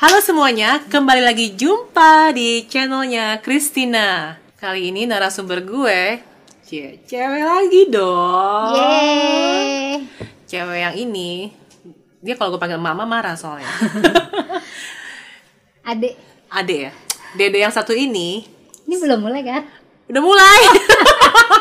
Halo 0.00 0.16
semuanya, 0.24 0.80
kembali 0.88 1.20
lagi 1.20 1.52
jumpa 1.52 2.32
di 2.32 2.64
channelnya 2.64 3.36
Christina. 3.44 4.32
Kali 4.56 4.88
ini 4.88 5.04
narasumber 5.04 5.60
gue, 5.60 6.24
cie, 6.64 7.04
cewek 7.04 7.44
lagi 7.44 7.84
dong. 7.92 8.80
Yeay. 8.80 10.00
Cewek 10.48 10.78
yang 10.80 10.96
ini, 10.96 11.52
dia 12.24 12.32
kalau 12.32 12.56
gue 12.56 12.56
panggil 12.56 12.80
mama 12.80 13.04
marah 13.04 13.36
soalnya. 13.36 13.68
Adek, 15.92 16.16
Ade 16.48 16.76
ya. 16.88 16.92
Dede 17.36 17.60
yang 17.60 17.76
satu 17.76 17.92
ini 17.92 18.48
ini 18.88 18.96
belum 18.96 19.20
mulai 19.20 19.44
kan? 19.44 19.68
udah 20.08 20.22
mulai. 20.24 20.60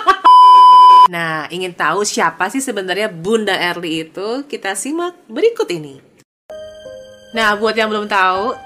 nah, 1.13 1.43
ingin 1.51 1.75
tahu 1.75 2.07
siapa 2.07 2.47
sih 2.47 2.63
sebenarnya 2.63 3.11
Bunda 3.11 3.51
Erli 3.51 4.07
itu? 4.07 4.47
Kita 4.47 4.79
simak 4.79 5.27
berikut 5.27 5.67
ini. 5.75 6.08
Nah, 7.29 7.53
buat 7.55 7.77
yang 7.77 7.93
belum 7.93 8.09
tahu, 8.09 8.57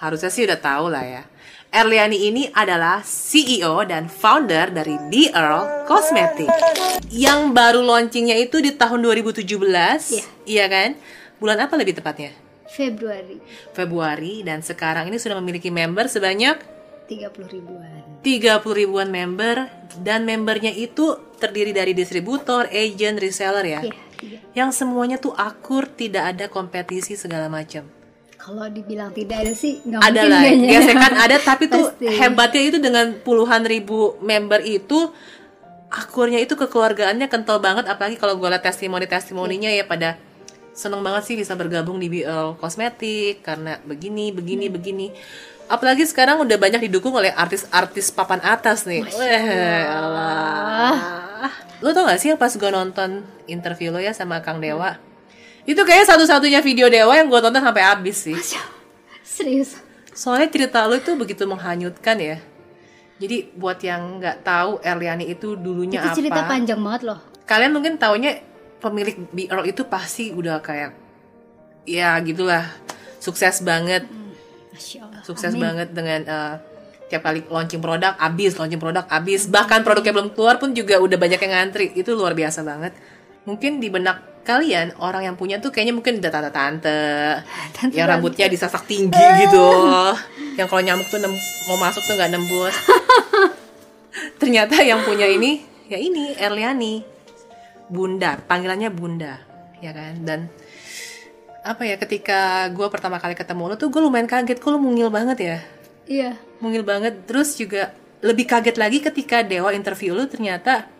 harusnya 0.00 0.32
sih 0.32 0.48
udah 0.48 0.56
tahu 0.56 0.88
lah 0.88 1.04
ya. 1.04 1.22
Erliani 1.68 2.32
ini 2.32 2.48
adalah 2.48 3.04
CEO 3.04 3.84
dan 3.84 4.08
founder 4.08 4.72
dari 4.72 4.96
The 5.12 5.36
Earl 5.36 5.84
Cosmetic 5.84 6.48
yang 7.12 7.52
baru 7.52 7.84
launchingnya 7.84 8.40
itu 8.40 8.64
di 8.64 8.72
tahun 8.72 9.04
2017, 9.04 9.44
Iya. 9.44 10.24
iya 10.48 10.64
kan? 10.72 10.96
Bulan 11.36 11.60
apa 11.60 11.76
lebih 11.76 12.00
tepatnya? 12.00 12.32
Februari 12.68 13.40
Februari 13.76 14.40
dan 14.44 14.64
sekarang 14.64 15.12
ini 15.12 15.20
sudah 15.20 15.36
memiliki 15.40 15.68
member 15.68 16.08
sebanyak 16.08 16.56
30 17.08 17.48
ribuan. 17.52 18.00
30 18.24 18.64
ribuan 18.72 19.08
member 19.12 19.68
dan 20.00 20.24
membernya 20.24 20.72
itu 20.72 21.16
terdiri 21.36 21.76
dari 21.76 21.92
distributor, 21.92 22.64
agent, 22.72 23.20
reseller 23.20 23.64
ya. 23.64 23.80
Iya, 23.84 23.96
tiga. 24.16 24.38
Yang 24.56 24.70
semuanya 24.84 25.16
tuh 25.16 25.32
akur, 25.32 25.84
tidak 25.88 26.36
ada 26.36 26.48
kompetisi 26.48 27.16
segala 27.16 27.48
macam. 27.48 27.97
Kalau 28.48 28.64
dibilang 28.64 29.12
tidak 29.12 29.44
ada 29.44 29.52
sih 29.52 29.76
nggak 29.84 30.00
Ada 30.00 30.20
lah, 30.24 30.40
gesekan 30.48 31.14
ada 31.14 31.36
tapi 31.36 31.68
tuh 31.68 31.84
Pasti. 31.92 32.08
hebatnya 32.08 32.62
itu 32.64 32.78
dengan 32.80 33.12
puluhan 33.20 33.60
ribu 33.62 34.16
member 34.24 34.64
itu 34.64 35.12
akurnya 35.88 36.40
itu 36.40 36.56
kekeluargaannya 36.56 37.28
kental 37.28 37.60
banget 37.60 37.84
apalagi 37.84 38.16
kalau 38.16 38.40
gue 38.40 38.48
lihat 38.48 38.64
testimoni-testimoninya 38.64 39.68
ya 39.68 39.84
pada 39.84 40.16
seneng 40.72 41.04
banget 41.04 41.28
sih 41.28 41.36
bisa 41.36 41.52
bergabung 41.52 42.00
di 42.00 42.08
BL 42.08 42.56
Kosmetik 42.56 43.44
karena 43.44 43.76
begini, 43.84 44.32
begini, 44.32 44.68
Hmm. 44.68 44.74
begini. 44.74 45.06
Apalagi 45.68 46.08
sekarang 46.08 46.40
udah 46.40 46.56
banyak 46.56 46.88
didukung 46.88 47.12
oleh 47.12 47.28
artis-artis 47.28 48.08
papan 48.08 48.40
atas 48.40 48.88
nih. 48.88 49.04
Weh, 49.04 49.84
Allah. 49.84 50.96
Lo 51.84 51.92
tau 51.92 52.08
gak 52.08 52.16
sih 52.16 52.32
yang 52.32 52.40
pas 52.40 52.48
gue 52.50 52.70
nonton 52.72 53.20
interview 53.44 53.92
lo 53.92 54.00
ya 54.00 54.16
sama 54.16 54.40
Kang 54.40 54.64
Dewa? 54.64 54.96
Itu 55.68 55.84
kayaknya 55.84 56.16
satu-satunya 56.16 56.64
video 56.64 56.88
Dewa 56.88 57.12
yang 57.12 57.28
gue 57.28 57.40
tonton 57.44 57.60
sampai 57.60 57.84
habis 57.84 58.16
sih. 58.16 58.32
Serius. 59.20 59.76
Soalnya 60.16 60.48
cerita 60.48 60.88
lo 60.88 60.96
itu 60.96 61.12
begitu 61.12 61.44
menghanyutkan 61.44 62.16
ya. 62.16 62.40
Jadi 63.20 63.52
buat 63.52 63.76
yang 63.84 64.16
nggak 64.16 64.46
tahu 64.46 64.80
Erliani 64.80 65.28
itu 65.28 65.58
dulunya 65.60 66.00
Itu 66.00 66.24
cerita 66.24 66.40
apa? 66.46 66.56
panjang 66.56 66.80
banget 66.80 67.02
loh. 67.04 67.20
Kalian 67.44 67.76
mungkin 67.76 68.00
taunya 68.00 68.40
pemilik 68.80 69.14
BR 69.28 69.68
itu 69.68 69.82
pasti 69.84 70.30
udah 70.32 70.62
kayak 70.64 70.94
ya 71.84 72.14
gitulah 72.22 72.64
sukses 73.18 73.60
banget, 73.60 74.06
Masya 74.72 74.98
Allah. 75.02 75.20
sukses 75.26 75.52
Amin. 75.52 75.62
banget 75.66 75.88
dengan 75.90 76.20
eh, 76.22 76.54
tiap 77.10 77.26
kali 77.26 77.42
launching 77.50 77.82
produk 77.82 78.14
abis, 78.16 78.54
launching 78.54 78.78
produk 78.78 79.04
abis, 79.10 79.50
bahkan 79.50 79.82
produknya 79.82 80.14
belum 80.14 80.30
keluar 80.32 80.62
pun 80.62 80.70
juga 80.72 80.96
udah 81.02 81.18
banyak 81.18 81.40
yang 81.42 81.52
ngantri. 81.58 81.90
Itu 81.92 82.14
luar 82.14 82.38
biasa 82.38 82.62
banget. 82.62 82.94
Mungkin 83.48 83.82
di 83.82 83.88
benak 83.90 84.37
kalian 84.48 84.96
orang 84.96 85.28
yang 85.28 85.36
punya 85.36 85.60
tuh 85.60 85.68
kayaknya 85.68 85.92
mungkin 85.92 86.24
udah 86.24 86.32
tante-tante 86.32 87.00
Tante. 87.76 87.92
Yang 87.92 88.08
rambutnya 88.08 88.48
disasak 88.48 88.88
tinggi 88.88 89.12
gitu. 89.44 89.66
Yang 90.58 90.66
kalau 90.72 90.82
nyamuk 90.82 91.06
tuh 91.12 91.20
mau 91.68 91.76
masuk 91.76 92.00
tuh 92.08 92.16
nggak 92.16 92.32
nembus. 92.32 92.72
Ternyata 94.40 94.82
yang 94.82 95.06
punya 95.06 95.28
ini 95.28 95.62
ya 95.86 96.00
ini 96.00 96.34
Erliani. 96.34 97.04
Bunda 97.88 98.36
panggilannya 98.40 98.90
Bunda 98.90 99.38
ya 99.78 99.94
kan? 99.94 100.18
Dan 100.24 100.40
apa 101.62 101.84
ya 101.84 102.00
ketika 102.00 102.66
gue 102.72 102.88
pertama 102.88 103.20
kali 103.20 103.36
ketemu 103.36 103.70
lo 103.70 103.74
tuh 103.76 103.92
gue 103.92 104.00
lumayan 104.00 104.26
kaget. 104.26 104.58
Kok 104.58 104.74
lo 104.74 104.78
mungil 104.80 105.12
banget 105.12 105.38
ya? 105.38 105.58
Iya. 106.08 106.30
mungil 106.58 106.82
banget. 106.82 107.28
Terus 107.28 107.54
juga 107.54 107.94
lebih 108.24 108.48
kaget 108.50 108.74
lagi 108.80 108.98
ketika 108.98 109.46
Dewa 109.46 109.70
interview 109.70 110.16
lo 110.16 110.26
ternyata 110.26 110.90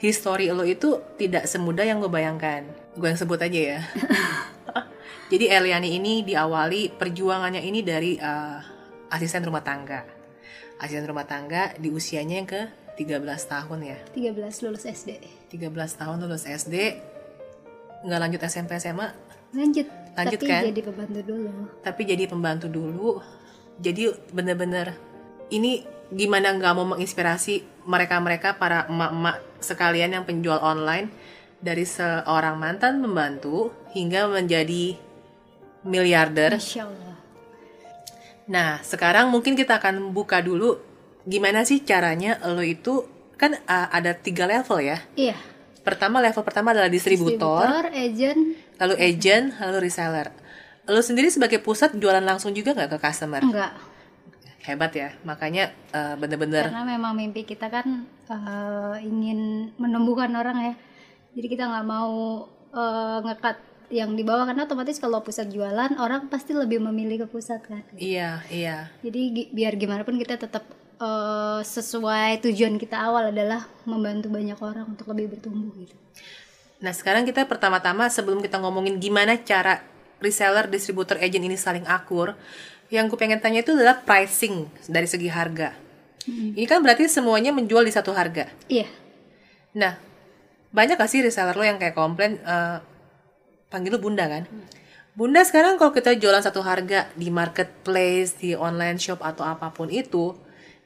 history 0.00 0.48
lo 0.48 0.64
itu 0.64 0.96
tidak 1.20 1.44
semudah 1.44 1.84
yang 1.84 2.00
gue 2.00 2.08
bayangkan 2.08 2.83
gue 2.94 3.08
yang 3.10 3.18
sebut 3.18 3.40
aja 3.42 3.60
ya 3.76 3.80
jadi 5.32 5.58
Eliani 5.58 5.98
ini 5.98 6.22
diawali 6.22 6.94
perjuangannya 6.94 7.62
ini 7.64 7.80
dari 7.82 8.14
eh, 8.16 8.58
asisten 9.10 9.42
rumah 9.42 9.62
tangga 9.62 10.04
asisten 10.78 11.06
rumah 11.06 11.26
tangga 11.26 11.74
di 11.78 11.90
usianya 11.90 12.36
yang 12.38 12.48
ke 12.48 12.62
13 12.94 13.26
tahun 13.26 13.78
ya 13.82 13.98
13 14.14 14.64
lulus 14.70 14.86
SD. 14.86 15.10
13 15.50 15.66
tahun 15.74 16.16
lulus 16.22 16.46
SD 16.46 16.74
nggak 18.04 18.20
lanjut 18.20 18.40
SMP 18.46 18.76
SMA 18.78 19.08
Lanjut. 19.54 19.86
Lanjut, 20.18 20.38
Tapi 20.42 20.50
kan? 20.50 20.62
jadi 20.66 20.82
pembantu 20.82 21.20
dulu. 21.22 21.50
tapi 21.82 22.02
jadi 22.06 22.24
pembantu 22.26 22.66
dulu 22.70 23.10
jadi 23.82 24.14
bener-bener 24.30 24.94
ini 25.50 25.82
gimana 26.10 26.54
nggak 26.54 26.72
mau 26.74 26.86
menginspirasi 26.94 27.86
mereka-mereka 27.86 28.54
para 28.58 28.86
emak-emak 28.86 29.42
sekalian 29.58 30.14
yang 30.14 30.24
penjual 30.26 30.58
online 30.62 31.10
dari 31.64 31.88
seorang 31.88 32.60
mantan 32.60 33.00
pembantu 33.00 33.72
hingga 33.96 34.28
menjadi 34.28 35.00
miliarder 35.88 36.60
Allah. 36.60 37.16
Nah, 38.44 38.84
sekarang 38.84 39.32
mungkin 39.32 39.56
kita 39.56 39.80
akan 39.80 40.12
buka 40.12 40.44
dulu 40.44 40.76
gimana 41.24 41.64
sih 41.64 41.80
caranya 41.80 42.36
lo 42.44 42.60
itu 42.60 43.08
kan 43.40 43.56
uh, 43.64 43.88
ada 43.88 44.12
tiga 44.12 44.44
level 44.44 44.84
ya. 44.84 45.00
Iya. 45.16 45.36
Pertama 45.80 46.20
level 46.20 46.44
pertama 46.44 46.76
adalah 46.76 46.92
distributor, 46.92 47.64
Distributor, 47.64 47.84
agent. 47.92 48.40
lalu 48.80 48.94
agent, 49.00 49.46
lalu 49.60 49.78
reseller. 49.88 50.28
Lo 50.84 51.00
sendiri 51.00 51.32
sebagai 51.32 51.60
pusat 51.64 51.96
jualan 51.96 52.24
langsung 52.24 52.52
juga 52.52 52.76
nggak 52.76 52.96
ke 52.96 52.98
customer? 53.00 53.40
Enggak. 53.40 53.72
Hebat 54.64 54.92
ya, 54.96 55.12
makanya 55.28 55.76
uh, 55.92 56.16
bener-bener 56.16 56.72
Karena 56.72 56.88
memang 56.88 57.12
mimpi 57.12 57.44
kita 57.44 57.68
kan 57.68 58.08
eh, 58.32 58.96
ingin 59.04 59.68
menumbuhkan 59.76 60.32
orang 60.32 60.72
ya. 60.72 60.74
Jadi 61.34 61.46
kita 61.50 61.66
nggak 61.66 61.86
mau 61.86 62.46
eh, 62.74 63.18
ngekat 63.26 63.56
yang 63.92 64.16
di 64.16 64.24
bawah 64.24 64.48
karena 64.48 64.64
otomatis 64.64 64.96
kalau 64.96 65.20
pusat 65.20 65.52
jualan 65.52 66.00
orang 66.00 66.26
pasti 66.32 66.56
lebih 66.56 66.80
memilih 66.80 67.26
ke 67.26 67.26
pusat 67.28 67.60
kan. 67.62 67.84
iya 68.00 68.40
iya 68.48 68.88
Jadi 69.04 69.52
biar 69.52 69.76
gimana 69.76 70.02
pun 70.02 70.16
kita 70.16 70.40
tetap 70.40 70.64
eh, 70.98 71.60
sesuai 71.60 72.42
tujuan 72.48 72.80
kita 72.80 72.96
awal 72.96 73.30
adalah 73.30 73.68
membantu 73.84 74.32
banyak 74.32 74.56
orang 74.58 74.96
untuk 74.96 75.10
lebih 75.12 75.36
bertumbuh 75.36 75.74
gitu. 75.78 75.94
Nah 76.80 76.92
sekarang 76.96 77.28
kita 77.28 77.44
pertama-tama 77.44 78.08
sebelum 78.08 78.40
kita 78.40 78.58
ngomongin 78.58 78.98
gimana 78.98 79.36
cara 79.40 79.84
reseller, 80.18 80.66
distributor, 80.72 81.20
agent 81.20 81.44
ini 81.44 81.56
saling 81.58 81.84
akur, 81.84 82.32
yang 82.88 83.08
gue 83.12 83.18
pengen 83.20 83.40
tanya 83.40 83.60
itu 83.60 83.76
adalah 83.76 84.00
pricing 84.00 84.68
dari 84.88 85.04
segi 85.04 85.28
harga. 85.28 85.76
Ini 86.24 86.64
kan 86.64 86.80
berarti 86.80 87.04
semuanya 87.04 87.52
menjual 87.52 87.84
di 87.84 87.92
satu 87.92 88.16
harga. 88.16 88.48
Iya. 88.64 88.88
Nah 89.76 90.13
banyak 90.74 90.98
gak 90.98 91.10
sih 91.10 91.22
reseller 91.22 91.54
lo 91.54 91.62
yang 91.62 91.78
kayak 91.78 91.94
komplain, 91.94 92.42
eh, 92.42 92.82
panggil 93.70 93.94
lu 93.94 94.02
bunda 94.02 94.26
kan? 94.26 94.44
Bunda 95.14 95.46
sekarang 95.46 95.78
kalau 95.78 95.94
kita 95.94 96.18
jualan 96.18 96.42
satu 96.42 96.66
harga 96.66 97.06
di 97.14 97.30
marketplace, 97.30 98.34
di 98.42 98.58
online 98.58 98.98
shop 98.98 99.22
atau 99.22 99.46
apa 99.46 99.70
pun 99.70 99.86
itu, 99.86 100.34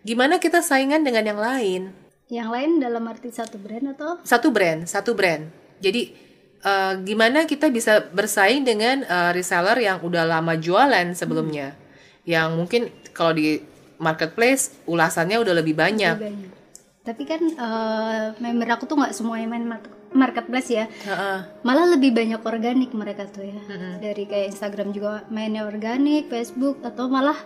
gimana 0.04 0.36
kita 0.36 0.60
saingan 0.60 1.00
dengan 1.00 1.24
yang 1.24 1.40
lain? 1.40 1.82
Yang 2.28 2.48
lain 2.52 2.70
dalam 2.76 3.08
arti 3.08 3.32
satu 3.32 3.56
brand 3.56 3.96
atau 3.96 4.20
satu 4.20 4.52
brand 4.52 4.84
satu 4.84 5.16
brand 5.16 5.48
jadi 5.80 6.12
eh, 6.60 6.92
gimana 7.08 7.48
kita 7.48 7.72
bisa 7.72 8.04
bersaing 8.12 8.68
dengan 8.68 9.00
eh, 9.00 9.30
reseller 9.32 9.80
yang 9.80 10.04
udah 10.04 10.28
lama 10.28 10.52
jualan 10.60 11.08
sebelumnya 11.16 11.72
yang 12.28 12.52
mungkin 12.60 12.92
kalau 13.16 13.32
di 13.32 13.64
marketplace 13.96 14.76
ulasannya 14.84 15.40
udah 15.40 15.54
lebih 15.56 15.72
banyak 15.72 16.14
lebih 16.20 16.28
banyak. 16.36 16.57
Tapi 17.08 17.22
kan 17.24 17.40
eh, 17.40 18.24
member 18.36 18.68
aku 18.68 18.84
tuh 18.84 19.00
nggak 19.00 19.16
semuanya 19.16 19.48
main 19.48 19.64
market- 19.64 19.96
marketplace 20.08 20.68
ya. 20.68 20.84
Heeh. 20.84 21.38
malah 21.60 21.88
lebih 21.88 22.12
banyak 22.12 22.40
organik 22.42 22.92
mereka 22.92 23.24
tuh 23.24 23.44
ya. 23.44 23.56
Dari 23.96 24.24
kayak 24.24 24.52
Instagram 24.52 24.92
juga 24.92 25.24
mainnya 25.28 25.64
organik 25.64 26.28
Facebook 26.28 26.80
atau 26.80 27.08
malah 27.08 27.36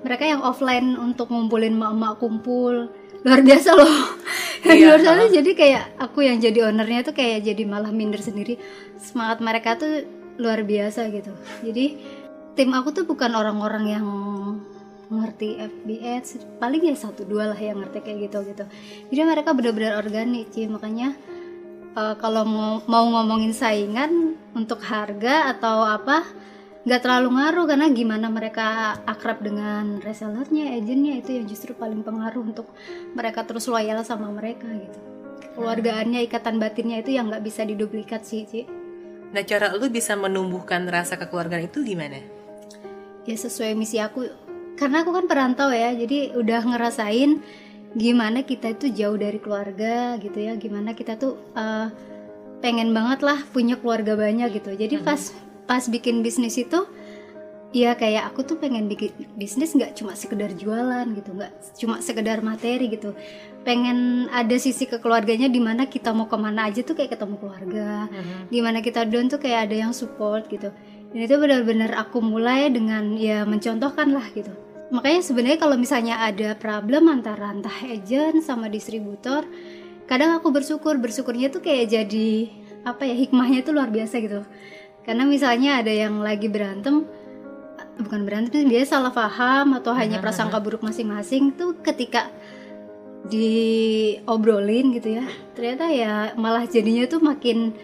mereka 0.00 0.24
yang 0.24 0.40
offline 0.40 0.96
untuk 0.96 1.28
ngumpulin 1.28 1.72
emak-emak 1.72 2.16
kumpul. 2.16 2.92
Luar 3.24 3.40
biasa 3.40 3.72
loh. 3.72 3.88
Yang 4.66 4.76
Iya, 4.76 4.86
luar 4.88 5.00
sana 5.00 5.24
jadi 5.28 5.50
kayak 5.52 5.84
aku 5.96 6.18
yang 6.20 6.38
jadi 6.38 6.58
ownernya 6.66 7.00
tuh 7.02 7.14
kayak 7.14 7.42
jadi 7.42 7.62
malah 7.64 7.90
minder 7.90 8.18
sendiri. 8.18 8.58
Semangat 8.98 9.38
mereka 9.38 9.78
tuh 9.78 10.02
luar 10.36 10.62
biasa 10.62 11.06
gitu. 11.08 11.30
Jadi 11.62 11.96
tim 12.54 12.70
aku 12.70 12.90
tuh 12.90 13.04
bukan 13.04 13.30
orang-orang 13.30 13.84
yang 13.86 14.06
ngerti 15.06 15.58
FB 15.60 15.88
Ads 16.02 16.30
paling 16.58 16.82
ya 16.82 16.96
satu 16.98 17.22
dua 17.22 17.54
lah 17.54 17.60
yang 17.60 17.78
ngerti 17.78 17.98
kayak 18.02 18.18
gitu 18.30 18.38
gitu 18.42 18.64
jadi 19.14 19.22
mereka 19.22 19.54
benar-benar 19.54 20.02
organik 20.02 20.50
sih 20.50 20.66
makanya 20.66 21.14
eh, 21.94 22.14
kalau 22.18 22.42
mau 22.42 22.82
mau 22.90 23.04
ngomongin 23.14 23.54
saingan 23.54 24.34
untuk 24.56 24.82
harga 24.82 25.54
atau 25.54 25.86
apa 25.86 26.26
nggak 26.86 27.02
terlalu 27.02 27.28
ngaruh 27.34 27.66
karena 27.66 27.86
gimana 27.90 28.30
mereka 28.30 28.94
akrab 29.10 29.42
dengan 29.42 29.98
resellernya, 29.98 30.78
agentnya 30.78 31.18
itu 31.18 31.34
yang 31.34 31.46
justru 31.50 31.74
paling 31.74 32.06
pengaruh 32.06 32.46
untuk 32.46 32.70
mereka 33.10 33.42
terus 33.42 33.66
loyal 33.66 34.06
sama 34.06 34.30
mereka 34.30 34.70
gitu. 34.70 34.98
Keluargaannya, 35.58 36.22
ikatan 36.30 36.62
batinnya 36.62 37.02
itu 37.02 37.18
yang 37.18 37.26
nggak 37.26 37.42
bisa 37.42 37.66
diduplikat 37.66 38.22
sih, 38.22 38.46
Ci. 38.46 38.62
Nah, 39.34 39.42
cara 39.42 39.74
lu 39.74 39.90
bisa 39.90 40.14
menumbuhkan 40.14 40.86
rasa 40.86 41.18
kekeluargaan 41.18 41.66
itu 41.66 41.82
gimana? 41.82 42.22
Ya 43.26 43.34
sesuai 43.34 43.74
misi 43.74 43.98
aku, 43.98 44.30
karena 44.76 45.02
aku 45.02 45.10
kan 45.16 45.24
perantau 45.24 45.72
ya, 45.72 45.96
jadi 45.96 46.36
udah 46.36 46.60
ngerasain 46.68 47.40
gimana 47.96 48.44
kita 48.44 48.76
itu 48.76 48.92
jauh 48.92 49.16
dari 49.16 49.40
keluarga 49.40 50.20
gitu 50.20 50.36
ya, 50.36 50.52
gimana 50.60 50.92
kita 50.92 51.16
tuh 51.16 51.40
uh, 51.56 51.88
pengen 52.60 52.92
banget 52.92 53.24
lah 53.24 53.40
punya 53.52 53.80
keluarga 53.80 54.16
banyak 54.16 54.52
gitu. 54.60 54.76
Jadi 54.76 55.00
pas 55.00 55.32
pas 55.64 55.80
bikin 55.88 56.20
bisnis 56.20 56.60
itu 56.60 56.84
ya 57.74 57.92
kayak 57.98 58.32
aku 58.32 58.46
tuh 58.46 58.56
pengen 58.56 58.86
bikin 58.86 59.12
bisnis 59.36 59.74
nggak 59.76 59.98
cuma 59.98 60.14
sekedar 60.16 60.54
jualan 60.54 61.04
gitu 61.12 61.30
nggak 61.34 61.52
cuma 61.80 62.04
sekedar 62.04 62.44
materi 62.44 62.92
gitu. 62.92 63.16
Pengen 63.64 64.28
ada 64.30 64.56
sisi 64.60 64.84
kekeluarganya 64.84 65.48
di 65.48 65.58
mana 65.58 65.88
kita 65.88 66.12
mau 66.12 66.28
ke 66.28 66.36
mana 66.36 66.68
aja 66.68 66.84
tuh 66.84 66.94
kayak 67.00 67.16
ketemu 67.16 67.36
keluarga. 67.40 68.12
Mhm. 68.12 68.52
di 68.52 68.60
mana 68.60 68.78
kita 68.84 69.08
down 69.08 69.32
tuh 69.32 69.40
kayak 69.40 69.72
ada 69.72 69.76
yang 69.88 69.92
support 69.96 70.48
gitu. 70.52 70.68
Dan 71.12 71.20
itu 71.22 71.34
benar-benar 71.40 71.96
aku 71.96 72.20
mulai 72.20 72.68
dengan 72.68 73.16
ya 73.16 73.48
mencontohkan 73.48 74.12
lah 74.12 74.26
gitu 74.36 74.65
makanya 74.88 75.20
sebenarnya 75.22 75.58
kalau 75.58 75.76
misalnya 75.78 76.22
ada 76.22 76.54
problem 76.54 77.10
antara 77.10 77.50
entah 77.50 77.74
agent 77.86 78.42
sama 78.44 78.70
distributor 78.70 79.42
kadang 80.06 80.38
aku 80.38 80.54
bersyukur 80.54 80.94
bersyukurnya 81.02 81.50
tuh 81.50 81.62
kayak 81.62 81.90
jadi 81.90 82.30
apa 82.86 83.02
ya 83.02 83.18
hikmahnya 83.18 83.66
tuh 83.66 83.74
luar 83.74 83.90
biasa 83.90 84.22
gitu. 84.22 84.46
Karena 85.02 85.26
misalnya 85.26 85.82
ada 85.82 85.90
yang 85.90 86.22
lagi 86.22 86.46
berantem 86.46 87.02
bukan 87.96 88.22
berantem 88.28 88.68
dia 88.68 88.84
salah 88.84 89.10
paham 89.10 89.74
atau 89.80 89.96
hanya 89.96 90.20
prasangka 90.20 90.60
buruk 90.60 90.84
masing-masing 90.84 91.56
tuh 91.56 91.74
ketika 91.80 92.28
diobrolin 93.26 94.94
gitu 94.94 95.18
ya 95.18 95.26
ternyata 95.56 95.90
ya 95.90 96.36
malah 96.36 96.68
jadinya 96.68 97.08
tuh 97.08 97.18
makin 97.24 97.74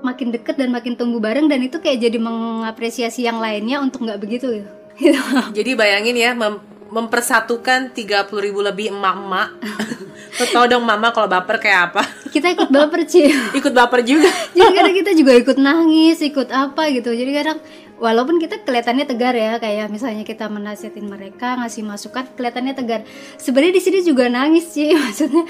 makin 0.00 0.30
deket 0.30 0.56
dan 0.56 0.70
makin 0.70 0.94
tumbuh 0.94 1.18
bareng 1.18 1.50
dan 1.50 1.66
itu 1.66 1.82
kayak 1.82 1.98
jadi 1.98 2.18
mengapresiasi 2.22 3.26
yang 3.26 3.42
lainnya 3.42 3.82
untuk 3.82 4.06
nggak 4.06 4.22
begitu 4.22 4.62
gitu 4.62 4.70
Gitu. 4.96 5.20
Jadi 5.52 5.70
bayangin 5.72 6.16
ya 6.16 6.32
mem- 6.32 6.62
mempersatukan 6.88 7.92
30 7.92 8.26
ribu 8.40 8.60
lebih 8.60 8.90
emak-emak. 8.90 9.48
Tau 10.52 10.68
dong 10.68 10.84
mama 10.84 11.12
kalau 11.12 11.26
baper 11.26 11.56
kayak 11.56 11.80
apa? 11.90 12.02
kita 12.28 12.52
ikut 12.52 12.68
baper 12.68 13.08
Ci. 13.08 13.32
Ikut 13.58 13.72
baper 13.72 14.04
juga. 14.04 14.28
jadi 14.52 14.68
kadang 14.68 14.94
kita 14.94 15.10
juga 15.16 15.32
ikut 15.32 15.56
nangis 15.56 16.20
ikut 16.20 16.52
apa 16.52 16.92
gitu 16.92 17.08
jadi 17.08 17.32
kadang 17.32 17.58
walaupun 17.96 18.36
kita 18.36 18.60
kelihatannya 18.62 19.08
tegar 19.08 19.32
ya 19.32 19.56
kayak 19.56 19.88
misalnya 19.88 20.22
kita 20.22 20.52
menasihatin 20.52 21.08
mereka 21.08 21.56
ngasih 21.60 21.82
masukan 21.84 22.28
kelihatannya 22.36 22.74
tegar. 22.76 23.00
Sebenarnya 23.40 23.74
di 23.80 23.82
sini 23.82 23.98
juga 24.04 24.28
nangis 24.28 24.68
sih 24.68 24.92
maksudnya 25.00 25.44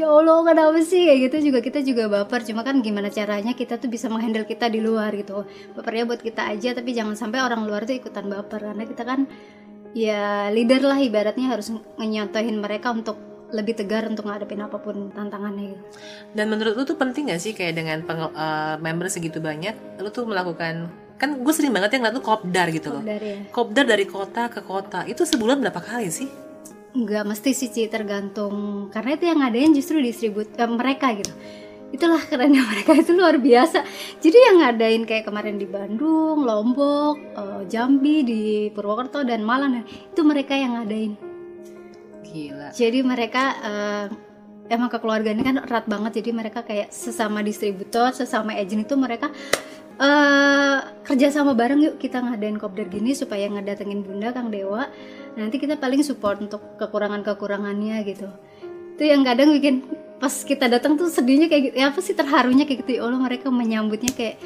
ya 0.00 0.08
allah 0.08 0.40
kenapa 0.44 0.80
sih? 0.80 1.08
Kayak 1.08 1.20
gitu 1.30 1.36
juga 1.52 1.58
kita 1.60 1.80
juga 1.84 2.02
baper. 2.08 2.40
Cuma 2.48 2.64
kan 2.64 2.80
gimana 2.80 3.12
caranya 3.12 3.52
kita 3.52 3.76
tuh 3.76 3.92
bisa 3.92 4.08
menghandle 4.08 4.48
kita 4.48 4.72
di 4.72 4.80
luar 4.80 5.12
gitu. 5.12 5.44
Bapernya 5.76 6.08
buat 6.08 6.20
kita 6.24 6.48
aja 6.48 6.72
tapi 6.72 6.96
jangan 6.96 7.14
sampai 7.16 7.44
orang 7.44 7.68
luar 7.68 7.84
tuh 7.84 7.96
ikutan 7.96 8.26
baper. 8.26 8.72
Karena 8.72 8.84
kita 8.88 9.02
kan 9.04 9.28
ya 9.92 10.48
leader 10.48 10.86
lah 10.86 10.98
ibaratnya 11.02 11.52
harus 11.52 11.68
ngenyontohin 12.00 12.56
mereka 12.56 12.94
untuk 12.94 13.30
lebih 13.50 13.74
tegar 13.74 14.06
untuk 14.06 14.30
ngadepin 14.30 14.62
apa 14.62 14.78
pun 14.78 15.10
tantangannya 15.10 15.74
gitu. 15.74 15.82
Dan 16.38 16.54
menurut 16.54 16.78
lu 16.78 16.86
tuh 16.86 16.94
penting 16.94 17.34
gak 17.34 17.42
sih 17.42 17.50
kayak 17.50 17.74
dengan 17.74 17.98
peng- 18.06 18.30
eh, 18.30 18.76
member 18.78 19.10
segitu 19.10 19.42
banyak, 19.42 19.98
lu 19.98 20.08
tuh 20.14 20.22
melakukan 20.22 20.86
kan 21.20 21.36
gue 21.36 21.52
sering 21.52 21.76
banget 21.76 22.00
yang 22.00 22.08
ngeliat 22.08 22.16
tuh 22.16 22.24
kopdar 22.24 22.66
gitu 22.72 22.88
loh. 22.96 23.04
Dari 23.04 23.28
ya. 23.28 23.38
Kopdar 23.52 23.84
dari 23.84 24.08
kota 24.08 24.48
ke 24.48 24.64
kota 24.64 25.04
itu 25.04 25.28
sebulan 25.28 25.60
berapa 25.60 25.84
kali 25.84 26.08
sih? 26.08 26.28
nggak 26.90 27.24
mesti 27.26 27.50
sih 27.54 27.70
Ci, 27.70 27.86
tergantung 27.86 28.90
karena 28.90 29.14
itu 29.14 29.24
yang 29.30 29.38
ngadain 29.38 29.70
justru 29.70 30.02
distribut 30.02 30.50
eh, 30.58 30.66
mereka 30.66 31.14
gitu 31.14 31.30
itulah 31.90 32.22
kerennya 32.22 32.66
mereka 32.70 32.98
itu 32.98 33.14
luar 33.14 33.38
biasa 33.38 33.86
jadi 34.18 34.38
yang 34.50 34.56
ngadain 34.66 35.02
kayak 35.06 35.26
kemarin 35.26 35.58
di 35.58 35.66
Bandung 35.70 36.42
Lombok 36.42 37.16
eh, 37.18 37.62
Jambi 37.70 38.26
di 38.26 38.42
Purwokerto 38.74 39.22
dan 39.22 39.46
Malang 39.46 39.86
itu 39.86 40.22
mereka 40.26 40.58
yang 40.58 40.82
ngadain 40.82 41.14
Gila. 42.26 42.74
jadi 42.74 42.98
mereka 43.06 43.42
eh, 43.62 44.06
emang 44.70 44.90
kekeluargaannya 44.90 45.44
kan 45.46 45.56
erat 45.66 45.86
banget 45.86 46.22
jadi 46.22 46.30
mereka 46.34 46.66
kayak 46.66 46.90
sesama 46.90 47.42
distributor 47.42 48.10
sesama 48.10 48.54
agent 48.58 48.82
itu 48.86 48.94
mereka 48.98 49.30
eh 50.00 50.76
kerja 51.04 51.28
sama 51.28 51.52
bareng 51.52 51.80
yuk 51.84 51.94
kita 52.00 52.24
ngadain 52.24 52.56
kopdar 52.56 52.88
gini 52.88 53.12
supaya 53.12 53.44
ngedatengin 53.52 54.00
bunda 54.00 54.32
Kang 54.32 54.48
Dewa. 54.48 54.88
Nanti 55.36 55.60
kita 55.60 55.76
paling 55.76 56.00
support 56.00 56.40
untuk 56.40 56.80
kekurangan 56.80 57.20
kekurangannya 57.20 58.00
gitu. 58.08 58.32
Itu 58.96 59.02
yang 59.04 59.22
kadang 59.28 59.52
bikin 59.52 59.84
pas 60.16 60.32
kita 60.32 60.72
datang 60.72 60.96
tuh 60.96 61.12
sedihnya 61.12 61.52
kayak 61.52 61.62
gitu. 61.68 61.74
Ya 61.76 61.92
apa 61.92 62.00
sih 62.00 62.16
terharunya 62.16 62.64
kayak 62.64 62.88
gitu. 62.88 62.96
Ya 62.96 63.00
Allah 63.04 63.20
mereka 63.20 63.52
menyambutnya 63.52 64.12
kayak 64.16 64.40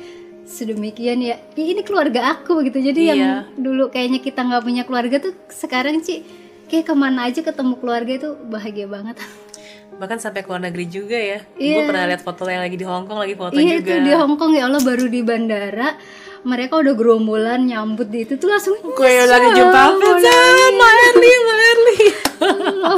sedemikian 0.45 1.23
ya. 1.23 1.39
"Ya, 1.55 1.65
ini 1.65 1.87
keluarga 1.87 2.35
aku 2.35 2.61
gitu. 2.67 2.83
Jadi 2.83 3.01
yang 3.15 3.21
Iya. 3.23 3.35
dulu 3.55 3.89
kayaknya 3.95 4.19
kita 4.21 4.43
nggak 4.43 4.63
punya 4.67 4.83
keluarga 4.83 5.17
tuh 5.23 5.33
sekarang 5.49 6.03
sih 6.03 6.27
kayak 6.69 6.91
ke 6.91 6.95
mana 6.99 7.31
aja 7.31 7.41
ketemu 7.47 7.75
keluarga 7.79 8.13
itu 8.17 8.31
bahagia 8.51 8.87
banget 8.89 9.17
Bahkan 9.95 10.19
sampai 10.19 10.43
ke 10.43 10.49
luar 10.51 10.63
negeri 10.67 10.87
juga 10.91 11.17
ya. 11.17 11.39
Iya. 11.55 11.75
Gue 11.79 11.83
pernah 11.89 12.05
lihat 12.11 12.23
foto 12.23 12.43
yang 12.47 12.63
lagi 12.63 12.77
di 12.77 12.87
Hong 12.87 13.07
Kong 13.07 13.19
lagi 13.23 13.35
foto 13.39 13.57
iya 13.57 13.79
juga. 13.79 13.95
itu 13.95 13.95
di 14.03 14.13
Hongkong 14.13 14.53
ya 14.59 14.63
Allah 14.67 14.83
baru 14.83 15.05
di 15.07 15.21
bandara 15.23 15.89
mereka 16.45 16.77
udah 16.77 16.93
gerombolan 16.93 17.65
nyambut 17.65 18.13
di 18.13 18.29
itu 18.29 18.37
tuh 18.37 18.53
langsung 18.53 18.77
Gue 18.85 19.25
lagi 19.25 19.49
jumpa 19.57 19.81
sama 19.97 20.87
Erli, 21.09 21.31
sama 21.33 21.55
Erli. 21.57 21.99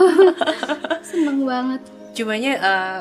seneng 1.14 1.40
banget 1.46 1.80
Cumanya 2.16 2.52
eh, 2.58 3.00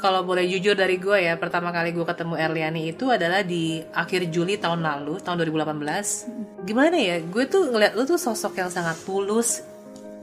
kalau 0.00 0.24
boleh 0.24 0.48
jujur 0.48 0.72
dari 0.72 0.96
gue 0.96 1.28
ya, 1.28 1.36
pertama 1.36 1.68
kali 1.68 1.92
gue 1.92 2.04
ketemu 2.08 2.34
Erliani 2.40 2.88
itu 2.88 3.12
adalah 3.12 3.44
di 3.44 3.84
akhir 3.92 4.32
Juli 4.32 4.56
tahun 4.56 4.80
lalu, 4.80 5.20
tahun 5.20 5.44
2018. 5.44 6.64
Gimana 6.64 6.96
ya, 6.96 7.20
gue 7.20 7.44
tuh 7.44 7.68
ngeliat 7.68 7.92
lu 7.92 8.08
tuh 8.08 8.16
sosok 8.16 8.56
yang 8.56 8.72
sangat 8.72 8.96
tulus. 9.04 9.60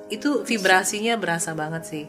Itu 0.09 0.41
vibrasinya 0.41 1.13
berasa 1.21 1.53
banget 1.53 1.85
sih. 1.85 2.05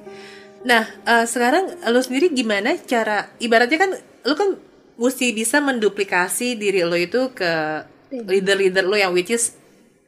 Nah, 0.67 0.87
eh, 1.07 1.27
sekarang 1.29 1.79
lu 1.91 2.01
sendiri 2.03 2.35
gimana 2.35 2.75
cara, 2.83 3.31
ibaratnya 3.39 3.79
kan 3.79 3.91
lu 4.27 4.35
kan 4.35 4.59
mesti 4.99 5.31
bisa 5.31 5.63
menduplikasi 5.63 6.59
diri 6.59 6.83
lo 6.83 6.99
itu 6.99 7.31
ke 7.31 7.85
leader-leader 8.11 8.83
lo 8.83 8.99
yang 8.99 9.15
which 9.15 9.31
is 9.31 9.55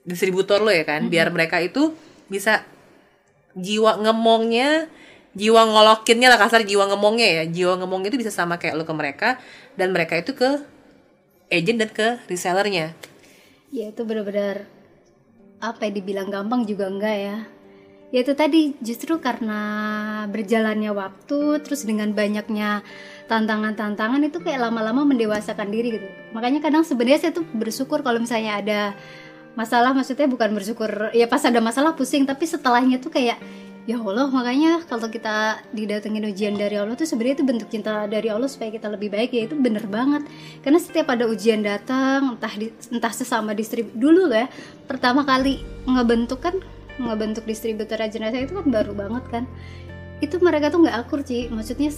distributor 0.02 0.58
lo 0.58 0.74
ya 0.74 0.82
kan, 0.82 1.06
biar 1.06 1.30
mereka 1.30 1.62
itu 1.62 1.94
bisa 2.26 2.66
jiwa 3.54 3.98
ngemongnya 4.02 4.90
jiwa 5.30 5.62
ngolokinnya 5.62 6.26
lah 6.26 6.38
kasar 6.42 6.66
jiwa 6.66 6.90
ngemongnya 6.90 7.28
ya. 7.30 7.44
Jiwa 7.46 7.78
ngemongnya 7.78 8.10
itu 8.10 8.18
bisa 8.18 8.34
sama 8.34 8.58
kayak 8.58 8.74
lo 8.74 8.82
ke 8.82 8.94
mereka 8.94 9.38
dan 9.78 9.94
mereka 9.94 10.18
itu 10.18 10.34
ke 10.34 10.58
agent 11.50 11.78
dan 11.78 11.90
ke 11.94 12.08
resellernya. 12.26 12.94
Ya 13.70 13.94
itu 13.94 14.02
benar-benar 14.02 14.66
apa 15.62 15.86
ya 15.86 15.92
dibilang 15.94 16.32
gampang 16.32 16.66
juga 16.66 16.90
enggak 16.90 17.16
ya 17.20 17.36
ya 18.10 18.26
itu 18.26 18.34
tadi 18.34 18.74
justru 18.82 19.22
karena 19.22 19.60
berjalannya 20.26 20.90
waktu 20.90 21.62
terus 21.62 21.86
dengan 21.86 22.10
banyaknya 22.10 22.82
tantangan-tantangan 23.30 24.26
itu 24.26 24.42
kayak 24.42 24.66
lama-lama 24.66 25.06
mendewasakan 25.06 25.70
diri 25.70 25.94
gitu. 25.94 26.08
Makanya 26.34 26.58
kadang 26.58 26.82
sebenarnya 26.82 27.30
saya 27.30 27.32
tuh 27.34 27.46
bersyukur 27.54 28.02
kalau 28.02 28.18
misalnya 28.18 28.58
ada 28.58 28.80
masalah 29.54 29.94
maksudnya 29.94 30.26
bukan 30.26 30.50
bersyukur 30.54 31.14
ya 31.14 31.30
pas 31.30 31.42
ada 31.46 31.62
masalah 31.62 31.94
pusing 31.94 32.26
tapi 32.26 32.46
setelahnya 32.46 33.02
tuh 33.02 33.10
kayak 33.10 33.38
ya 33.88 33.96
Allah 33.98 34.30
makanya 34.30 34.86
kalau 34.86 35.10
kita 35.10 35.62
didatengin 35.74 36.22
ujian 36.30 36.54
dari 36.54 36.78
Allah 36.78 36.94
tuh 36.94 37.08
sebenarnya 37.08 37.42
itu 37.42 37.46
bentuk 37.46 37.68
cinta 37.70 38.06
dari 38.06 38.30
Allah 38.30 38.46
supaya 38.46 38.70
kita 38.70 38.86
lebih 38.90 39.10
baik 39.10 39.30
ya 39.30 39.46
itu 39.46 39.54
bener 39.54 39.86
banget. 39.86 40.26
Karena 40.66 40.78
setiap 40.82 41.14
ada 41.14 41.30
ujian 41.30 41.62
datang 41.62 42.34
entah 42.34 42.54
di, 42.58 42.74
entah 42.90 43.14
sesama 43.14 43.54
distrib 43.54 43.94
dulu 43.94 44.26
loh 44.26 44.38
ya 44.38 44.50
pertama 44.90 45.22
kali 45.22 45.62
ngebentuk 45.86 46.42
kan 46.42 46.58
ngebentuk 47.00 47.44
distributor 47.48 47.96
saya 47.96 48.44
itu 48.44 48.52
kan 48.52 48.66
baru 48.68 48.92
banget 48.92 49.24
kan. 49.32 49.44
Itu 50.20 50.36
mereka 50.44 50.68
tuh 50.68 50.84
nggak 50.84 50.96
akur 51.06 51.24
sih 51.24 51.48
maksudnya 51.48 51.88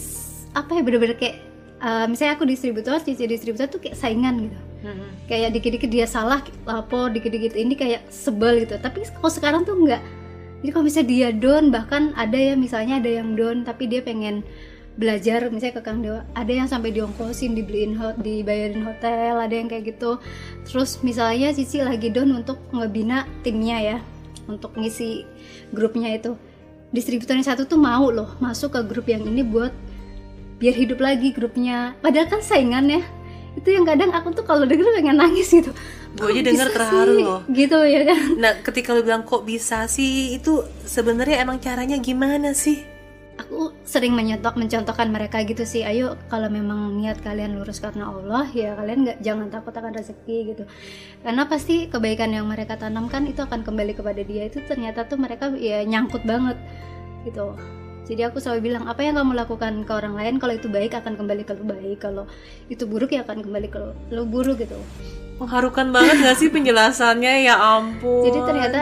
apa 0.53 0.79
ya 0.79 0.83
bener-bener 0.85 1.17
kayak 1.19 1.43
eh, 1.83 2.07
misalnya 2.07 2.39
aku 2.39 2.45
distributor 2.47 3.03
cici 3.03 3.27
distributor 3.27 3.67
tuh 3.67 3.83
kayak 3.83 3.99
saingan 3.99 4.49
gitu. 4.49 4.59
Kayak 5.31 5.55
dikit-dikit 5.55 5.91
dia 5.91 6.07
salah 6.11 6.43
lapor 6.67 7.11
dikit-dikit 7.11 7.55
ini 7.55 7.75
kayak 7.75 8.07
sebel 8.11 8.63
gitu. 8.63 8.79
Tapi 8.79 9.07
kalau 9.19 9.31
sekarang 9.31 9.63
tuh 9.67 9.75
enggak 9.79 10.03
jadi 10.63 10.71
kalau 10.71 10.87
misalnya 10.87 11.09
dia 11.11 11.29
down 11.35 11.75
bahkan 11.75 12.15
ada 12.15 12.39
ya 12.39 12.55
misalnya 12.55 13.03
ada 13.03 13.11
yang 13.11 13.35
down 13.35 13.67
tapi 13.67 13.91
dia 13.91 13.99
pengen 13.99 14.47
belajar 14.95 15.51
misalnya 15.51 15.81
ke 15.81 15.83
Kang 15.83 16.07
Dewa 16.07 16.23
ada 16.39 16.53
yang 16.55 16.71
sampai 16.71 16.95
diongkosin 16.95 17.59
dibeliin 17.59 17.99
hot 17.99 18.23
dibayarin 18.23 18.87
hotel 18.87 19.43
ada 19.43 19.51
yang 19.51 19.67
kayak 19.67 19.91
gitu. 19.91 20.23
Terus 20.63 21.03
misalnya 21.03 21.51
Cici 21.51 21.83
lagi 21.83 22.15
down 22.15 22.31
untuk 22.31 22.63
ngebina 22.71 23.27
timnya 23.43 23.79
ya 23.83 23.99
untuk 24.47 24.75
ngisi 24.79 25.27
grupnya 25.75 26.15
itu. 26.15 26.39
Distributor 26.93 27.35
yang 27.37 27.47
satu 27.49 27.65
tuh 27.65 27.81
mau 27.81 28.13
loh 28.13 28.37
masuk 28.37 28.77
ke 28.77 28.81
grup 28.85 29.09
yang 29.09 29.25
ini 29.25 29.41
buat 29.41 29.73
biar 30.61 30.77
hidup 30.77 31.01
lagi 31.01 31.33
grupnya. 31.33 31.97
Padahal 32.05 32.29
kan 32.29 32.45
saingan 32.45 32.87
ya. 32.87 33.03
Itu 33.57 33.69
yang 33.73 33.85
kadang 33.85 34.13
aku 34.13 34.33
tuh 34.33 34.45
kalau 34.45 34.65
denger 34.69 34.87
pengen 34.97 35.21
nangis 35.21 35.49
gitu. 35.53 35.73
Gue 36.17 36.37
aja 36.37 36.43
denger 36.45 36.69
terharu 36.69 37.13
sih? 37.17 37.25
loh. 37.25 37.41
Gitu 37.49 37.79
ya 37.89 38.01
kan? 38.05 38.21
Nah 38.37 38.53
ketika 38.61 38.93
lu 38.93 39.01
bilang 39.01 39.25
kok 39.25 39.49
bisa 39.49 39.89
sih 39.89 40.37
itu 40.37 40.61
sebenarnya 40.85 41.41
emang 41.41 41.57
caranya 41.61 41.97
gimana 41.97 42.53
sih 42.53 42.92
aku 43.43 43.75
sering 43.83 44.15
mencontoh 44.15 44.55
mencontohkan 44.55 45.11
mereka 45.11 45.43
gitu 45.43 45.67
sih. 45.67 45.83
Ayo 45.83 46.15
kalau 46.31 46.47
memang 46.47 46.95
niat 46.97 47.19
kalian 47.21 47.59
lurus 47.59 47.83
karena 47.83 48.09
Allah 48.09 48.47
ya 48.55 48.79
kalian 48.79 49.05
nggak 49.05 49.19
jangan 49.21 49.51
takut 49.51 49.75
akan 49.75 49.93
rezeki 49.93 50.39
gitu. 50.55 50.65
Karena 51.21 51.51
pasti 51.51 51.91
kebaikan 51.91 52.31
yang 52.31 52.47
mereka 52.47 52.79
tanamkan 52.79 53.27
itu 53.27 53.43
akan 53.43 53.67
kembali 53.67 53.99
kepada 53.99 54.23
dia. 54.23 54.47
Itu 54.47 54.63
ternyata 54.65 55.05
tuh 55.11 55.19
mereka 55.19 55.51
ya 55.59 55.83
nyangkut 55.83 56.23
banget 56.23 56.57
gitu. 57.27 57.59
Jadi 58.03 58.27
aku 58.27 58.43
selalu 58.43 58.73
bilang 58.75 58.85
apa 58.91 59.07
yang 59.07 59.15
kamu 59.15 59.33
lakukan 59.47 59.87
ke 59.87 59.93
orang 59.95 60.19
lain 60.19 60.35
kalau 60.43 60.59
itu 60.59 60.67
baik 60.67 60.99
akan 60.99 61.15
kembali 61.15 61.43
ke 61.47 61.55
lu 61.55 61.65
baik. 61.67 61.99
Kalau 62.03 62.25
itu 62.67 62.83
buruk 62.87 63.15
ya 63.15 63.23
akan 63.23 63.47
kembali 63.47 63.69
ke 63.71 63.79
lu, 63.79 63.91
lu 64.11 64.23
buruk 64.27 64.59
gitu. 64.59 64.75
Mengharukan 65.39 65.95
banget 65.95 66.19
gak 66.23 66.39
sih 66.39 66.51
penjelasannya? 66.51 67.47
Ya 67.47 67.59
ampun. 67.59 68.27
Jadi 68.27 68.39
ternyata 68.43 68.81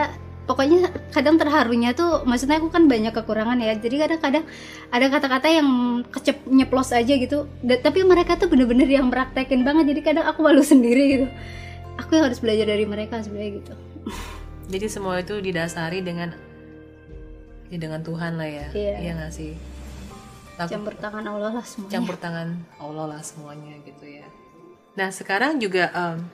pokoknya 0.49 0.89
kadang 1.13 1.37
terharunya 1.37 1.93
tuh 1.93 2.25
maksudnya 2.25 2.57
aku 2.59 2.73
kan 2.73 2.89
banyak 2.89 3.13
kekurangan 3.13 3.57
ya. 3.61 3.73
Jadi 3.77 3.95
kadang-kadang 3.97 4.43
ada 4.89 5.05
kata-kata 5.07 5.47
yang 5.47 5.69
kecep 6.09 6.43
nyeplos 6.47 6.91
aja 6.91 7.13
gitu. 7.13 7.45
Da- 7.61 7.79
tapi 7.79 8.01
mereka 8.03 8.35
tuh 8.35 8.49
bener-bener 8.49 8.89
yang 8.89 9.07
praktekin 9.07 9.61
banget. 9.61 9.91
Jadi 9.95 10.01
kadang 10.01 10.25
aku 10.25 10.41
malu 10.43 10.61
sendiri 10.65 11.03
gitu. 11.07 11.27
Aku 12.01 12.17
yang 12.17 12.25
harus 12.27 12.41
belajar 12.41 12.65
dari 12.65 12.85
mereka 12.87 13.21
sebenarnya 13.21 13.51
gitu. 13.61 13.73
Jadi 14.71 14.85
semua 14.87 15.19
itu 15.19 15.37
didasari 15.39 15.99
dengan 16.01 16.31
ya 17.71 17.77
dengan 17.79 18.03
Tuhan 18.03 18.35
lah 18.35 18.49
ya. 18.49 18.67
Iya. 18.75 18.95
iya 18.99 19.11
gak 19.15 19.31
sih? 19.31 19.55
Laku- 20.59 20.71
campur 20.77 20.93
tangan 20.99 21.23
Allah 21.25 21.51
lah 21.55 21.65
semuanya. 21.65 21.91
Campur 21.95 22.15
tangan 22.19 22.47
Allah 22.77 23.05
lah 23.07 23.21
semuanya 23.23 23.73
gitu 23.87 24.05
ya. 24.05 24.27
Nah 24.99 25.09
sekarang 25.09 25.57
juga 25.57 25.87
em, 25.89 26.27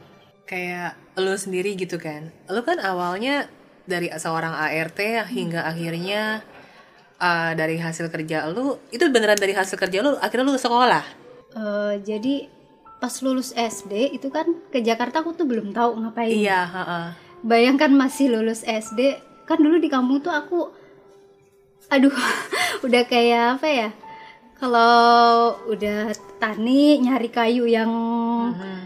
kayak 0.50 0.98
lo 1.16 1.38
sendiri 1.38 1.78
gitu 1.78 2.02
kan, 2.02 2.34
lo 2.50 2.66
kan 2.66 2.82
awalnya 2.82 3.46
dari 3.88 4.12
seorang 4.12 4.52
ART 4.52 5.00
hingga 5.26 5.64
akhirnya 5.64 6.44
eh, 7.18 7.52
dari 7.54 7.80
hasil 7.80 8.08
kerja 8.08 8.46
lo 8.46 8.84
itu 8.88 9.08
beneran 9.08 9.36
dari 9.36 9.52
hasil 9.52 9.74
kerja 9.74 10.00
lo 10.00 10.20
akhirnya 10.20 10.46
lo 10.46 10.60
sekolah. 10.60 11.06
Eh, 11.56 11.94
jadi 12.04 12.52
pas 12.98 13.14
lulus 13.22 13.54
SD 13.54 14.12
itu 14.12 14.28
kan 14.28 14.44
ke 14.68 14.82
Jakarta 14.82 15.22
aku 15.22 15.32
tuh 15.32 15.46
belum 15.46 15.70
tahu 15.70 16.02
ngapain 16.02 16.34
Iya, 16.34 16.66
heeh. 16.66 17.06
bayangkan 17.40 17.90
masih 17.90 18.34
lulus 18.34 18.62
SD 18.62 19.16
kan 19.46 19.58
dulu 19.58 19.78
di 19.78 19.88
kampung 19.88 20.20
tuh 20.20 20.34
aku 20.34 20.66
aduh 21.88 22.12
udah 22.86 23.04
kayak 23.06 23.62
apa 23.62 23.68
ya 23.70 23.90
kalau 24.58 24.98
udah 25.70 26.10
tani 26.36 26.98
nyari 27.00 27.30
kayu 27.30 27.64
yang 27.64 27.88
Mhm. 28.50 28.78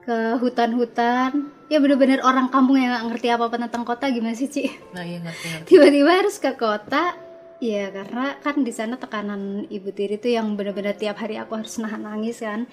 ke 0.00 0.18
hutan-hutan 0.38 1.50
ya 1.68 1.78
bener-bener 1.78 2.24
orang 2.24 2.48
kampung 2.48 2.80
yang 2.80 2.96
gak 2.96 3.06
ngerti 3.12 3.28
apa-apa 3.28 3.56
tentang 3.60 3.84
kota 3.84 4.08
gimana 4.08 4.32
sih 4.32 4.48
Ci? 4.48 4.72
Nah 4.96 5.04
iya 5.04 5.20
ngerti 5.20 5.46
ngerti. 5.52 5.68
tiba-tiba 5.68 6.10
harus 6.24 6.36
ke 6.40 6.52
kota 6.56 7.12
ya 7.60 7.90
karena 7.92 8.38
kan 8.40 8.62
di 8.64 8.72
sana 8.72 8.96
tekanan 8.96 9.66
ibu 9.68 9.92
tiri 9.92 10.16
tuh 10.16 10.32
yang 10.32 10.56
bener-bener 10.56 10.96
tiap 10.96 11.20
hari 11.20 11.36
aku 11.36 11.60
harus 11.60 11.76
nahan 11.76 12.02
nangis 12.02 12.40
kan. 12.40 12.64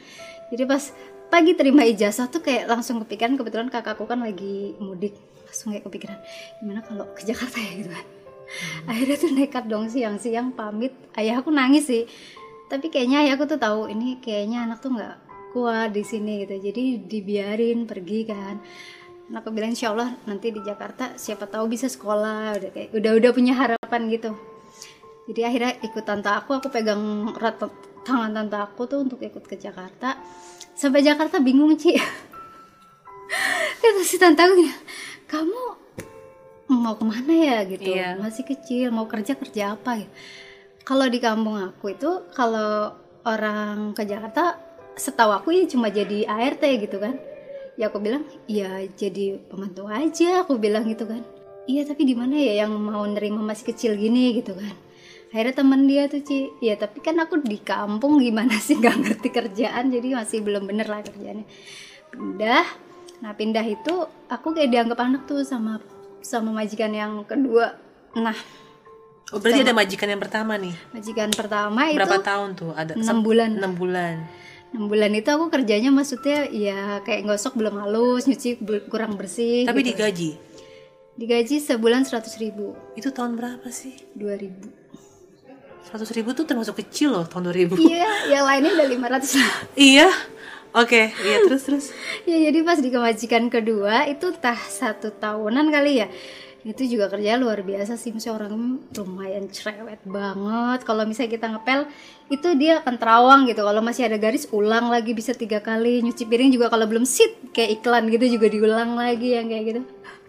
Jadi 0.49 0.63
pas 0.63 0.83
pagi 1.27 1.51
terima 1.57 1.83
ijazah 1.83 2.29
tuh 2.31 2.39
kayak 2.39 2.71
langsung 2.71 3.01
kepikiran 3.03 3.35
kebetulan 3.35 3.67
kakakku 3.67 4.05
kan 4.07 4.21
lagi 4.21 4.77
mudik 4.77 5.17
langsung 5.43 5.73
kayak 5.73 5.83
kepikiran 5.89 6.17
gimana 6.61 6.79
kalau 6.85 7.05
ke 7.11 7.21
Jakarta 7.27 7.57
ya? 7.59 7.71
Gitu. 7.81 7.89
Kan 7.91 8.07
akhirnya 8.85 9.15
tuh 9.17 9.31
nekat 9.33 9.65
dong 9.65 9.89
siang-siang 9.89 10.53
pamit 10.53 10.93
ayahku 11.17 11.49
nangis 11.49 11.89
sih. 11.89 12.05
Tapi 12.65 12.89
kayaknya 12.89 13.25
ayahku 13.25 13.45
tuh 13.45 13.61
tahu 13.61 13.89
ini 13.89 14.21
kayaknya 14.21 14.65
anak 14.65 14.81
tuh 14.81 14.93
nggak 14.93 15.24
kuat 15.55 15.95
di 15.95 16.03
sini 16.03 16.43
gitu. 16.43 16.59
Jadi 16.59 17.07
dibiarin 17.07 17.87
pergi 17.87 18.19
kan. 18.27 18.59
Dan 19.25 19.33
aku 19.39 19.55
bilang 19.55 19.71
insya 19.71 19.95
Allah 19.95 20.11
nanti 20.27 20.51
di 20.51 20.59
Jakarta 20.59 21.15
siapa 21.15 21.47
tahu 21.47 21.71
bisa 21.71 21.87
sekolah. 21.87 22.59
Udah 22.59 22.69
kayak 22.75 22.89
udah 22.91 23.11
udah 23.15 23.31
punya 23.31 23.55
harapan 23.55 24.11
gitu. 24.11 24.35
Jadi 25.31 25.41
akhirnya 25.47 25.73
ikut 25.79 26.03
tante 26.03 26.27
aku 26.27 26.59
aku 26.59 26.67
pegang 26.67 27.31
erat 27.31 27.63
tangan 28.03 28.35
tante 28.35 28.57
aku 28.59 28.83
tuh 28.91 29.07
untuk 29.07 29.23
ikut 29.23 29.47
ke 29.47 29.55
Jakarta. 29.55 30.19
Sampai 30.75 30.99
Jakarta 30.99 31.39
bingung 31.39 31.79
Ci. 31.79 31.95
Kata 33.79 34.03
si 34.03 34.19
tante 34.19 34.43
aku 34.43 34.59
kamu 35.25 35.61
mau 36.75 36.99
ke 36.99 37.05
mana 37.07 37.33
ya? 37.33 37.57
Gitu. 37.63 37.95
Iya. 37.95 38.19
masih 38.19 38.43
kecil 38.43 38.91
mau 38.91 39.07
kerja 39.07 39.39
kerja 39.39 39.79
apa? 39.79 40.03
Ya 40.03 40.11
kalau 40.85 41.09
di 41.09 41.17
kampung 41.17 41.57
aku 41.57 41.97
itu 41.97 42.29
kalau 42.31 42.93
orang 43.25 43.97
ke 43.97 44.05
Jakarta 44.05 44.61
setahu 44.95 45.31
aku 45.35 45.51
ya 45.51 45.63
cuma 45.67 45.91
jadi 45.91 46.27
ART 46.27 46.63
gitu 46.63 46.97
kan. 46.99 47.19
Ya 47.75 47.91
aku 47.91 47.99
bilang 47.99 48.23
ya 48.47 48.87
jadi 48.95 49.39
pembantu 49.51 49.87
aja 49.91 50.43
aku 50.43 50.55
bilang 50.55 50.87
gitu 50.87 51.05
kan. 51.07 51.21
Iya 51.67 51.83
tapi 51.83 52.07
di 52.07 52.15
mana 52.15 52.37
ya 52.37 52.65
yang 52.65 52.71
mau 52.77 53.03
nerima 53.03 53.43
masih 53.43 53.75
kecil 53.75 53.99
gini 53.99 54.39
gitu 54.39 54.55
kan. 54.55 54.73
Akhirnya 55.35 55.55
temen 55.59 55.81
dia 55.89 56.07
tuh 56.07 56.23
Ci. 56.23 56.55
Ya 56.63 56.79
tapi 56.79 57.03
kan 57.03 57.19
aku 57.19 57.43
di 57.43 57.59
kampung 57.59 58.23
gimana 58.23 58.55
sih? 58.55 58.77
Nggak 58.81 58.95
ngerti 59.03 59.29
kerjaan 59.33 59.91
jadi 59.91 60.07
masih 60.15 60.39
belum 60.39 60.63
bener 60.69 60.87
lah 60.87 61.03
kerjaannya. 61.03 61.45
Pindah. 62.15 62.65
Nah 63.19 63.31
pindah 63.35 63.65
itu 63.67 64.07
aku 64.31 64.55
kayak 64.55 64.71
dianggap 64.71 64.99
anak 65.03 65.27
tuh 65.27 65.43
sama 65.43 65.83
sama 66.23 66.55
majikan 66.55 66.95
yang 66.95 67.27
kedua. 67.27 67.75
Nah 68.15 68.37
Oh 69.33 69.41
berarti 69.41 69.65
ada 69.65 69.73
majikan 69.73 70.05
yang 70.05 70.21
pertama 70.21 70.53
nih. 70.53 70.77
majikan 70.93 71.33
pertama 71.33 71.89
itu 71.89 71.97
Berapa 71.97 72.21
tahun 72.21 72.49
tuh? 72.53 72.71
Ada 72.77 72.93
enam 72.93 73.25
bulan. 73.25 73.57
6 73.57 73.73
bulan. 73.81 74.15
6 74.75 74.85
bulan 74.85 75.11
itu 75.11 75.25
aku 75.25 75.47
kerjanya 75.47 75.87
maksudnya 75.87 76.45
ya 76.45 76.99
kayak 77.01 77.23
gosok 77.25 77.55
belum 77.55 77.79
halus 77.79 78.27
nyuci 78.27 78.59
kurang 78.85 79.15
bersih 79.15 79.63
Tapi 79.63 79.79
gitu. 79.81 79.95
digaji. 79.95 80.29
digaji 81.15 81.55
sebulan 81.57 82.03
100 82.03 82.27
ribu 82.37 82.75
Itu 82.93 83.09
tahun 83.09 83.39
berapa 83.39 83.71
sih? 83.71 83.95
2000 84.13 84.51
100 85.87 86.11
ribu 86.11 86.35
tuh 86.35 86.43
termasuk 86.43 86.75
kecil 86.77 87.13
loh 87.13 87.23
tahun 87.23 87.49
2000. 87.49 87.79
iya 87.79 88.03
yang 88.29 88.43
lainnya 88.43 88.75
udah 88.75 88.87
500 89.15 89.39
lah 89.39 89.53
iya. 89.79 90.09
Oke, 90.75 91.07
iya 91.15 91.39
terus 91.41 91.63
terus. 91.63 91.85
ya 92.27 92.35
jadi 92.35 92.59
pas 92.61 92.75
di 92.75 92.91
kemajikan 92.91 93.47
kedua 93.47 94.03
itu 94.05 94.27
entah 94.27 94.59
satu 94.59 95.07
tahunan 95.09 95.71
kali 95.71 96.03
ya 96.03 96.11
itu 96.65 96.97
juga 96.97 97.13
kerja 97.13 97.37
luar 97.37 97.61
biasa 97.61 97.93
sih 97.93 98.09
misalnya 98.09 98.41
orang 98.41 98.81
lumayan 98.97 99.45
cerewet 99.53 100.01
banget. 100.01 100.81
Kalau 100.81 101.05
misalnya 101.05 101.31
kita 101.37 101.47
ngepel 101.53 101.85
itu 102.33 102.47
dia 102.57 102.81
akan 102.81 102.95
terawang 102.97 103.41
gitu. 103.45 103.61
Kalau 103.61 103.85
masih 103.85 104.09
ada 104.09 104.17
garis 104.17 104.49
ulang 104.49 104.89
lagi 104.89 105.13
bisa 105.13 105.37
tiga 105.37 105.61
kali. 105.61 106.01
Nyuci 106.01 106.25
piring 106.25 106.49
juga 106.49 106.73
kalau 106.73 106.89
belum 106.89 107.05
sit 107.05 107.53
kayak 107.53 107.79
iklan 107.79 108.09
gitu 108.09 108.41
juga 108.41 108.49
diulang 108.49 108.97
lagi 108.97 109.37
yang 109.37 109.45
kayak 109.45 109.63
gitu. 109.69 109.81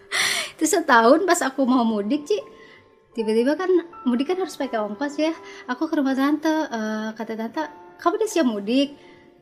Itu 0.61 0.65
setahun 0.69 1.25
pas 1.25 1.41
aku 1.41 1.65
mau 1.65 1.89
mudik 1.89 2.29
Ci. 2.29 2.37
Tiba-tiba 3.17 3.57
kan 3.57 3.73
mudik 4.05 4.29
kan 4.29 4.37
harus 4.37 4.61
pakai 4.61 4.77
ongkos 4.77 5.17
ya. 5.17 5.33
Aku 5.73 5.89
ke 5.89 5.97
rumah 5.97 6.13
tante 6.13 6.53
eh, 6.53 7.17
kata 7.17 7.33
tante 7.33 7.65
kamu 7.97 8.21
udah 8.21 8.29
siap 8.29 8.45
mudik? 8.45 8.93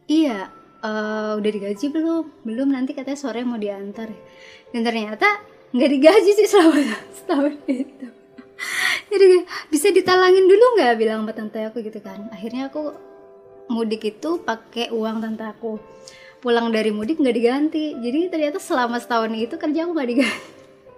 Iya. 0.07 0.47
Eh, 0.79 1.33
udah 1.43 1.51
digaji 1.51 1.91
belum? 1.91 2.47
Belum 2.47 2.71
nanti 2.71 2.95
katanya 2.95 3.19
sore 3.19 3.43
mau 3.43 3.59
diantar. 3.59 4.15
Dan 4.71 4.87
ternyata 4.87 5.54
nggak 5.75 5.91
digaji 5.91 6.31
sih 6.39 6.47
selama 6.47 6.79
setahun 7.19 7.55
itu. 7.67 8.07
Jadi 9.11 9.27
bisa 9.69 9.91
ditalangin 9.91 10.47
dulu 10.47 10.79
nggak? 10.79 10.93
Bilang 10.97 11.27
sama 11.27 11.33
tante 11.35 11.59
aku 11.67 11.83
gitu 11.83 11.99
kan. 11.99 12.31
Akhirnya 12.31 12.71
aku 12.71 12.95
mudik 13.69 14.07
itu 14.07 14.39
pakai 14.41 14.95
uang 14.95 15.19
tante 15.19 15.45
aku. 15.45 15.83
Pulang 16.39 16.71
dari 16.71 16.95
mudik 16.95 17.19
nggak 17.19 17.37
diganti. 17.37 17.99
Jadi 17.99 18.31
ternyata 18.31 18.63
selama 18.63 19.03
setahun 19.03 19.35
itu 19.35 19.59
kerja 19.59 19.85
aku 19.85 19.93
nggak 19.93 20.11
diganti. 20.15 20.49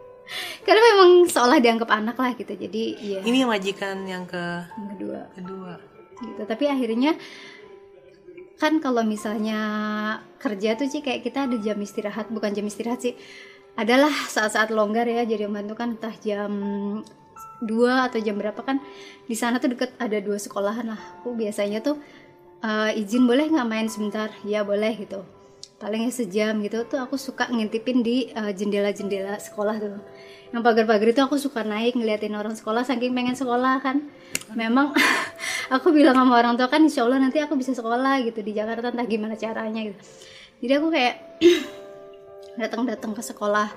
Karena 0.67 0.81
memang 0.93 1.11
seolah 1.31 1.59
dianggap 1.63 1.91
anak 1.91 2.17
lah 2.21 2.33
gitu. 2.37 2.53
Jadi 2.53 2.83
ya 3.01 3.19
Ini 3.25 3.47
yang 3.47 3.51
majikan 3.51 3.97
yang 4.05 4.25
ke 4.29 4.45
yang 4.77 4.89
kedua. 4.93 5.21
kedua. 5.33 5.73
gitu. 6.21 6.43
Tapi 6.45 6.65
akhirnya 6.69 7.13
kan 8.57 8.81
kalau 8.81 9.05
misalnya 9.05 9.61
kerja 10.41 10.81
tuh 10.81 10.89
sih 10.89 11.01
kayak 11.05 11.25
kita 11.25 11.49
ada 11.49 11.57
jam 11.61 11.79
istirahat. 11.81 12.29
Bukan 12.29 12.53
jam 12.53 12.67
istirahat 12.69 13.01
sih 13.01 13.15
adalah 13.77 14.13
saat-saat 14.13 14.73
longgar 14.73 15.05
ya 15.05 15.29
jadi 15.29 15.47
membantu 15.47 15.77
kan 15.77 15.89
entah 15.95 16.17
jam 16.25 16.53
2 17.65 18.09
atau 18.09 18.19
jam 18.21 18.37
berapa 18.37 18.61
kan 18.61 18.81
di 19.25 19.37
sana 19.37 19.57
tuh 19.57 19.73
deket 19.73 19.97
ada 19.97 20.19
dua 20.21 20.37
sekolahan 20.37 20.93
lah. 20.93 21.01
Aku 21.21 21.33
biasanya 21.33 21.81
tuh 21.81 21.97
eh, 22.61 23.01
izin 23.01 23.25
boleh 23.25 23.49
nggak 23.49 23.69
main 23.69 23.89
sebentar? 23.89 24.29
Ya 24.45 24.63
boleh 24.63 24.93
gitu. 24.97 25.25
Palingnya 25.77 26.09
sejam 26.09 26.57
gitu 26.65 26.89
tuh 26.89 27.01
aku 27.01 27.21
suka 27.21 27.49
ngintipin 27.49 28.01
di 28.05 28.29
eh, 28.33 28.53
jendela-jendela 28.53 29.41
sekolah 29.41 29.77
tuh. 29.81 30.01
Yang 30.55 30.63
pagar-pagar 30.63 31.09
itu 31.11 31.21
aku 31.25 31.37
suka 31.41 31.67
naik 31.67 31.99
ngeliatin 31.99 32.33
orang 32.39 32.55
sekolah 32.55 32.85
saking 32.85 33.13
pengen 33.13 33.37
sekolah 33.37 33.81
kan. 33.81 34.05
Memang 34.53 34.93
aku 35.75 35.91
bilang 35.91 36.17
sama 36.17 36.37
orang 36.37 36.55
tua 36.61 36.69
kan 36.69 36.85
insya 36.85 37.03
Allah 37.09 37.19
nanti 37.19 37.41
aku 37.41 37.57
bisa 37.57 37.73
sekolah 37.73 38.21
gitu 38.25 38.41
di 38.45 38.53
Jakarta 38.53 38.93
entah 38.93 39.09
gimana 39.09 39.35
caranya 39.35 39.81
gitu. 39.81 40.01
Jadi 40.61 40.73
aku 40.77 40.89
kayak 40.93 41.15
datang-datang 42.59 43.13
ke 43.17 43.23
sekolah 43.23 43.69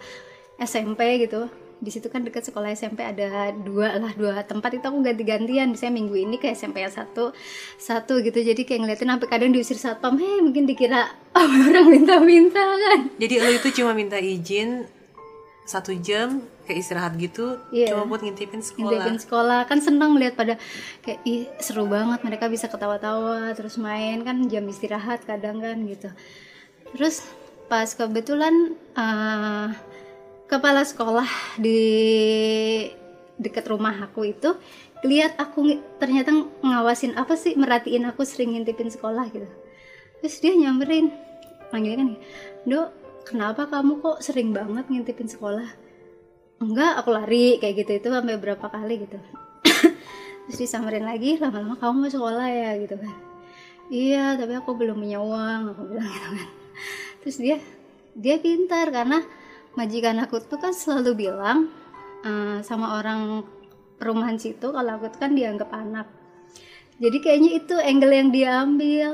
SMP 0.60 1.24
gitu. 1.24 1.48
Di 1.80 1.96
situ 1.96 2.12
kan 2.12 2.28
dekat 2.28 2.44
sekolah 2.44 2.76
SMP 2.76 3.08
ada 3.08 3.56
dua 3.56 3.96
lah 3.96 4.12
dua 4.12 4.44
tempat. 4.44 4.76
Itu 4.76 4.92
aku 4.92 5.00
ganti-gantian. 5.00 5.72
Misalnya 5.72 6.04
minggu 6.04 6.16
ini 6.20 6.36
ke 6.36 6.52
SMP 6.52 6.84
yang 6.84 6.92
satu 6.92 7.32
satu 7.80 8.20
gitu. 8.20 8.36
Jadi 8.36 8.68
kayak 8.68 8.84
ngeliatin 8.84 9.08
sampai 9.08 9.28
kadang 9.32 9.52
diusir 9.56 9.80
satpam 9.80 10.20
heh 10.20 10.44
mungkin 10.44 10.68
dikira 10.68 11.08
oh, 11.40 11.48
orang 11.72 11.88
minta-minta 11.88 12.60
kan. 12.60 13.08
Jadi 13.16 13.36
lo 13.40 13.50
itu 13.56 13.68
cuma 13.80 13.96
minta 13.96 14.20
izin 14.20 14.84
satu 15.64 15.94
jam 15.96 16.44
kayak 16.66 16.82
istirahat 16.82 17.14
gitu, 17.22 17.62
Iya. 17.70 17.94
cuma 17.94 18.10
buat 18.10 18.26
ngintipin 18.26 18.62
sekolah. 18.62 18.90
ngintipin 18.90 19.18
sekolah. 19.22 19.60
Kan 19.70 19.80
senang 19.86 20.18
lihat 20.18 20.34
pada 20.36 20.58
kayak 21.06 21.22
ih 21.24 21.46
seru 21.64 21.88
banget. 21.88 22.26
Mereka 22.28 22.52
bisa 22.52 22.68
ketawa-tawa 22.68 23.56
terus 23.56 23.80
main. 23.80 24.20
Kan 24.28 24.52
jam 24.52 24.68
istirahat 24.68 25.24
kadang 25.24 25.64
kan 25.64 25.80
gitu. 25.88 26.12
Terus 26.92 27.24
pas 27.70 27.86
kebetulan 27.94 28.74
eh, 28.98 29.68
kepala 30.50 30.82
sekolah 30.82 31.30
di 31.62 31.80
dekat 33.38 33.70
rumah 33.70 33.94
aku 34.10 34.34
itu 34.34 34.58
lihat 35.06 35.40
aku 35.40 35.80
ternyata 36.02 36.34
ngawasin 36.60 37.16
apa 37.16 37.38
sih 37.40 37.56
merhatiin 37.56 38.10
aku 38.10 38.26
sering 38.28 38.58
ngintipin 38.58 38.92
sekolah 38.92 39.30
gitu. 39.32 39.48
Terus 40.20 40.36
dia 40.44 40.58
nyamperin 40.58 41.14
manggilnya 41.72 41.98
kan 42.04 42.10
dok 42.68 42.88
kenapa 43.24 43.70
kamu 43.70 44.02
kok 44.04 44.18
sering 44.20 44.52
banget 44.52 44.90
ngintipin 44.90 45.30
sekolah? 45.30 45.70
Enggak 46.60 47.00
aku 47.00 47.16
lari 47.16 47.62
kayak 47.62 47.86
gitu 47.86 47.92
itu 48.04 48.08
sampai 48.12 48.36
berapa 48.36 48.66
kali 48.68 49.08
gitu. 49.08 49.16
Terus 50.50 50.58
disamperin 50.60 51.08
lagi 51.08 51.40
lama-lama 51.40 51.80
kamu 51.80 51.96
mau 51.96 52.12
sekolah 52.12 52.48
ya 52.52 52.72
gitu 52.84 53.00
kan. 53.00 53.16
Iya 53.88 54.36
tapi 54.36 54.54
aku 54.60 54.76
belum 54.76 55.00
punya 55.00 55.24
uang 55.24 55.72
aku 55.72 55.82
bilang 55.88 56.10
gitu 56.12 56.30
kan 56.36 56.59
terus 57.24 57.38
dia 57.40 57.58
dia 58.16 58.36
pintar 58.42 58.92
karena 58.92 59.24
majikan 59.78 60.20
aku 60.20 60.44
tuh 60.44 60.60
kan 60.60 60.74
selalu 60.76 61.30
bilang 61.30 61.70
eh, 62.26 62.60
sama 62.66 63.00
orang 63.00 63.46
perumahan 64.00 64.40
situ 64.40 64.72
kalau 64.72 64.92
aku 64.96 65.12
tuh 65.12 65.20
kan 65.20 65.36
dianggap 65.36 65.70
anak. 65.76 66.08
Jadi 67.00 67.18
kayaknya 67.24 67.52
itu 67.60 67.76
angle 67.80 68.16
yang 68.16 68.30
dia 68.32 68.50
ambil. 68.64 69.12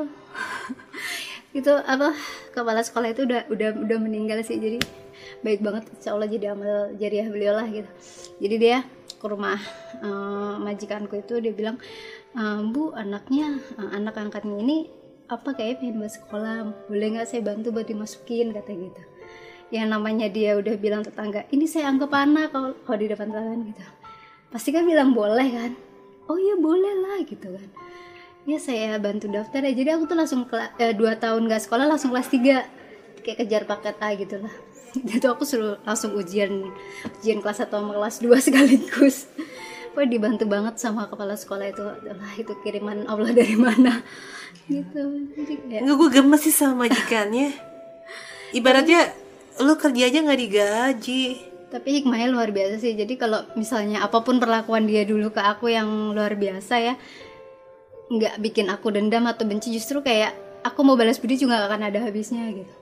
Itu 1.59 1.71
apa 1.71 2.11
kepala 2.51 2.83
sekolah 2.83 3.15
itu 3.15 3.23
udah 3.23 3.47
udah 3.47 3.69
udah 3.87 3.97
meninggal 4.01 4.43
sih. 4.43 4.59
Jadi 4.59 4.83
baik 5.39 5.63
banget 5.63 5.87
insya 5.87 6.11
Allah 6.11 6.27
jadi 6.27 6.51
amal 6.51 6.91
jariah 6.99 7.31
beliau 7.31 7.55
lah 7.55 7.63
gitu. 7.71 7.87
Jadi 8.43 8.55
dia 8.59 8.77
ke 9.15 9.25
rumah 9.25 9.55
eh, 10.03 10.53
majikanku 10.59 11.15
itu 11.15 11.39
dia 11.39 11.55
bilang 11.55 11.79
"Eh, 12.35 12.59
bu 12.75 12.91
anaknya 12.91 13.63
anak 13.79 14.19
angkatnya 14.19 14.59
ini 14.59 14.77
apa 15.25 15.57
kayak 15.57 15.81
pengen 15.81 16.01
masuk 16.01 16.21
sekolah? 16.29 16.69
Boleh 16.85 17.07
nggak 17.17 17.27
saya 17.29 17.41
bantu 17.41 17.73
buat 17.73 17.87
dimasukin? 17.89 18.53
kata 18.53 18.71
gitu. 18.73 19.01
Yang 19.73 19.87
namanya 19.89 20.27
dia 20.29 20.53
udah 20.53 20.75
bilang 20.77 21.01
tetangga 21.01 21.49
ini 21.49 21.65
saya 21.65 21.89
anggap 21.89 22.13
anak 22.13 22.53
kalau 22.53 22.77
kalau 22.85 22.97
di 23.01 23.07
depan 23.09 23.33
tangan 23.33 23.59
gitu. 23.65 23.83
Pasti 24.53 24.69
kan 24.69 24.85
bilang 24.85 25.17
boleh 25.17 25.49
kan? 25.49 25.71
Oh 26.29 26.37
iya 26.37 26.55
boleh 26.57 26.93
lah 27.01 27.17
gitu 27.25 27.49
kan. 27.49 27.69
Ya 28.45 28.61
saya 28.61 29.01
bantu 29.01 29.25
daftar 29.25 29.65
ya. 29.65 29.73
Jadi 29.73 29.89
aku 29.89 30.05
tuh 30.05 30.17
langsung 30.17 30.45
eh, 30.53 30.93
dua 30.93 31.17
tahun 31.17 31.49
gak 31.49 31.65
sekolah 31.65 31.89
langsung 31.89 32.13
kelas 32.13 32.29
3 32.29 33.25
kayak 33.25 33.37
kejar 33.41 33.63
paket 33.65 33.97
A 33.97 34.13
gitu 34.13 34.37
lah. 34.37 34.53
Itu 35.17 35.27
aku 35.33 35.41
suruh 35.41 35.81
langsung 35.81 36.13
ujian 36.13 36.69
ujian 37.19 37.41
kelas 37.41 37.65
1 37.65 37.73
sama 37.73 37.97
kelas 37.97 38.21
2 38.21 38.29
sekaligus 38.45 39.25
Wah 39.95 40.03
dibantu 40.03 40.43
banget 40.43 40.75
sama 40.75 41.07
kepala 41.07 41.39
sekolah 41.39 41.71
itu 41.71 41.81
Wah, 41.87 42.33
itu 42.35 42.53
kiriman 42.61 43.07
Allah 43.07 43.31
dari 43.31 43.55
mana 43.55 44.03
gitu 44.67 45.01
jadi 45.33 45.53
kayak 45.61 45.81
gue 45.87 46.09
gemes 46.09 46.41
sih 46.43 46.51
sama 46.51 46.85
majikannya. 46.85 47.53
Ibaratnya 48.57 49.13
lu 49.63 49.73
kerja 49.79 50.03
aja 50.11 50.19
nggak 50.19 50.41
digaji. 50.41 51.23
tapi 51.65 51.99
hikmahnya 51.99 52.31
luar 52.31 52.55
biasa 52.55 52.79
sih 52.79 52.95
jadi 52.95 53.19
kalau 53.19 53.43
misalnya 53.59 53.99
apa 53.99 54.23
pun 54.23 54.39
perlakuan 54.39 54.87
dia 54.87 55.03
dulu 55.03 55.33
ke 55.35 55.43
aku 55.43 55.67
yang 55.67 56.15
luar 56.15 56.39
biasa 56.39 56.79
ya 56.79 56.93
nggak 58.07 58.39
bikin 58.39 58.71
aku 58.71 58.95
dendam 58.95 59.27
atau 59.27 59.43
benci 59.43 59.75
justru 59.75 59.99
kayak 59.99 60.31
aku 60.63 60.87
mau 60.87 60.95
balas 60.95 61.19
budi 61.19 61.35
juga 61.35 61.59
gak 61.59 61.67
akan 61.73 61.83
ada 61.91 61.99
habisnya 62.05 62.47
gitu 62.53 62.73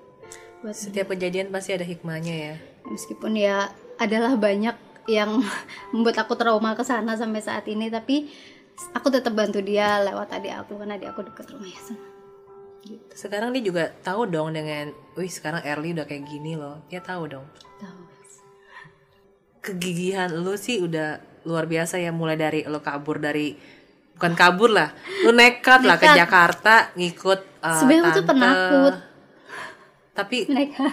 buat 0.61 0.75
Setiap 0.77 1.11
kejadian 1.15 1.51
pasti 1.51 1.73
ada 1.73 1.83
hikmahnya 1.83 2.35
ya. 2.35 2.55
meskipun 2.87 3.33
ya 3.35 3.71
adalah 3.97 4.37
banyak 4.37 4.75
yang 5.09 5.41
membuat 5.95 6.23
aku 6.23 6.37
trauma 6.39 6.73
ke 6.77 6.83
sana 6.85 7.15
sampai 7.17 7.41
saat 7.43 7.65
ini 7.67 7.91
tapi 7.91 8.31
aku 8.95 9.07
tetap 9.13 9.35
bantu 9.37 9.61
dia 9.61 10.01
lewat 10.01 10.33
adik 10.33 10.53
aku 10.65 10.79
karena 10.79 10.97
adik 10.97 11.13
aku 11.13 11.21
deket 11.27 11.45
rumahnya 11.53 11.81
sana 11.81 12.13
gitu 12.83 13.11
Sekarang 13.15 13.55
dia 13.55 13.63
juga 13.63 13.83
tahu 14.03 14.27
dong 14.27 14.51
dengan, 14.51 14.91
wih 15.15 15.31
sekarang 15.31 15.63
Early 15.63 15.95
udah 15.95 16.05
kayak 16.05 16.27
gini 16.27 16.59
loh. 16.59 16.83
Dia 16.91 16.99
tahu 16.99 17.31
dong. 17.31 17.47
tahu 17.79 18.01
Kegigihan 19.63 20.27
lu 20.27 20.59
sih 20.59 20.83
udah 20.83 21.23
luar 21.47 21.67
biasa 21.67 21.95
ya 21.95 22.11
mulai 22.11 22.35
dari 22.35 22.67
lu 22.67 22.83
kabur 22.83 23.19
dari 23.19 23.55
bukan 24.19 24.35
kabur 24.35 24.75
lah, 24.75 24.91
lu 25.23 25.31
nekat, 25.31 25.87
lah 25.87 25.95
ke 25.95 26.07
Nekat. 26.07 26.19
Jakarta 26.19 26.73
ngikut 26.99 27.39
uh, 27.63 27.79
Sebenarnya 27.79 28.03
aku 28.03 28.17
tuh 28.19 28.25
penakut. 28.27 28.95
Tapi 30.13 30.37
mereka 30.51 30.85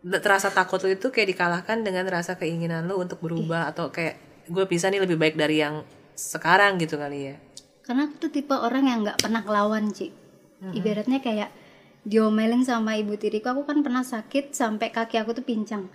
terasa 0.00 0.48
takut 0.48 0.80
lu 0.80 0.96
itu 0.96 1.12
kayak 1.12 1.36
dikalahkan 1.36 1.84
dengan 1.84 2.08
rasa 2.08 2.40
keinginan 2.40 2.88
lu 2.88 2.96
untuk 2.96 3.20
berubah 3.20 3.68
atau 3.68 3.92
kayak 3.92 4.16
gue 4.48 4.64
bisa 4.64 4.88
nih 4.88 5.04
lebih 5.04 5.20
baik 5.20 5.36
dari 5.36 5.60
yang 5.60 5.84
sekarang 6.16 6.80
gitu 6.80 6.96
kali 6.96 7.32
ya. 7.32 7.36
karena 7.84 8.06
aku 8.06 8.28
tuh 8.28 8.30
tipe 8.30 8.52
orang 8.52 8.84
yang 8.86 8.98
nggak 9.02 9.18
pernah 9.18 9.42
ngelawan 9.42 9.90
Ci. 9.90 10.14
Ibaratnya 10.60 11.24
kayak 11.24 11.50
diomelin 12.04 12.62
sama 12.62 12.94
ibu 13.00 13.16
tiriku 13.16 13.50
aku 13.50 13.64
kan 13.64 13.80
pernah 13.80 14.04
sakit 14.04 14.52
sampai 14.52 14.92
kaki 14.92 15.16
aku 15.16 15.32
tuh 15.40 15.44
pincang. 15.44 15.88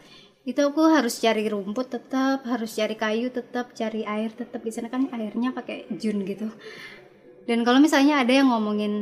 Itu 0.44 0.74
aku 0.74 0.82
harus 0.90 1.22
cari 1.22 1.46
rumput 1.46 1.94
tetap 1.94 2.44
harus 2.46 2.74
cari 2.74 2.98
kayu 2.98 3.30
tetap 3.30 3.72
cari 3.78 4.02
air 4.04 4.34
tetap 4.34 4.60
di 4.66 4.72
sana 4.74 4.90
kan 4.90 5.08
airnya 5.14 5.54
pakai 5.54 5.90
jun 5.94 6.26
gitu 6.26 6.50
dan 7.46 7.62
kalau 7.62 7.78
misalnya 7.78 8.26
ada 8.26 8.34
yang 8.34 8.50
ngomongin 8.50 8.94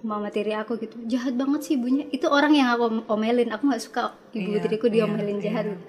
mama 0.00 0.32
tiri 0.32 0.56
aku 0.56 0.80
gitu 0.80 0.96
jahat 1.04 1.36
banget 1.36 1.60
sih 1.68 1.76
ibunya. 1.76 2.08
Itu 2.08 2.32
orang 2.32 2.56
yang 2.56 2.72
aku 2.72 3.04
omelin. 3.12 3.52
Aku 3.52 3.68
nggak 3.68 3.84
suka 3.84 4.16
ibu 4.32 4.56
Iya, 4.56 4.64
tiriku 4.64 4.88
iya, 4.88 5.04
diomelin 5.04 5.38
jahat 5.44 5.64
gitu. 5.68 5.84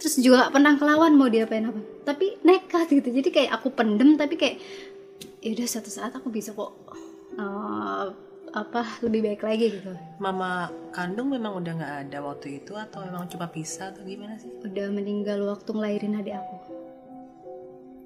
Terus 0.00 0.14
juga 0.20 0.48
gak 0.48 0.52
pernah 0.56 0.72
kelawan 0.76 1.12
mau 1.16 1.28
diapain 1.32 1.64
apa. 1.64 1.80
Tapi 2.04 2.40
nekat 2.44 2.92
gitu. 2.92 3.08
Jadi 3.08 3.28
kayak 3.32 3.56
aku 3.56 3.72
pendem 3.72 4.20
tapi 4.20 4.36
kayak 4.36 4.60
ya 5.40 5.56
udah 5.56 5.68
satu 5.68 5.88
saat 5.88 6.12
aku 6.12 6.28
bisa 6.28 6.52
kok 6.52 6.76
eh, 7.40 8.06
apa 8.52 8.82
lebih 9.00 9.32
baik 9.32 9.40
lagi 9.40 9.80
gitu. 9.80 9.96
Mama 10.20 10.68
kandung 10.92 11.32
memang 11.32 11.56
udah 11.56 11.72
nggak 11.72 11.94
ada 12.04 12.18
waktu 12.20 12.60
itu 12.60 12.76
atau 12.76 13.00
memang 13.00 13.32
cuma 13.32 13.48
pisah 13.48 13.96
atau 13.96 14.04
gimana 14.04 14.36
sih? 14.36 14.52
udah 14.60 14.86
meninggal 14.92 15.40
waktu 15.48 15.72
ngelahirin 15.72 16.20
adik 16.20 16.36
aku. 16.36 16.56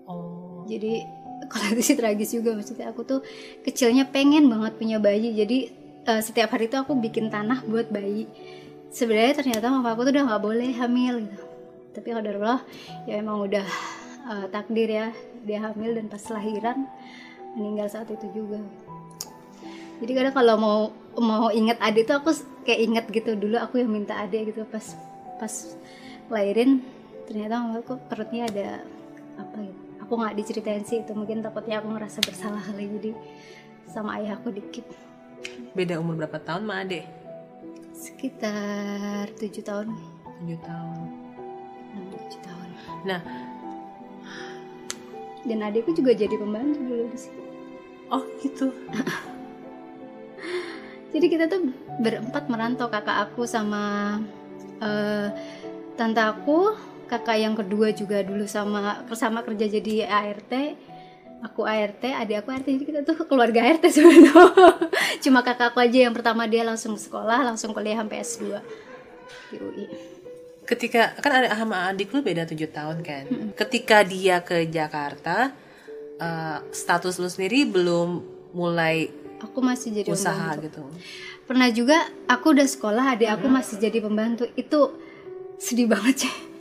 Oh, 0.05 0.69
jadi 0.69 1.24
kalau 1.51 1.67
itu 1.77 1.83
sih 1.93 1.97
tragis 1.99 2.31
juga 2.35 2.55
maksudnya 2.55 2.91
aku 2.91 3.03
tuh 3.07 3.21
kecilnya 3.63 4.09
pengen 4.09 4.49
banget 4.51 4.77
punya 4.77 4.99
bayi. 4.99 5.35
Jadi 5.35 5.59
eh, 6.07 6.23
setiap 6.23 6.55
hari 6.55 6.69
tuh 6.69 6.85
aku 6.85 6.97
bikin 6.99 7.29
tanah 7.33 7.65
buat 7.67 7.89
bayi. 7.91 8.29
Sebenarnya 8.95 9.43
ternyata 9.43 9.75
mama 9.75 9.95
aku 9.95 10.07
tuh 10.07 10.13
udah 10.15 10.25
nggak 10.31 10.43
boleh 10.43 10.71
hamil 10.79 11.15
gitu. 11.27 11.45
Tapi 11.95 12.09
kalau 12.11 12.59
ya 13.07 13.15
emang 13.19 13.39
udah 13.45 13.67
eh, 14.31 14.47
takdir 14.51 14.89
ya 14.91 15.07
dia 15.45 15.59
hamil 15.61 15.97
dan 15.97 16.07
pas 16.09 16.25
lahiran 16.33 16.89
meninggal 17.55 17.89
saat 17.91 18.09
itu 18.11 18.27
juga. 18.35 18.61
Jadi 20.03 20.13
kadang 20.13 20.35
kalau 20.35 20.55
mau 20.59 20.79
mau 21.15 21.49
inget 21.55 21.79
adik 21.79 22.11
tuh 22.11 22.19
aku 22.19 22.31
kayak 22.67 22.81
inget 22.83 23.05
gitu. 23.11 23.39
Dulu 23.39 23.57
aku 23.61 23.79
yang 23.81 23.91
minta 23.91 24.19
adik 24.19 24.53
gitu 24.53 24.67
pas 24.67 24.97
pas 25.39 25.53
lahirin 26.33 26.81
ternyata 27.25 27.61
mama 27.61 27.81
aku 27.81 27.97
perutnya 28.09 28.49
ada 28.49 28.69
apa 29.41 29.59
gitu 29.65 29.84
aku 30.05 30.21
nggak 30.21 30.37
diceritain 30.37 30.85
sih 30.85 31.01
itu 31.01 31.17
mungkin 31.17 31.41
takutnya 31.41 31.81
aku 31.81 31.97
ngerasa 31.97 32.21
bersalah 32.21 32.61
kali 32.61 32.93
jadi 33.01 33.11
sama 33.89 34.21
ayah 34.21 34.37
aku 34.37 34.53
dikit 34.53 34.85
beda 35.73 35.97
umur 35.97 36.21
berapa 36.21 36.37
tahun 36.45 36.69
sama 36.69 36.85
adek? 36.85 37.05
sekitar 37.97 39.33
tujuh 39.41 39.65
tahun 39.65 39.89
7 40.45 40.61
tahun. 40.61 41.09
enam 41.97 42.05
tujuh 42.13 42.41
tahun 42.45 42.69
Nah, 43.05 43.21
dan 45.45 45.61
adikku 45.61 45.93
juga 45.93 46.17
jadi 46.17 46.37
pembantu 46.37 46.81
dulu 46.85 47.05
di 47.09 47.19
sini 47.21 47.43
oh 48.13 48.25
gitu. 48.41 48.73
jadi 51.17 51.27
kita 51.29 51.45
tuh 51.49 51.73
berempat 52.01 52.49
merantau 52.53 52.93
kakak 52.93 53.31
aku 53.31 53.49
sama 53.49 54.17
eh, 54.81 55.29
tante 55.97 56.21
aku 56.21 56.77
kakak 57.07 57.37
yang 57.39 57.55
kedua 57.55 57.93
juga 57.93 58.25
dulu 58.25 58.49
sama 58.49 59.05
sama 59.15 59.45
kerja 59.45 59.69
jadi 59.69 60.09
ART 60.09 60.53
aku 61.45 61.69
ART 61.69 62.01
adik 62.01 62.41
aku 62.41 62.49
ART 62.57 62.67
jadi 62.67 62.85
kita 62.85 63.01
tuh 63.05 63.29
keluarga 63.29 63.61
ART 63.61 63.85
sebenarnya. 63.85 64.33
Cuma 65.25 65.45
kakak 65.45 65.77
aku 65.77 65.85
aja 65.85 66.09
yang 66.09 66.15
pertama 66.17 66.49
dia 66.49 66.65
langsung 66.65 66.97
sekolah 66.97 67.45
langsung 67.45 67.77
kuliah 67.77 68.01
sampai 68.01 68.25
S2 68.25 68.43
di 69.53 69.57
UI 69.61 69.87
Ketika 70.65 71.13
kan 71.21 71.45
ada 71.45 71.53
sama 71.53 71.93
adik 71.93 72.09
lu 72.17 72.25
beda 72.25 72.49
7 72.49 72.57
tahun 72.73 73.05
kan. 73.05 73.25
Ketika 73.53 74.01
dia 74.01 74.41
ke 74.41 74.65
Jakarta, 74.65 75.53
eh, 76.17 76.59
status 76.73 77.21
lu 77.21 77.29
sendiri 77.29 77.69
belum 77.69 78.25
mulai 78.57 79.13
aku 79.45 79.61
masih 79.61 79.93
jadi 79.93 80.09
usaha 80.09 80.57
pembantu. 80.57 80.65
gitu. 80.65 80.83
pernah 81.45 81.69
juga 81.69 82.09
aku 82.25 82.57
udah 82.57 82.65
sekolah 82.65 83.05
adik 83.13 83.29
aku 83.29 83.47
masih 83.53 83.77
jadi 83.77 84.01
pembantu. 84.01 84.49
Itu 84.57 84.97
sedih 85.61 85.85
banget 85.85 86.25
sih 86.25 86.54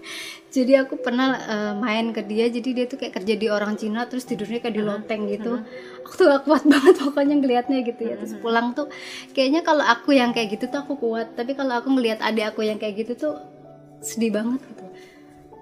jadi 0.54 0.86
aku 0.86 1.02
pernah 1.02 1.34
uh, 1.34 1.74
main 1.82 2.14
ke 2.14 2.22
dia 2.22 2.46
jadi 2.46 2.70
dia 2.78 2.86
tuh 2.86 3.02
kayak 3.02 3.18
kerja 3.18 3.34
di 3.34 3.50
orang 3.50 3.74
Cina 3.74 4.06
terus 4.06 4.30
tidurnya 4.30 4.62
kayak 4.62 4.76
di 4.78 4.84
loteng 4.86 5.26
gitu. 5.26 5.66
Aku 6.06 6.14
tuh 6.14 6.30
gak 6.30 6.46
kuat 6.46 6.62
banget 6.74 7.02
pokoknya 7.02 7.36
ngelihatnya 7.42 7.82
gitu 7.82 8.02
ya. 8.06 8.16
Terus 8.22 8.38
pulang 8.38 8.78
tuh 8.78 8.86
kayaknya 9.34 9.66
kalau 9.66 9.82
aku 9.82 10.14
yang 10.14 10.30
kayak 10.30 10.54
gitu 10.54 10.70
tuh 10.70 10.86
aku 10.86 11.02
kuat. 11.02 11.34
Tapi 11.34 11.58
kalau 11.58 11.82
aku 11.82 11.90
ngelihat 11.98 12.22
adik 12.22 12.54
aku 12.54 12.70
yang 12.70 12.78
kayak 12.78 13.02
gitu 13.02 13.18
tuh 13.18 13.34
sedih 14.06 14.30
banget 14.30 14.62
gitu. 14.62 14.86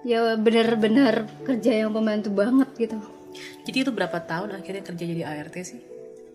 Ya 0.03 0.35
bener-bener 0.35 1.23
kerja 1.47 1.87
yang 1.87 1.95
pembantu 1.95 2.35
banget 2.35 2.67
gitu. 2.75 2.99
Jadi 3.63 3.77
itu 3.87 3.91
berapa 3.95 4.19
tahun 4.27 4.59
akhirnya 4.59 4.83
kerja 4.83 5.03
jadi 5.07 5.23
ART 5.23 5.55
sih? 5.63 5.79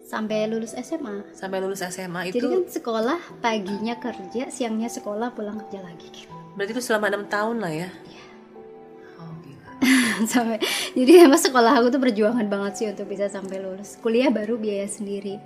sampai 0.06 0.46
lulus 0.46 0.70
SMA 0.78 1.34
Sampai 1.34 1.58
lulus 1.58 1.82
SMA 1.82 2.30
itu 2.30 2.38
jadi 2.38 2.46
kan 2.46 2.62
sekolah 2.70 3.18
paginya 3.42 3.98
kerja 3.98 4.54
siangnya 4.54 4.86
sekolah 4.86 5.34
pulang 5.34 5.58
kerja 5.66 5.82
lagi 5.82 6.06
gitu. 6.14 6.30
Berarti 6.54 6.72
itu 6.78 6.82
selama 6.86 7.10
enam 7.10 7.26
tahun 7.26 7.58
lah 7.58 7.74
ya? 7.74 7.90
Gila. 7.90 8.25
sampai 10.32 10.58
jadi 10.96 11.28
emang 11.28 11.40
sekolah 11.40 11.76
aku 11.80 11.92
tuh 11.92 12.00
perjuangan 12.00 12.46
banget 12.48 12.72
sih 12.76 12.86
untuk 12.88 13.06
bisa 13.10 13.28
sampai 13.28 13.60
lulus. 13.60 14.00
Kuliah 14.00 14.32
baru 14.32 14.56
biaya 14.56 14.88
sendiri. 14.88 15.36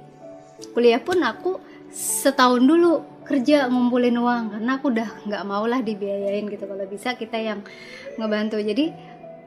Kuliah 0.77 1.01
pun 1.01 1.19
aku 1.25 1.59
setahun 1.91 2.63
dulu 2.63 3.03
kerja 3.27 3.71
ngumpulin 3.71 4.19
uang 4.19 4.45
karena 4.59 4.71
aku 4.79 4.87
udah 4.91 5.09
nggak 5.27 5.45
mau 5.47 5.65
lah 5.67 5.83
dibiayain 5.83 6.47
gitu 6.51 6.67
kalau 6.67 6.87
bisa 6.87 7.15
kita 7.15 7.39
yang 7.39 7.61
ngebantu. 8.19 8.59
Jadi 8.59 8.91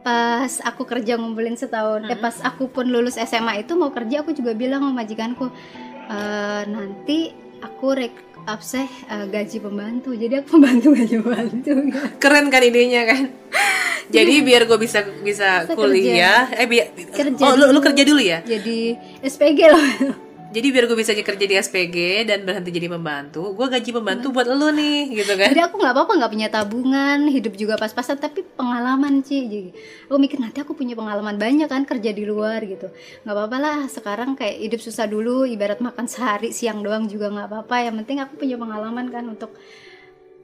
pas 0.04 0.60
aku 0.68 0.84
kerja 0.84 1.16
ngumpulin 1.16 1.56
setahun 1.56 2.12
eh 2.12 2.20
pas 2.20 2.36
aku 2.44 2.68
pun 2.68 2.84
lulus 2.92 3.16
SMA 3.16 3.64
itu 3.64 3.80
mau 3.80 3.88
kerja 3.96 4.20
aku 4.20 4.36
juga 4.36 4.52
bilang 4.52 4.84
sama 4.84 5.00
majikanku 5.00 5.48
"Eh, 6.12 6.64
nanti 6.68 7.32
aku 7.64 7.96
rek 7.96 8.16
abseh 8.44 8.84
eh, 8.84 9.26
gaji 9.32 9.64
pembantu. 9.64 10.12
Jadi 10.12 10.44
aku 10.44 10.48
pembantu 10.60 10.88
gaji 10.92 11.16
pembantu. 11.24 11.56
Keren 12.20 12.52
kan 12.52 12.62
idenya 12.64 13.08
kan? 13.08 13.32
Jadi 14.12 14.44
biar 14.44 14.68
gue 14.68 14.80
bisa 14.82 15.00
bisa 15.24 15.64
Bisa 15.64 15.76
kuliah, 15.78 16.52
eh 16.52 16.68
biar 16.68 16.92
Kerja 17.14 17.44
oh 17.46 17.54
lu, 17.56 17.66
lu 17.72 17.80
kerja 17.80 18.04
dulu 18.04 18.20
ya? 18.20 18.44
jadi 18.44 19.00
SPG 19.24 19.60
loh 19.72 19.88
Jadi 20.54 20.70
biar 20.70 20.86
gue 20.86 20.94
bisa 20.94 21.18
kerja 21.18 21.46
di 21.50 21.58
SPG 21.58 22.30
dan 22.30 22.46
berhenti 22.46 22.70
jadi 22.70 22.86
pembantu, 22.86 23.58
gue 23.58 23.68
gaji 23.74 23.90
pembantu 23.90 24.30
buat 24.30 24.46
lu 24.46 24.70
nih, 24.70 25.26
gitu 25.26 25.34
kan? 25.34 25.50
Jadi 25.50 25.66
aku 25.66 25.82
nggak 25.82 25.94
apa-apa 25.98 26.14
nggak 26.14 26.30
punya 26.30 26.50
tabungan, 26.54 27.26
hidup 27.26 27.58
juga 27.58 27.74
pas-pasan, 27.74 28.22
tapi 28.22 28.46
pengalaman 28.54 29.26
sih. 29.26 29.50
Jadi 29.50 29.70
aku 30.06 30.22
mikir 30.22 30.38
nanti 30.38 30.62
aku 30.62 30.78
punya 30.78 30.94
pengalaman 30.94 31.42
banyak 31.42 31.66
kan 31.66 31.90
kerja 31.90 32.14
di 32.14 32.22
luar 32.30 32.62
gitu. 32.70 32.94
Nggak 33.26 33.34
apa-apa 33.34 33.58
lah. 33.58 33.80
Sekarang 33.90 34.38
kayak 34.38 34.62
hidup 34.62 34.78
susah 34.78 35.10
dulu, 35.10 35.50
ibarat 35.50 35.82
makan 35.82 36.06
sehari 36.06 36.54
siang 36.54 36.86
doang 36.86 37.10
juga 37.10 37.34
nggak 37.34 37.50
apa-apa. 37.50 37.90
Yang 37.90 37.96
penting 38.06 38.18
aku 38.22 38.34
punya 38.38 38.56
pengalaman 38.62 39.10
kan 39.10 39.26
untuk 39.26 39.58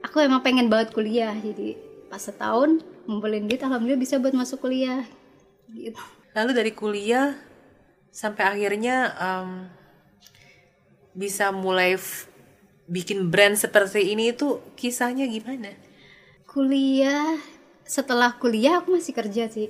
aku 0.01 0.25
emang 0.25 0.41
pengen 0.41 0.73
banget 0.73 0.89
kuliah. 0.89 1.37
Jadi 1.37 1.77
pas 2.09 2.19
setahun 2.19 2.81
ngumpulin 3.05 3.45
duit, 3.45 3.61
alhamdulillah 3.61 4.01
bisa 4.01 4.17
buat 4.17 4.33
masuk 4.33 4.65
kuliah. 4.65 5.05
Gitu. 5.69 5.97
Lalu 6.33 6.51
dari 6.53 6.71
kuliah 6.73 7.37
sampai 8.09 8.43
akhirnya 8.45 8.95
em, 9.15 9.49
bisa 11.13 11.49
mulai 11.53 11.97
bikin 12.89 13.29
brand 13.29 13.53
seperti 13.53 14.13
ini 14.13 14.33
itu 14.33 14.61
kisahnya 14.73 15.29
gimana? 15.29 15.73
Kuliah 16.45 17.37
setelah 17.85 18.33
kuliah 18.37 18.81
aku 18.81 18.97
masih 18.97 19.13
kerja 19.13 19.49
sih 19.49 19.69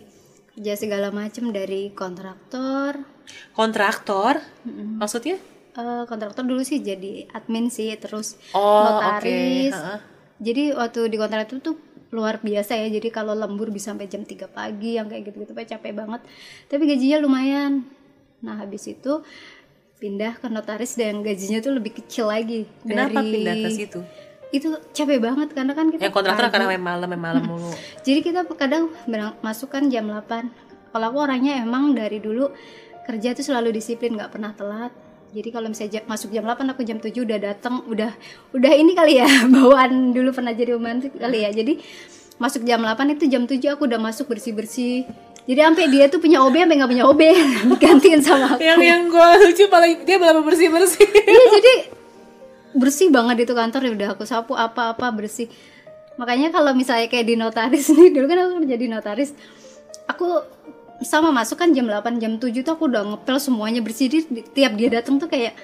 kerja 0.51 0.75
segala 0.75 1.11
macam 1.11 1.51
dari 1.51 1.91
kontraktor 1.91 2.99
Kontraktor? 3.53 4.41
Maksudnya? 4.99 5.37
Eh, 5.69 6.03
kontraktor 6.09 6.43
dulu 6.43 6.65
sih 6.65 6.81
jadi 6.81 7.29
admin 7.29 7.69
sih 7.69 7.93
terus 7.95 8.35
Oh, 8.51 8.83
notaris 8.83 9.71
oke. 9.71 9.79
Ha-ha. 9.79 9.95
jadi 10.41 10.73
waktu 10.75 11.07
di 11.07 11.15
kontraktor 11.15 11.61
tuh 11.61 11.75
luar 12.09 12.41
biasa 12.41 12.77
ya. 12.77 12.87
Jadi 12.89 13.09
kalau 13.13 13.33
lembur 13.37 13.69
bisa 13.69 13.93
sampai 13.93 14.09
jam 14.09 14.25
3 14.25 14.49
pagi 14.49 14.97
yang 14.97 15.09
kayak 15.09 15.29
gitu-gitu 15.29 15.53
Pak, 15.53 15.65
capek 15.77 15.93
banget. 15.93 16.21
Tapi 16.69 16.83
gajinya 16.85 17.17
lumayan. 17.21 17.85
Nah 18.41 18.55
habis 18.59 18.87
itu 18.87 19.21
pindah 19.99 20.39
ke 20.39 20.47
notaris 20.47 20.95
dan 20.95 21.19
gajinya 21.19 21.59
tuh 21.59 21.75
lebih 21.75 21.91
kecil 21.91 22.31
lagi 22.31 22.63
Kenapa 22.87 23.19
dari 23.19 23.31
pindah 23.35 23.55
ke 23.59 23.69
situ? 23.75 24.01
itu 24.49 24.65
capek 24.97 25.21
banget 25.21 25.53
karena 25.53 25.77
kan 25.77 25.93
kita 25.93 26.09
Yang 26.09 26.15
kontraktor 26.15 26.49
karena 26.49 26.65
main 26.65 26.81
malam, 26.81 27.05
main 27.05 27.21
malam 27.21 27.43
mulu. 27.45 27.69
Jadi 28.05 28.19
kita 28.25 28.49
kadang 28.57 28.89
masuk 29.45 29.69
kan 29.69 29.85
jam 29.93 30.09
8 30.09 30.89
Kalau 30.89 31.05
aku 31.05 31.17
orangnya 31.21 31.61
emang 31.61 31.93
dari 31.93 32.17
dulu 32.17 32.49
kerja 33.05 33.37
tuh 33.37 33.45
selalu 33.45 33.77
disiplin 33.77 34.17
nggak 34.17 34.33
pernah 34.33 34.49
telat 34.57 34.89
jadi 35.29 35.49
kalau 35.53 35.67
misalnya 35.69 36.01
ja- 36.01 36.07
masuk 36.09 36.33
jam 36.33 36.43
8 36.45 36.73
aku 36.73 36.81
jam 36.81 36.97
7 36.97 37.13
udah 37.13 37.39
datang 37.39 37.85
udah 37.85 38.11
udah 38.53 38.71
ini 38.73 38.97
kali 38.97 39.21
ya 39.21 39.27
bawaan 39.53 40.11
dulu 40.11 40.33
pernah 40.33 40.53
jadi 40.53 40.75
pembantu 40.75 41.13
kali 41.15 41.45
ya 41.45 41.49
jadi 41.53 41.77
masuk 42.39 42.63
jam 42.65 42.81
8 42.81 43.15
itu 43.15 43.25
jam 43.29 43.43
7 43.45 43.57
aku 43.77 43.85
udah 43.85 43.99
masuk 44.01 44.31
bersih-bersih 44.31 45.05
jadi 45.49 45.65
sampai 45.65 45.89
dia 45.89 46.05
tuh 46.13 46.21
punya 46.21 46.45
OB 46.45 46.61
sampai 46.61 46.75
nggak 46.77 46.91
punya 46.93 47.05
OB 47.09 47.21
gantiin 47.83 48.21
sama 48.21 48.53
aku 48.53 48.61
yang 48.61 48.77
yang 48.77 49.01
gue 49.09 49.27
lucu 49.49 49.65
paling 49.65 50.05
dia 50.05 50.21
belum 50.21 50.45
bersih 50.45 50.69
bersih. 50.69 51.09
Iya 51.09 51.45
jadi 51.57 51.73
bersih 52.77 53.09
banget 53.09 53.49
itu 53.49 53.53
kantor 53.57 53.81
ya 53.81 53.91
udah 53.97 54.07
aku 54.13 54.23
sapu 54.29 54.53
apa-apa 54.53 55.09
bersih. 55.09 55.49
Makanya 56.21 56.53
kalau 56.53 56.77
misalnya 56.77 57.09
kayak 57.09 57.25
di 57.25 57.33
notaris 57.33 57.89
nih 57.89 58.13
dulu 58.13 58.29
kan 58.29 58.37
aku 58.45 58.51
kerja 58.61 58.75
di 58.77 58.87
notaris, 58.91 59.33
aku 60.05 60.43
sama 61.03 61.31
masuk 61.31 61.59
kan 61.59 61.71
jam 61.71 61.87
8 61.87 62.19
jam 62.19 62.35
7 62.35 62.51
tuh 62.59 62.73
aku 62.75 62.91
udah 62.91 63.03
ngepel 63.15 63.37
semuanya 63.39 63.79
bersih. 63.79 64.11
Jadi 64.11 64.19
di- 64.27 64.47
tiap 64.51 64.75
dia 64.75 64.89
datang 64.91 65.15
tuh 65.15 65.31
kayak 65.31 65.55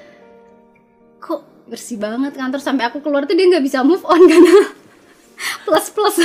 kok 1.20 1.44
bersih 1.68 1.98
banget 2.00 2.38
kantor 2.38 2.62
sampai 2.62 2.88
aku 2.88 3.02
keluar 3.02 3.26
tuh 3.28 3.36
dia 3.36 3.50
nggak 3.50 3.66
bisa 3.66 3.82
move 3.84 4.04
on 4.06 4.22
karena 4.32 4.56
plus 5.68 5.88
plus. 5.92 6.18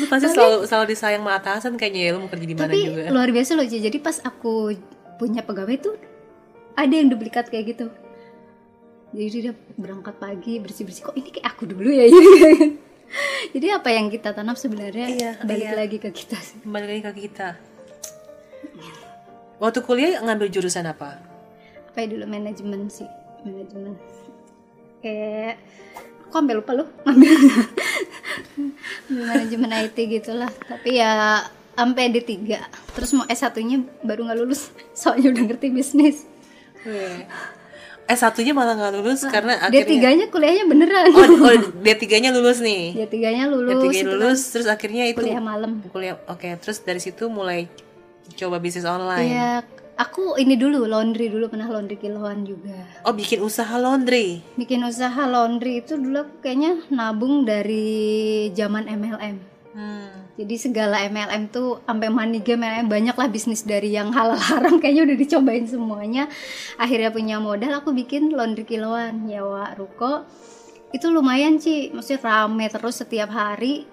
Lu 0.00 0.04
pasti 0.08 0.32
selalu 0.32 0.64
selalu 0.64 0.86
disayang 0.96 1.22
sama 1.26 1.32
atasan 1.36 1.72
kayaknya 1.76 2.00
ya 2.08 2.10
lu 2.16 2.24
mau 2.24 2.30
kerja 2.32 2.46
di 2.46 2.54
mana 2.56 2.64
tapi 2.72 2.80
juga. 2.88 3.12
luar 3.12 3.28
biasa 3.28 3.50
loh 3.52 3.66
jadi 3.68 3.98
pas 4.00 4.16
aku 4.24 4.72
punya 5.20 5.44
pegawai 5.44 5.76
tuh 5.76 5.94
ada 6.72 6.94
yang 6.94 7.12
duplikat 7.12 7.52
kayak 7.52 7.76
gitu. 7.76 7.86
Jadi 9.10 9.50
dia 9.50 9.52
berangkat 9.74 10.16
pagi 10.16 10.62
bersih 10.62 10.86
bersih 10.86 11.02
kok 11.10 11.18
ini 11.18 11.28
kayak 11.34 11.52
aku 11.52 11.66
dulu 11.66 11.90
ya 11.90 12.06
jadi 13.54 13.80
apa 13.80 13.88
yang 13.90 14.08
kita 14.08 14.30
tanam 14.34 14.54
sebenarnya 14.54 15.06
Iya, 15.10 15.30
balik 15.42 15.70
iya. 15.70 15.76
lagi 15.76 15.96
ke 15.98 16.10
kita 16.14 16.38
sih. 16.38 16.58
Kembali 16.62 16.86
lagi 16.86 17.02
ke 17.02 17.12
kita. 17.28 17.48
Waktu 19.60 19.78
kuliah 19.84 20.22
ngambil 20.24 20.48
jurusan 20.48 20.88
apa? 20.88 21.20
apa 21.90 22.06
ya 22.06 22.06
dulu? 22.06 22.24
Manajemen 22.30 22.86
sih. 22.86 23.08
Manajemen. 23.42 23.98
Kayak 25.02 25.58
aku 26.26 26.34
sampai 26.38 26.54
lupa 26.54 26.72
loh 26.72 26.88
ngambil. 27.04 27.34
Manajemen 29.26 29.70
IT 29.84 29.98
gitulah. 29.98 30.50
Tapi 30.64 31.02
ya 31.02 31.44
sampai 31.74 32.12
D3 32.12 32.36
terus 32.92 33.10
mau 33.16 33.24
S1 33.26 33.56
nya 33.66 33.82
baru 34.06 34.30
nggak 34.30 34.38
lulus. 34.38 34.70
Soalnya 35.00 35.34
udah 35.34 35.44
ngerti 35.50 35.68
bisnis 35.74 36.24
Eh 38.10 38.18
satunya 38.18 38.50
malah 38.50 38.74
nggak 38.74 38.92
lulus 38.98 39.22
karena 39.30 39.70
D3 39.70 39.70
akhirnya 39.70 40.10
nya 40.18 40.26
kuliahnya 40.34 40.64
beneran 40.66 41.04
oh, 41.14 41.46
oh 41.46 41.54
D3-nya 41.78 42.30
lulus 42.36 42.58
nih. 42.58 43.06
D3 43.06 43.14
nya 43.38 43.44
lulus 43.46 43.70
D3 43.78 43.86
itu 43.94 44.10
lulus 44.10 44.40
terus 44.50 44.66
akhirnya 44.66 45.06
itu 45.06 45.22
kuliah 45.22 45.38
malam 45.38 45.78
kuliah 45.94 46.18
oke 46.26 46.58
terus 46.58 46.82
dari 46.82 46.98
situ 46.98 47.30
mulai 47.30 47.70
coba 48.34 48.58
bisnis 48.58 48.82
online. 48.82 49.30
Iya 49.30 49.50
aku 49.94 50.40
ini 50.40 50.56
dulu 50.56 50.88
laundry 50.88 51.28
dulu 51.28 51.52
pernah 51.52 51.68
laundry 51.68 52.00
kiloan 52.00 52.48
juga 52.48 52.72
Oh 53.04 53.12
bikin 53.12 53.44
usaha 53.44 53.76
laundry. 53.76 54.40
bikin 54.56 54.80
usaha 54.80 55.28
laundry 55.28 55.84
itu 55.84 56.00
dulu 56.00 56.24
aku 56.24 56.34
kayaknya 56.40 56.80
nabung 56.88 57.44
dari 57.44 58.48
zaman 58.56 58.88
MLM 58.88 59.49
Hmm. 59.70 60.26
jadi 60.34 60.58
segala 60.58 60.98
MLM 61.06 61.46
tuh 61.54 61.78
sampai 61.86 62.10
money 62.10 62.42
game 62.42 62.66
MLM 62.66 62.90
banyak 62.90 63.14
lah 63.14 63.30
bisnis 63.30 63.62
dari 63.62 63.94
yang 63.94 64.10
halal 64.10 64.34
haram 64.34 64.78
kayaknya 64.82 65.06
udah 65.06 65.16
dicobain 65.18 65.66
semuanya. 65.70 66.26
Akhirnya 66.74 67.14
punya 67.14 67.38
modal 67.38 67.78
aku 67.78 67.94
bikin 67.94 68.34
laundry 68.34 68.66
kiloan 68.66 69.30
nyewa 69.30 69.70
ruko. 69.78 70.26
Itu 70.90 71.14
lumayan 71.14 71.62
sih 71.62 71.94
maksudnya 71.94 72.18
rame 72.18 72.66
terus 72.66 72.98
setiap 72.98 73.30
hari 73.30 73.86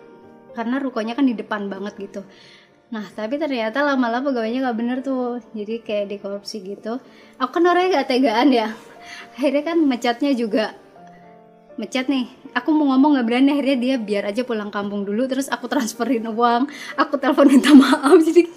karena 0.58 0.82
rukonya 0.82 1.14
kan 1.14 1.30
di 1.30 1.38
depan 1.38 1.70
banget 1.70 1.94
gitu. 2.02 2.26
Nah 2.90 3.06
tapi 3.14 3.38
ternyata 3.38 3.86
lama-lama 3.86 4.34
pegawainya 4.34 4.66
nggak 4.66 4.78
bener 4.82 4.98
tuh. 5.06 5.38
Jadi 5.54 5.86
kayak 5.86 6.10
dikorupsi 6.10 6.66
gitu. 6.66 6.98
Aku 7.38 7.54
kan 7.54 7.70
orangnya 7.70 8.02
gak 8.02 8.10
tegaan 8.18 8.50
ya. 8.50 8.74
Akhirnya 9.38 9.62
kan 9.62 9.78
mecatnya 9.78 10.34
juga. 10.34 10.74
Mecat 11.78 12.10
nih 12.10 12.26
aku 12.54 12.70
mau 12.76 12.94
ngomong 12.96 13.18
nggak 13.18 13.28
berani 13.28 13.50
akhirnya 13.56 13.78
dia 13.78 13.96
biar 14.00 14.24
aja 14.30 14.44
pulang 14.44 14.72
kampung 14.72 15.04
dulu 15.04 15.28
terus 15.28 15.48
aku 15.52 15.68
transferin 15.68 16.28
uang 16.28 16.68
aku 16.96 17.16
telepon 17.20 17.48
minta 17.48 17.72
maaf. 17.74 18.18
Jadi 18.28 18.48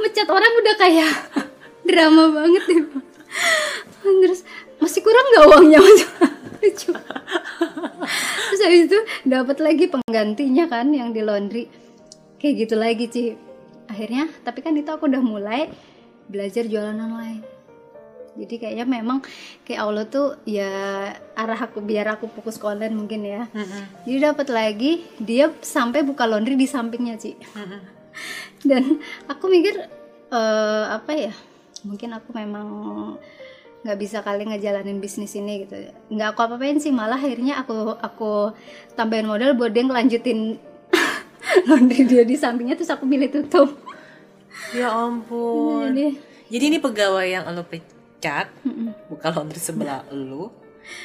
mecat 0.00 0.28
orang 0.30 0.52
udah 0.62 0.74
kayak 0.78 1.12
drama 1.88 2.24
banget 2.32 2.62
deh. 2.66 2.82
Terus 4.26 4.40
masih 4.78 5.00
kurang 5.02 5.26
nggak 5.34 5.44
uangnya 5.50 5.78
lucu. 5.82 6.90
Terus 8.46 8.60
habis 8.62 8.82
itu 8.86 8.98
dapat 9.26 9.58
lagi 9.58 9.84
penggantinya 9.90 10.70
kan 10.70 10.94
yang 10.94 11.10
di 11.10 11.20
laundry. 11.22 11.66
Kayak 12.38 12.54
gitu 12.66 12.74
lagi 12.78 13.06
sih 13.10 13.28
akhirnya 13.86 14.28
tapi 14.42 14.60
kan 14.60 14.74
itu 14.74 14.90
aku 14.90 15.06
udah 15.06 15.22
mulai 15.22 15.70
belajar 16.26 16.66
jualan 16.66 16.94
online 16.94 17.55
jadi 18.36 18.54
kayaknya 18.60 18.86
memang 18.86 19.24
kayak 19.64 19.80
Allah 19.80 20.04
tuh 20.04 20.36
ya 20.44 20.68
arah 21.32 21.60
aku 21.60 21.80
biar 21.80 22.04
aku 22.16 22.28
fokus 22.28 22.60
ke 22.60 22.68
online 22.68 22.92
mungkin 22.92 23.24
ya. 23.24 23.48
Jadi 24.04 24.18
dapat 24.20 24.48
lagi 24.52 24.92
dia 25.16 25.48
sampai 25.64 26.04
buka 26.04 26.28
laundry 26.28 26.54
di 26.54 26.68
sampingnya 26.68 27.16
Ci. 27.16 27.32
Dan 28.68 29.00
aku 29.26 29.48
mikir 29.48 29.88
eh, 30.30 30.84
apa 30.92 31.12
ya 31.16 31.32
mungkin 31.84 32.12
aku 32.12 32.30
memang 32.36 32.68
nggak 33.86 33.98
bisa 34.02 34.18
kali 34.20 34.44
ngejalanin 34.44 35.00
bisnis 35.00 35.32
ini 35.32 35.64
gitu. 35.64 35.74
Nggak 36.12 36.36
aku 36.36 36.40
apa-apain 36.44 36.76
sih 36.76 36.92
malah 36.92 37.16
akhirnya 37.16 37.64
aku 37.64 37.96
aku 37.96 38.32
tambahin 38.98 39.26
modal 39.26 39.56
buat 39.56 39.72
dia 39.72 39.88
ngelanjutin 39.88 40.60
laundry 41.68 42.04
dia 42.04 42.22
di 42.28 42.36
sampingnya 42.36 42.76
terus 42.76 42.92
aku 42.92 43.08
milih 43.08 43.32
tutup. 43.32 43.72
Ya 44.76 44.92
ampun. 44.92 45.92
jadi 45.92 46.06
Jadi 46.46 46.64
ini 46.70 46.78
pegawai 46.78 47.26
yang 47.26 47.44
lo 47.50 47.64
pecat, 48.16 48.48
buka 49.12 49.28
laundry 49.28 49.60
sebelah 49.60 50.00
lu, 50.08 50.48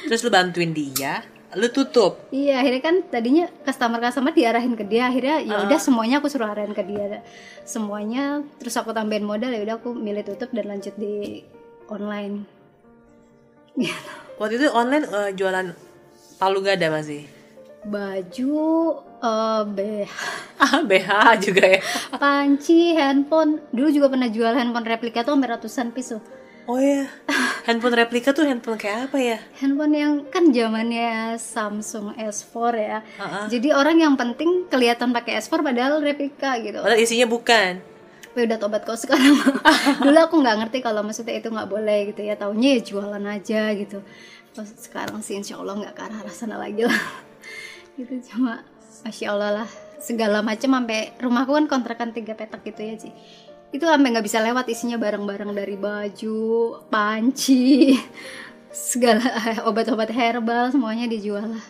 terus 0.08 0.24
lu 0.24 0.32
bantuin 0.32 0.72
dia, 0.72 1.20
lu 1.52 1.68
tutup. 1.68 2.32
Iya 2.32 2.64
akhirnya 2.64 2.80
kan 2.80 2.96
tadinya 3.12 3.44
customer 3.60 4.00
customer 4.00 4.32
diarahin 4.32 4.72
ke 4.72 4.88
dia 4.88 5.12
akhirnya 5.12 5.44
ya 5.44 5.60
udah 5.68 5.76
semuanya 5.76 6.24
aku 6.24 6.32
suruh 6.32 6.48
arahin 6.48 6.72
ke 6.72 6.80
dia 6.80 7.20
semuanya 7.68 8.40
terus 8.56 8.72
aku 8.80 8.96
tambahin 8.96 9.28
modal 9.28 9.52
ya 9.52 9.60
udah 9.60 9.76
aku 9.76 9.92
milih 9.92 10.24
tutup 10.24 10.48
dan 10.56 10.72
lanjut 10.72 10.96
di 10.96 11.44
online. 11.92 12.48
Waktu 14.40 14.54
itu 14.56 14.66
online 14.72 15.04
eh, 15.04 15.30
jualan 15.36 15.66
palu 16.40 16.64
gada 16.64 16.88
masih. 16.88 17.28
Baju, 17.84 18.56
eh, 19.20 19.62
BH, 19.68 20.12
Ah, 20.62 20.80
BH 20.80 21.10
juga 21.42 21.64
ya. 21.68 21.80
panci, 22.16 22.94
handphone. 22.96 23.60
Dulu 23.74 23.88
juga 23.92 24.06
pernah 24.08 24.30
jual 24.30 24.54
handphone 24.54 24.86
replika 24.88 25.20
tuh 25.26 25.36
sampai 25.36 25.50
ratusan 25.52 25.88
piece. 25.92 26.16
loh. 26.16 26.22
Oh 26.70 26.78
iya. 26.78 27.10
Handphone 27.66 27.98
replika 27.98 28.30
tuh 28.30 28.46
handphone 28.46 28.78
kayak 28.78 29.10
apa 29.10 29.18
ya? 29.18 29.38
Handphone 29.58 29.94
yang 29.94 30.12
kan 30.30 30.50
zamannya 30.54 31.34
Samsung 31.34 32.14
S4 32.14 32.54
ya. 32.78 32.98
Ah, 33.18 33.46
Jadi 33.50 33.74
orang 33.74 33.98
yang 33.98 34.14
penting 34.14 34.70
kelihatan 34.70 35.10
pakai 35.10 35.42
S4 35.42 35.58
padahal 35.58 35.98
replika 35.98 36.58
gitu. 36.62 36.78
Padahal 36.78 37.02
isinya 37.02 37.26
bukan. 37.26 37.82
Tapi 38.32 38.40
udah 38.46 38.58
tobat 38.62 38.86
kok 38.86 38.94
sekarang. 38.94 39.42
Dulu 40.06 40.18
aku 40.22 40.38
nggak 40.38 40.56
ngerti 40.62 40.78
kalau 40.86 41.02
maksudnya 41.02 41.34
itu 41.34 41.50
nggak 41.50 41.66
boleh 41.70 42.14
gitu 42.14 42.22
ya. 42.22 42.38
Taunya 42.38 42.78
ya 42.78 42.80
jualan 42.82 43.24
aja 43.26 43.62
gitu. 43.74 43.98
Terus 44.54 44.70
sekarang 44.78 45.18
sih 45.22 45.34
insya 45.34 45.58
Allah 45.58 45.82
nggak 45.82 45.94
ke 45.98 46.02
arah 46.02 46.18
arah 46.22 46.34
sana 46.34 46.56
lagi 46.62 46.86
lah. 46.86 47.02
gitu 47.98 48.22
cuma 48.32 48.62
masya 49.02 49.34
Allah 49.34 49.50
lah 49.62 49.68
segala 49.98 50.42
macam 50.42 50.78
sampai 50.78 51.14
rumahku 51.18 51.52
kan 51.54 51.66
kontrakan 51.66 52.10
tiga 52.14 52.38
petak 52.38 52.62
gitu 52.62 52.82
ya 52.82 52.94
sih. 52.98 53.12
Itu 53.72 53.88
sampai 53.88 54.12
nggak 54.12 54.26
bisa 54.26 54.44
lewat 54.44 54.68
isinya 54.68 55.00
barang-barang 55.00 55.50
dari 55.50 55.76
baju, 55.76 56.40
panci, 56.86 57.96
segala 58.70 59.24
obat-obat 59.64 60.12
herbal 60.12 60.68
semuanya 60.68 61.08
dijual 61.08 61.56
lah. 61.56 61.66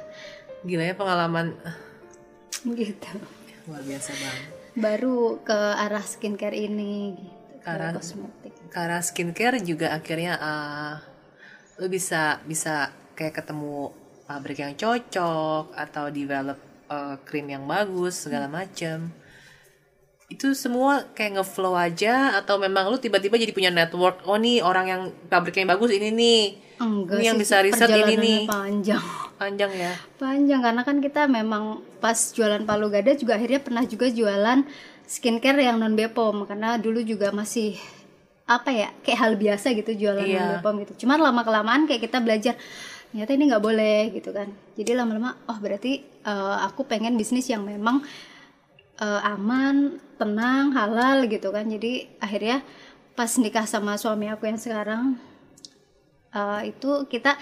Gila 0.63 0.83
ya 0.83 0.95
pengalaman 0.95 1.55
Gitu. 2.63 3.11
luar 3.67 3.83
biasa 3.83 4.11
banget. 4.15 4.47
Baru 4.75 5.43
ke 5.43 5.55
arah 5.55 6.03
skincare 6.03 6.55
ini 6.55 7.15
gitu. 7.19 7.59
Ke 7.63 7.69
arah- 7.71 7.95
kosmetik. 7.95 8.55
Karena 8.71 8.99
skincare 8.99 9.59
juga 9.63 9.95
akhirnya 9.95 10.39
ah, 10.39 10.95
lu 11.79 11.87
bisa 11.87 12.39
bisa 12.43 12.91
kayak 13.15 13.43
ketemu 13.43 13.91
pabrik 14.25 14.59
yang 14.59 14.75
cocok 14.75 15.75
atau 15.75 16.05
develop 16.09 16.59
eh, 16.87 17.17
krim 17.23 17.47
yang 17.47 17.67
bagus 17.67 18.27
segala 18.27 18.47
macem 18.47 19.11
itu 20.33 20.55
semua 20.55 21.05
kayak 21.13 21.37
ngeflow 21.37 21.75
aja 21.75 22.15
atau 22.35 22.57
memang 22.57 22.89
lu 22.89 22.97
tiba-tiba 22.97 23.37
jadi 23.37 23.51
punya 23.51 23.69
network 23.69 24.25
oh 24.25 24.35
nih 24.35 24.61
orang 24.61 24.87
yang 24.87 25.03
pabriknya 25.27 25.63
yang 25.63 25.73
bagus 25.73 25.91
ini 25.91 26.09
nih 26.11 26.43
Enggak 26.75 27.15
Ini 27.15 27.27
yang 27.29 27.39
bisa 27.39 27.63
riset 27.63 27.87
ini 27.87 28.15
nih. 28.17 28.41
panjang. 28.45 28.99
panjang 29.39 29.71
ya 29.71 29.93
Panjang 30.17 30.61
karena 30.61 30.83
kan 30.83 30.97
kita 30.99 31.23
memang 31.27 31.63
pas 31.99 32.17
jualan 32.33 32.63
palu 32.63 32.89
gada 32.89 33.13
juga 33.13 33.37
akhirnya 33.37 33.61
pernah 33.61 33.85
juga 33.85 34.09
jualan 34.09 34.67
skincare 35.05 35.61
yang 35.61 35.77
non 35.77 35.93
Bepom 35.93 36.43
karena 36.43 36.75
dulu 36.77 37.03
juga 37.03 37.31
masih 37.31 37.77
apa 38.45 38.71
ya 38.71 38.89
kayak 39.01 39.19
hal 39.21 39.33
biasa 39.37 39.67
gitu 39.75 39.95
jualan 39.97 40.25
Iya. 40.25 40.39
non 40.39 40.51
Bepom 40.57 40.75
gitu. 40.81 41.07
Cuman 41.07 41.19
lama 41.21 41.43
kelamaan 41.43 41.85
kayak 41.85 42.03
kita 42.03 42.19
belajar 42.19 42.55
ternyata 43.09 43.31
ini 43.31 43.45
nggak 43.47 43.63
boleh 43.63 43.99
gitu 44.11 44.31
kan. 44.31 44.49
Jadi 44.73 44.91
lama-lama 44.93 45.37
oh 45.45 45.59
berarti 45.59 45.93
eh, 46.03 46.57
aku 46.63 46.83
pengen 46.83 47.15
bisnis 47.15 47.47
yang 47.47 47.63
memang 47.63 48.03
eh, 48.97 49.21
aman, 49.25 50.01
tenang, 50.23 50.71
halal 50.79 51.27
gitu 51.27 51.51
kan. 51.51 51.67
Jadi 51.67 52.07
akhirnya 52.23 52.63
pas 53.19 53.29
nikah 53.37 53.67
sama 53.67 53.99
suami 53.99 54.31
aku 54.31 54.47
yang 54.49 54.57
sekarang 54.57 55.19
eh, 56.33 56.73
itu 56.73 57.05
kita 57.11 57.37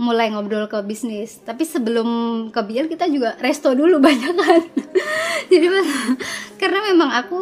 mulai 0.00 0.34
ngobrol 0.34 0.66
ke 0.66 0.82
bisnis. 0.82 1.38
Tapi 1.46 1.62
sebelum 1.62 2.08
ke 2.50 2.60
BL 2.60 2.90
kita 2.90 3.06
juga 3.06 3.38
resto 3.38 3.70
dulu 3.72 4.02
banyak 4.06 4.34
kan. 4.34 4.62
Jadi 5.46 5.66
pas 5.70 5.88
karena 6.58 6.78
memang 6.90 7.10
aku 7.14 7.38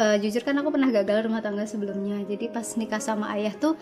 eh, 0.00 0.16
jujur 0.24 0.40
kan 0.40 0.56
aku 0.56 0.72
pernah 0.72 0.88
gagal 0.88 1.28
rumah 1.28 1.44
tangga 1.44 1.68
sebelumnya. 1.68 2.24
Jadi 2.24 2.48
pas 2.48 2.66
nikah 2.80 3.02
sama 3.02 3.28
ayah 3.36 3.52
tuh 3.52 3.76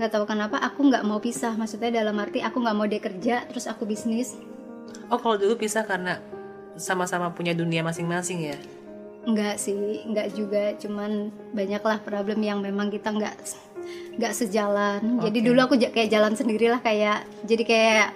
nggak 0.00 0.10
tahu 0.10 0.24
kenapa 0.24 0.56
aku 0.58 0.88
nggak 0.88 1.04
mau 1.04 1.20
pisah. 1.20 1.52
Maksudnya 1.54 2.02
dalam 2.02 2.16
arti 2.16 2.40
aku 2.40 2.64
nggak 2.64 2.76
mau 2.76 2.88
dia 2.88 3.00
kerja 3.02 3.44
terus 3.46 3.68
aku 3.68 3.84
bisnis. 3.84 4.34
Oh 5.12 5.20
kalau 5.20 5.36
dulu 5.36 5.60
bisa 5.60 5.84
karena 5.84 6.18
sama-sama 6.74 7.30
punya 7.30 7.54
dunia 7.54 7.86
masing-masing 7.86 8.50
ya 8.50 8.58
Enggak 9.24 9.56
sih, 9.56 10.04
enggak 10.04 10.36
juga, 10.36 10.76
cuman 10.76 11.32
banyaklah 11.56 12.00
problem 12.04 12.44
yang 12.44 12.60
memang 12.60 12.92
kita 12.92 13.08
enggak 13.08 13.36
nggak 14.14 14.32
sejalan. 14.32 15.20
Jadi 15.20 15.38
Oke. 15.42 15.46
dulu 15.50 15.58
aku 15.60 15.74
kayak 15.76 16.08
jalan 16.08 16.32
sendirilah 16.38 16.80
kayak 16.80 17.26
jadi 17.44 17.64
kayak 17.66 18.08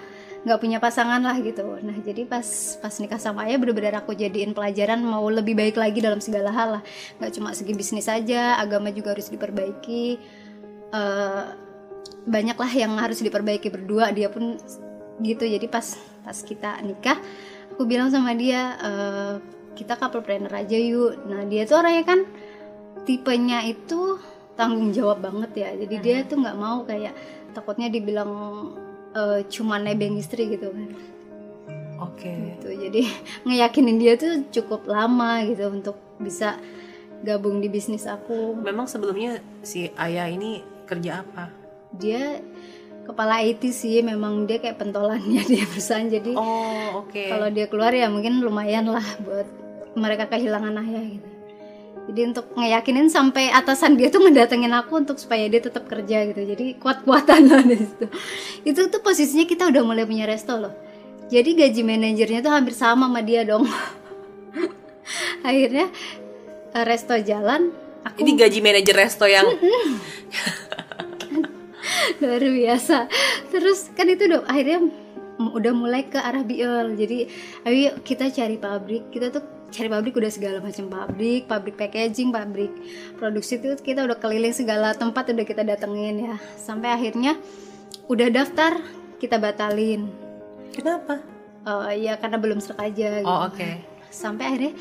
nggak 0.46 0.60
punya 0.62 0.78
pasangan 0.78 1.18
lah 1.18 1.36
gitu. 1.42 1.76
Nah 1.82 1.96
jadi 1.98 2.22
pas 2.24 2.46
pas 2.78 2.94
nikah 3.02 3.18
sama 3.18 3.50
ayah 3.50 3.58
bener-bener 3.58 3.98
aku 3.98 4.14
jadiin 4.14 4.54
pelajaran 4.54 5.02
mau 5.02 5.26
lebih 5.26 5.58
baik 5.58 5.74
lagi 5.74 5.98
dalam 5.98 6.22
segala 6.22 6.54
hal 6.54 6.68
lah. 6.78 6.82
Nggak 7.18 7.32
cuma 7.34 7.50
segi 7.52 7.72
bisnis 7.74 8.06
saja, 8.06 8.56
agama 8.56 8.94
juga 8.94 9.18
harus 9.18 9.28
diperbaiki. 9.28 10.04
Eh, 10.94 11.44
banyaklah 12.24 12.70
yang 12.72 12.94
harus 12.96 13.18
diperbaiki 13.20 13.68
berdua. 13.68 14.14
Dia 14.14 14.30
pun 14.30 14.56
gitu. 15.20 15.44
Jadi 15.44 15.66
pas 15.66 15.98
pas 16.22 16.38
kita 16.38 16.78
nikah, 16.86 17.18
aku 17.74 17.82
bilang 17.84 18.08
sama 18.14 18.32
dia. 18.38 18.78
eh, 18.78 19.57
kita 19.78 19.94
couple 19.94 20.26
planner 20.26 20.50
aja 20.50 20.74
yuk. 20.74 21.22
Nah 21.30 21.46
dia 21.46 21.62
tuh 21.62 21.78
orangnya 21.78 22.02
kan 22.02 22.20
tipenya 23.06 23.62
itu 23.62 24.18
tanggung 24.58 24.90
jawab 24.90 25.22
banget 25.22 25.50
ya. 25.54 25.70
Jadi 25.78 25.94
dia 26.02 26.16
tuh 26.26 26.42
nggak 26.42 26.58
mau 26.58 26.82
kayak 26.82 27.14
takutnya 27.54 27.86
dibilang 27.86 28.32
eh, 29.14 29.46
cuma 29.46 29.78
nebeng 29.78 30.18
istri 30.18 30.50
gitu 30.50 30.74
kan. 30.74 30.90
oke 32.02 32.26
Gitu. 32.58 32.68
Jadi 32.74 33.02
ngeyakinin 33.46 34.02
dia 34.02 34.18
tuh 34.18 34.50
cukup 34.50 34.90
lama 34.90 35.46
gitu 35.46 35.70
untuk 35.70 35.96
bisa 36.18 36.58
gabung 37.22 37.62
di 37.62 37.70
bisnis 37.70 38.06
aku. 38.06 38.58
memang 38.58 38.86
sebelumnya 38.86 39.42
si 39.62 39.90
ayah 39.98 40.30
ini 40.30 40.62
kerja 40.86 41.26
apa 41.26 41.50
Dia 41.90 42.38
kepala 43.08 43.40
IT 43.42 43.72
sih, 43.72 44.04
memang 44.04 44.44
dia 44.44 44.60
kayak 44.62 44.78
pentolannya 44.78 45.42
di 45.50 45.58
perusahaan. 45.66 46.06
Jadi 46.06 46.34
oh 46.34 47.02
oke 47.02 47.26
kalau 47.26 47.48
dia 47.50 47.66
keluar 47.66 47.90
ya 47.90 48.06
mungkin 48.06 48.38
lumayan 48.42 48.90
lah 48.90 49.02
buat 49.22 49.67
mereka 49.98 50.30
kehilangan 50.30 50.78
ayah 50.86 51.18
gitu. 51.18 51.38
Jadi 52.08 52.20
untuk 52.24 52.56
ngeyakinin 52.56 53.12
sampai 53.12 53.52
atasan 53.52 54.00
dia 54.00 54.08
tuh 54.08 54.24
ngedatengin 54.24 54.72
aku 54.72 55.04
untuk 55.04 55.20
supaya 55.20 55.44
dia 55.44 55.60
tetap 55.60 55.84
kerja 55.84 56.24
gitu. 56.32 56.40
Jadi 56.40 56.80
kuat-kuatan 56.80 57.52
lah 57.52 57.60
di 57.60 57.84
situ. 57.84 58.06
Itu 58.64 58.88
tuh 58.88 59.04
posisinya 59.04 59.44
kita 59.44 59.68
udah 59.68 59.84
mulai 59.84 60.08
punya 60.08 60.24
resto 60.24 60.56
loh. 60.56 60.72
Jadi 61.28 61.52
gaji 61.52 61.84
manajernya 61.84 62.40
tuh 62.40 62.48
hampir 62.48 62.72
sama 62.72 63.12
sama 63.12 63.20
dia 63.20 63.44
dong. 63.44 63.68
Akhirnya 65.48 65.92
eh, 66.72 66.84
resto 66.88 67.12
jalan 67.20 67.76
aku 68.08 68.24
ini 68.24 68.40
gaji 68.40 68.58
manajer 68.64 68.96
resto 68.96 69.28
yang 69.28 69.44
luar 72.24 72.40
biasa. 72.40 73.04
Terus 73.52 73.92
kan 73.92 74.08
itu 74.08 74.32
udah 74.32 74.48
akhirnya 74.48 74.80
udah 75.38 75.72
mulai 75.76 76.08
ke 76.08 76.18
arah 76.18 76.42
BL 76.42 76.96
jadi 76.96 77.28
ayo 77.68 78.00
kita 78.00 78.32
cari 78.32 78.56
pabrik. 78.56 79.12
Kita 79.12 79.28
tuh 79.28 79.57
cari 79.68 79.88
pabrik 79.88 80.16
udah 80.16 80.32
segala 80.32 80.58
macam 80.64 80.88
pabrik 80.88 81.44
pabrik 81.44 81.76
packaging 81.76 82.32
pabrik 82.32 82.72
produksi 83.20 83.60
itu 83.60 83.76
kita 83.76 84.04
udah 84.08 84.16
keliling 84.16 84.56
segala 84.56 84.96
tempat 84.96 85.28
udah 85.32 85.44
kita 85.44 85.62
datengin 85.64 86.24
ya. 86.24 86.36
Sampai 86.56 86.92
akhirnya 86.92 87.36
udah 88.08 88.28
daftar 88.32 88.80
kita 89.20 89.36
batalin. 89.36 90.08
Kenapa? 90.72 91.20
Eh, 91.68 92.08
ya 92.08 92.16
karena 92.16 92.40
belum 92.40 92.58
serak 92.64 92.80
aja 92.80 93.20
gitu. 93.20 93.28
oh 93.28 93.50
oke. 93.50 93.68
Sampai 94.08 94.44
akhirnya 94.48 94.72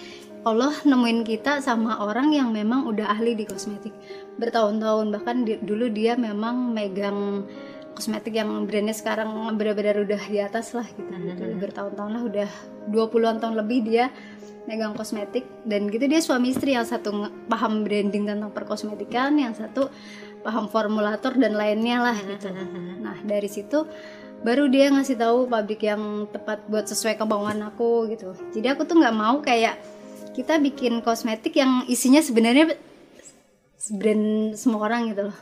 Allah 0.47 0.71
nemuin 0.87 1.27
kita 1.27 1.59
sama 1.59 1.99
orang 1.99 2.31
yang 2.31 2.55
memang 2.55 2.87
udah 2.87 3.11
ahli 3.11 3.35
di 3.35 3.43
kosmetik 3.43 3.91
bertahun-tahun. 4.39 5.11
Bahkan 5.11 5.35
di- 5.43 5.59
dulu 5.59 5.91
dia 5.91 6.15
memang 6.15 6.71
megang 6.71 7.43
kosmetik 7.91 8.37
yang 8.37 8.47
brandnya 8.69 8.93
sekarang 8.93 9.33
benar-benar 9.57 9.99
udah 10.05 10.21
di 10.29 10.39
atas 10.39 10.71
lah 10.71 10.85
gitu. 10.87 11.09
Jadi 11.11 11.57
bertahun-tahun 11.59 12.11
lah 12.13 12.23
udah 12.23 12.49
20-an 12.93 13.41
tahun 13.43 13.55
lebih 13.59 13.79
dia 13.83 14.07
megang 14.67 14.93
kosmetik. 14.93 15.47
Dan 15.63 15.87
gitu 15.87 16.05
dia 16.05 16.19
suami 16.19 16.51
istri 16.51 16.75
yang 16.75 16.85
satu 16.85 17.31
paham 17.47 17.87
branding 17.87 18.27
tentang 18.27 18.51
perkosmetikan 18.51 19.33
yang 19.39 19.55
satu 19.55 19.89
paham 20.43 20.69
formulator 20.69 21.33
dan 21.39 21.55
lainnya 21.57 22.03
lah 22.03 22.17
gitu. 22.19 22.51
Nah 23.01 23.17
dari 23.25 23.49
situ 23.49 23.87
baru 24.45 24.69
dia 24.69 24.93
ngasih 24.93 25.17
tahu 25.17 25.49
pabrik 25.49 25.81
yang 25.81 26.29
tepat 26.29 26.61
buat 26.69 26.85
sesuai 26.85 27.17
kemauan 27.17 27.57
aku 27.65 28.11
gitu. 28.13 28.37
Jadi 28.53 28.67
aku 28.69 28.85
tuh 28.85 29.01
nggak 29.01 29.15
mau 29.17 29.41
kayak 29.41 29.79
kita 30.37 30.61
bikin 30.61 31.01
kosmetik 31.01 31.57
yang 31.57 31.81
isinya 31.89 32.21
sebenarnya 32.21 32.77
brand 33.93 34.55
semua 34.57 34.87
orang 34.87 35.11
gitu 35.11 35.27
loh. 35.29 35.37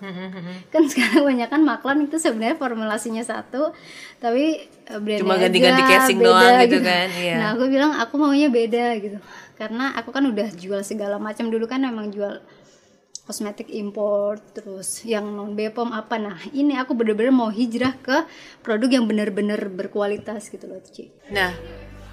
Kan 0.73 0.83
sekarang 0.91 1.25
banyak 1.25 1.49
kan 1.49 1.61
maklan 1.65 2.05
itu 2.05 2.17
sebenarnya 2.21 2.57
formulasinya 2.59 3.23
satu 3.25 3.73
tapi 4.21 4.65
eh, 4.67 4.99
brandnya 5.01 5.23
Cuma 5.25 5.35
ganti-ganti 5.39 5.83
casing 5.85 6.19
beda 6.21 6.29
doang 6.29 6.53
gitu 6.65 6.79
kan, 6.81 7.07
iya. 7.19 7.35
nah 7.37 7.47
aku 7.53 7.63
bilang 7.67 7.91
aku 7.97 8.13
maunya 8.17 8.49
beda 8.49 8.85
gitu. 9.01 9.17
Karena 9.55 9.95
aku 9.95 10.11
kan 10.11 10.23
udah 10.27 10.51
jual 10.53 10.81
segala 10.83 11.15
macam. 11.15 11.47
Dulu 11.47 11.65
kan 11.65 11.83
emang 11.87 12.11
jual 12.11 12.43
kosmetik 13.25 13.73
import 13.73 14.37
terus 14.53 15.01
yang 15.01 15.25
non 15.33 15.57
Bepom 15.57 15.89
apa. 15.89 16.21
Nah 16.21 16.37
ini 16.53 16.77
aku 16.77 16.93
bener-bener 16.93 17.33
mau 17.33 17.49
hijrah 17.49 17.97
ke 17.97 18.27
produk 18.61 19.01
yang 19.01 19.05
bener-bener 19.09 19.57
berkualitas 19.73 20.53
gitu 20.53 20.69
loh 20.69 20.77
Ci. 20.85 21.09
Nah, 21.33 21.55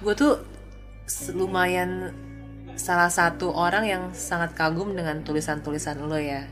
gue 0.01 0.13
tuh 0.17 0.41
lumayan 1.35 2.15
salah 2.75 3.09
satu 3.09 3.53
orang 3.53 3.85
yang 3.85 4.03
sangat 4.13 4.57
kagum 4.57 4.93
dengan 4.97 5.21
tulisan-tulisan 5.21 6.01
lo 6.03 6.17
ya. 6.17 6.45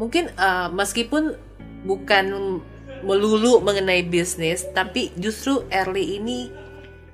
Mungkin 0.00 0.32
eh, 0.32 0.68
meskipun 0.72 1.36
bukan 1.84 2.24
melulu 3.02 3.58
mengenai 3.60 4.06
bisnis, 4.06 4.64
tapi 4.70 5.10
justru 5.18 5.66
Early 5.68 6.22
ini 6.22 6.48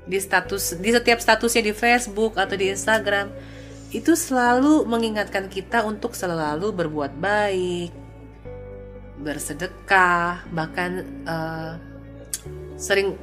di 0.08 0.18
status 0.20 0.76
di 0.80 0.88
setiap 0.88 1.20
statusnya 1.20 1.68
di 1.68 1.74
Facebook 1.76 2.40
atau 2.40 2.56
di 2.56 2.72
Instagram 2.72 3.28
itu 3.92 4.12
selalu 4.12 4.84
mengingatkan 4.84 5.48
kita 5.48 5.84
untuk 5.84 6.12
selalu 6.12 6.72
berbuat 6.76 7.16
baik, 7.16 7.92
bersedekah, 9.20 10.44
bahkan 10.52 11.04
eh, 11.24 11.72
sering 12.78 13.18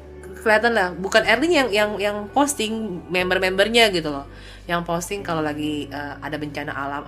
kelihatan 0.45 0.77
lah 0.77 0.93
bukan 0.93 1.25
Erling 1.25 1.53
yang 1.57 1.69
yang 1.73 1.91
yang 1.97 2.17
posting 2.29 3.01
member-membernya 3.09 3.89
gitu 3.89 4.13
loh 4.13 4.29
yang 4.65 4.81
posting 4.81 5.21
kalau 5.21 5.41
lagi 5.45 5.87
eh, 5.89 6.13
ada 6.21 6.35
bencana 6.37 6.71
alam 6.73 7.05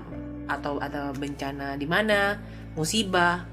atau 0.48 0.80
ada 0.80 1.12
bencana 1.12 1.76
di 1.76 1.86
mana 1.90 2.40
musibah 2.78 3.44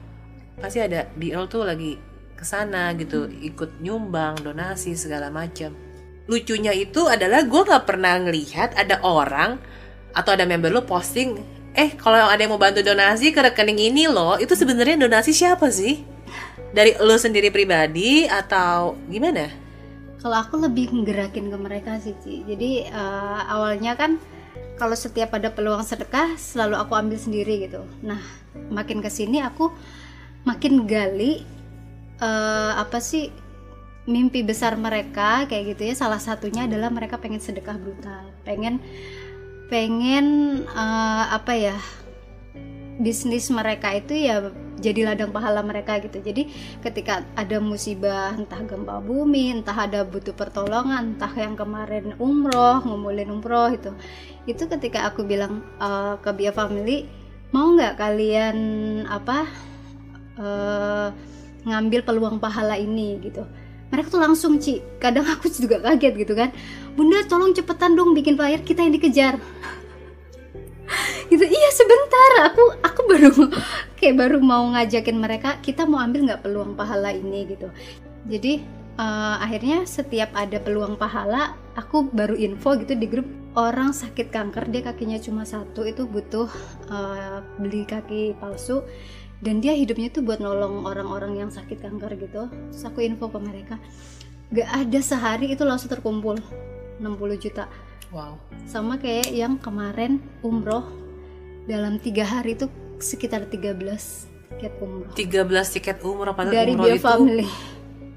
pasti 0.61 0.79
ada. 0.79 1.11
Earl 1.19 1.51
tuh 1.51 1.67
lagi 1.67 1.99
ke 2.35 2.45
sana 2.47 2.95
gitu 2.95 3.27
ikut 3.27 3.83
nyumbang 3.83 4.39
donasi 4.45 4.95
segala 4.95 5.31
macam 5.33 5.75
lucunya 6.25 6.73
itu 6.73 7.05
adalah 7.05 7.45
gue 7.45 7.63
nggak 7.65 7.85
pernah 7.85 8.17
ngelihat 8.17 8.77
ada 8.77 9.01
orang 9.05 9.61
atau 10.15 10.31
ada 10.33 10.49
member 10.49 10.73
lo 10.73 10.87
posting 10.87 11.37
eh 11.75 11.93
kalau 11.99 12.31
ada 12.31 12.39
yang 12.39 12.55
mau 12.55 12.61
bantu 12.61 12.81
donasi 12.81 13.35
ke 13.35 13.41
rekening 13.43 13.93
ini 13.93 14.07
loh 14.07 14.39
itu 14.39 14.55
sebenarnya 14.55 15.05
donasi 15.05 15.35
siapa 15.35 15.69
sih? 15.69 16.07
Dari 16.75 16.99
lo 17.03 17.15
sendiri 17.19 17.51
pribadi 17.51 18.27
atau 18.27 18.99
gimana? 19.11 19.64
Kalau 20.25 20.41
aku 20.41 20.57
lebih 20.57 20.89
menggerakin 20.89 21.53
ke 21.53 21.59
mereka 21.61 22.01
sih, 22.01 22.17
Ci. 22.25 22.49
Jadi 22.49 22.89
eh, 22.89 23.41
awalnya 23.45 23.93
kan 23.93 24.17
kalau 24.81 24.97
setiap 24.97 25.37
ada 25.37 25.53
peluang 25.53 25.85
sedekah 25.85 26.41
selalu 26.41 26.81
aku 26.81 26.97
ambil 26.97 27.21
sendiri 27.21 27.69
gitu. 27.69 27.85
Nah, 28.01 28.25
makin 28.73 29.05
ke 29.05 29.13
sini 29.13 29.45
aku 29.45 29.69
makin 30.49 30.89
gali 30.89 31.45
eh, 32.25 32.73
apa 32.73 33.05
sih 33.05 33.29
mimpi 34.09 34.41
besar 34.41 34.81
mereka 34.81 35.45
kayak 35.45 35.77
gitu 35.77 35.93
ya. 35.93 35.95
Salah 35.95 36.25
satunya 36.25 36.65
adalah 36.65 36.89
mereka 36.89 37.21
pengen 37.21 37.45
sedekah 37.45 37.77
brutal, 37.77 38.25
pengen 38.49 38.81
pengen 39.69 40.27
eh, 40.65 41.25
apa 41.37 41.53
ya 41.53 41.77
bisnis 42.97 43.53
mereka 43.53 43.93
itu 43.93 44.17
ya 44.17 44.55
jadi 44.85 45.01
ladang 45.09 45.33
pahala 45.33 45.65
mereka 45.65 45.97
gitu. 46.05 46.21
Jadi 46.21 46.53
ketika 46.85 47.25
ada 47.33 47.57
musibah 47.57 48.37
entah 48.37 48.61
gempa 48.61 49.01
bumi, 49.01 49.57
entah 49.57 49.73
ada 49.73 50.05
butuh 50.05 50.37
pertolongan, 50.37 51.17
entah 51.17 51.33
yang 51.33 51.57
kemarin 51.57 52.13
umroh, 52.21 52.85
ngumpulin 52.85 53.33
umroh 53.33 53.73
itu. 53.73 53.91
Itu 54.45 54.69
ketika 54.69 55.09
aku 55.09 55.25
bilang 55.25 55.65
eh, 55.81 56.21
ke 56.21 56.31
Bia 56.37 56.53
Family, 56.53 57.09
mau 57.57 57.73
nggak 57.73 57.97
kalian 57.97 58.59
apa 59.09 59.49
eh, 60.37 61.09
ngambil 61.65 62.01
peluang 62.05 62.37
pahala 62.37 62.77
ini 62.77 63.17
gitu. 63.25 63.41
Mereka 63.89 64.11
tuh 64.11 64.21
langsung 64.21 64.61
Ci, 64.61 64.85
kadang 65.01 65.25
aku 65.25 65.49
juga 65.49 65.81
kaget 65.81 66.15
gitu 66.21 66.35
kan. 66.37 66.53
Bunda 66.93 67.25
tolong 67.25 67.57
cepetan 67.57 67.97
dong 67.97 68.13
bikin 68.13 68.37
flyer 68.37 68.61
kita 68.61 68.85
yang 68.85 68.93
dikejar 68.93 69.35
gitu. 71.33 71.45
Iya 71.45 71.71
sebentar. 71.73 72.31
Aku 72.53 72.65
aku 72.81 73.01
baru 73.09 73.33
kayak 73.99 74.17
baru 74.21 74.39
mau 74.41 74.65
ngajakin 74.75 75.17
mereka 75.17 75.59
kita 75.65 75.89
mau 75.89 76.03
ambil 76.03 76.29
nggak 76.29 76.43
peluang 76.45 76.77
pahala 76.77 77.11
ini 77.13 77.49
gitu. 77.49 77.69
Jadi 78.29 78.63
eh, 78.99 79.37
akhirnya 79.41 79.85
setiap 79.89 80.33
ada 80.37 80.61
peluang 80.61 80.97
pahala 80.97 81.57
aku 81.75 82.09
baru 82.11 82.39
info 82.39 82.79
gitu 82.79 82.95
di 82.95 83.07
grup 83.11 83.27
orang 83.55 83.95
sakit 83.95 84.31
kanker 84.35 84.71
dia 84.71 84.83
kakinya 84.83 85.19
cuma 85.19 85.43
satu 85.47 85.87
itu 85.87 86.07
butuh 86.07 86.49
eh, 86.91 87.39
beli 87.59 87.87
kaki 87.87 88.39
palsu 88.39 88.83
dan 89.45 89.61
dia 89.61 89.77
hidupnya 89.77 90.09
tuh 90.09 90.25
buat 90.25 90.41
nolong 90.41 90.89
orang-orang 90.89 91.37
yang 91.37 91.51
sakit 91.53 91.85
kanker 91.85 92.17
gitu. 92.17 92.49
Terus 92.73 92.83
aku 92.87 93.05
info 93.05 93.29
ke 93.29 93.39
mereka 93.43 93.77
gak 94.55 94.69
ada 94.71 95.01
sehari 95.03 95.53
itu 95.53 95.67
langsung 95.67 95.91
terkumpul 95.91 96.39
60 97.03 97.43
juta 97.43 97.67
Wow. 98.15 98.39
sama 98.71 98.95
kayak 99.03 99.35
yang 99.35 99.59
kemarin 99.59 100.23
umroh. 100.39 100.87
Dalam 101.67 101.99
tiga 101.99 102.23
hari 102.23 102.55
itu 102.55 102.71
sekitar 103.03 103.51
13 103.51 103.75
tiket 104.55 104.73
umroh. 104.79 105.11
13 105.19 105.75
tiket 105.75 105.99
umroh 106.07 106.31
padahal 106.31 106.55
dari 106.55 106.73
umroh 106.79 106.87
Bio 106.87 106.95
itu 106.95 107.03
Family. 107.03 107.47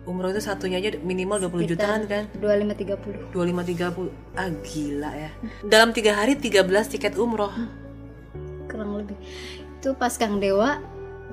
umroh 0.06 0.30
itu 0.32 0.40
satunya 0.46 0.78
aja 0.78 1.02
minimal 1.02 1.50
20 1.50 1.72
jutaan 1.74 2.06
kan? 2.06 2.30
25 2.38 3.34
30 3.34 3.34
25 3.34 3.74
30 3.74 4.38
ah 4.38 4.50
gila 4.62 5.12
ya. 5.18 5.32
Dalam 5.66 5.90
tiga 5.98 6.14
hari 6.14 6.38
13 6.38 6.62
tiket 6.94 7.18
umroh. 7.18 7.52
Kurang 8.70 9.02
lebih. 9.02 9.18
Itu 9.82 9.98
pas 9.98 10.14
Kang 10.14 10.38
Dewa 10.38 10.78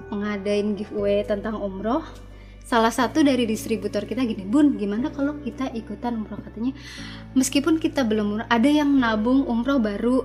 ngadain 0.09 0.73
giveaway 0.73 1.21
tentang 1.23 1.61
umroh 1.61 2.03
salah 2.65 2.89
satu 2.89 3.21
dari 3.21 3.45
distributor 3.45 4.09
kita 4.09 4.25
gini 4.25 4.49
bun 4.49 4.81
gimana 4.81 5.13
kalau 5.13 5.37
kita 5.45 5.69
ikutan 5.77 6.25
umroh? 6.25 6.41
Katanya 6.41 6.73
meskipun 7.37 7.77
kita 7.77 8.03
belum 8.09 8.41
umroh 8.41 8.49
ada 8.49 8.67
yang 8.67 8.89
nabung 8.97 9.45
umroh 9.45 9.77
baru 9.79 10.25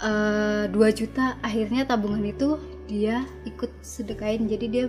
eh, 0.00 0.64
2 0.72 0.72
juta. 0.96 1.36
Akhirnya 1.44 1.84
tabungan 1.84 2.24
itu 2.24 2.56
dia 2.88 3.28
ikut 3.44 3.70
sedekain. 3.84 4.48
Jadi 4.48 4.66
dia 4.72 4.84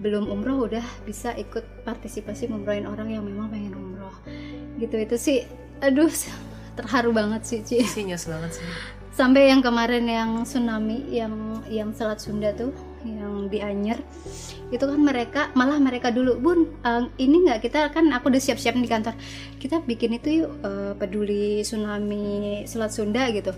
belum 0.00 0.32
umroh 0.32 0.66
udah 0.66 0.82
bisa 1.04 1.36
ikut 1.36 1.84
partisipasi 1.84 2.48
ngumrohin 2.48 2.88
orang 2.88 3.12
yang 3.12 3.22
memang 3.22 3.52
pengen 3.52 3.76
umroh. 3.76 4.16
Gitu 4.80 4.96
itu 4.96 5.16
sih. 5.20 5.38
Aduh 5.84 6.08
terharu 6.80 7.12
banget 7.12 7.44
sih 7.44 7.60
Ci. 7.60 7.84
Sih 7.84 8.08
nyes 8.08 8.24
banget 8.24 8.56
sih. 8.56 8.64
Sampai 9.12 9.52
yang 9.52 9.60
kemarin 9.60 10.08
yang 10.08 10.30
tsunami 10.48 11.04
yang 11.12 11.60
yang 11.68 11.92
selat 11.92 12.16
Sunda 12.16 12.48
tuh 12.56 12.72
yang 13.02 13.50
di 13.50 13.58
Anyer 13.58 13.98
itu 14.72 14.80
kan 14.80 15.00
mereka 15.00 15.52
malah 15.52 15.76
mereka 15.76 16.08
dulu. 16.08 16.40
Bun 16.40 16.58
eh, 16.80 17.04
ini 17.20 17.44
nggak? 17.44 17.60
Kita 17.68 17.92
kan 17.92 18.08
aku 18.14 18.32
udah 18.32 18.40
siap-siap 18.40 18.72
di 18.78 18.88
kantor. 18.88 19.14
Kita 19.60 19.84
bikin 19.84 20.16
itu 20.16 20.44
yuk 20.44 20.52
eh, 20.64 20.92
peduli 20.96 21.60
tsunami 21.60 22.64
selat 22.64 22.94
Sunda 22.94 23.28
gitu. 23.30 23.52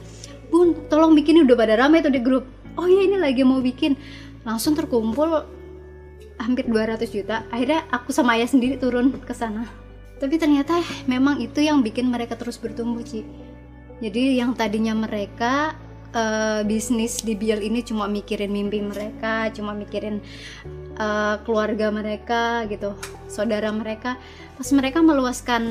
Bun 0.50 0.90
tolong 0.90 1.14
bikin 1.14 1.46
udah 1.46 1.57
pada 1.57 1.78
ramai 1.78 2.02
tuh 2.02 2.11
di 2.11 2.18
grup. 2.18 2.44
Oh 2.74 2.90
ya 2.90 3.07
ini 3.07 3.16
lagi 3.20 3.46
mau 3.46 3.62
bikin. 3.62 3.94
Langsung 4.42 4.74
terkumpul 4.74 5.46
hampir 6.42 6.66
200 6.66 7.07
juta. 7.09 7.46
Akhirnya 7.54 7.87
aku 7.94 8.11
sama 8.11 8.35
ayah 8.35 8.50
sendiri 8.50 8.76
turun 8.76 9.14
ke 9.22 9.33
sana. 9.33 9.70
Tapi 10.18 10.35
ternyata 10.40 10.83
memang 11.07 11.38
itu 11.38 11.62
yang 11.62 11.83
bikin 11.83 12.11
mereka 12.11 12.35
terus 12.35 12.59
bertumbuh 12.59 13.02
Ci. 13.07 13.22
Jadi 14.02 14.42
yang 14.42 14.59
tadinya 14.59 14.94
mereka 14.94 15.78
eh, 16.14 16.62
bisnis 16.62 17.20
di 17.20 17.35
Biel 17.35 17.61
ini 17.61 17.83
cuma 17.83 18.07
mikirin 18.07 18.55
mimpi 18.55 18.79
mereka, 18.81 19.50
cuma 19.50 19.74
mikirin 19.74 20.22
eh, 20.96 21.35
keluarga 21.42 21.90
mereka 21.90 22.64
gitu, 22.70 22.94
saudara 23.27 23.74
mereka. 23.74 24.16
Pas 24.55 24.70
mereka 24.70 25.03
meluaskan 25.03 25.62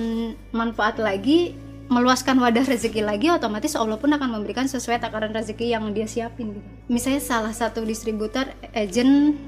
manfaat 0.52 1.00
lagi, 1.00 1.56
meluaskan 1.88 2.36
wadah 2.44 2.68
rezeki 2.68 3.02
lagi, 3.02 3.32
otomatis 3.32 3.74
Allah 3.80 3.96
pun 3.96 4.12
akan 4.12 4.40
memberikan 4.40 4.68
sesuai 4.68 5.00
takaran 5.00 5.32
rezeki 5.32 5.72
yang 5.72 5.90
dia 5.96 6.06
siapin 6.06 6.52
gitu. 6.60 6.70
Misalnya 6.92 7.24
salah 7.24 7.56
satu 7.56 7.88
distributor 7.88 8.52
agent 8.76 9.40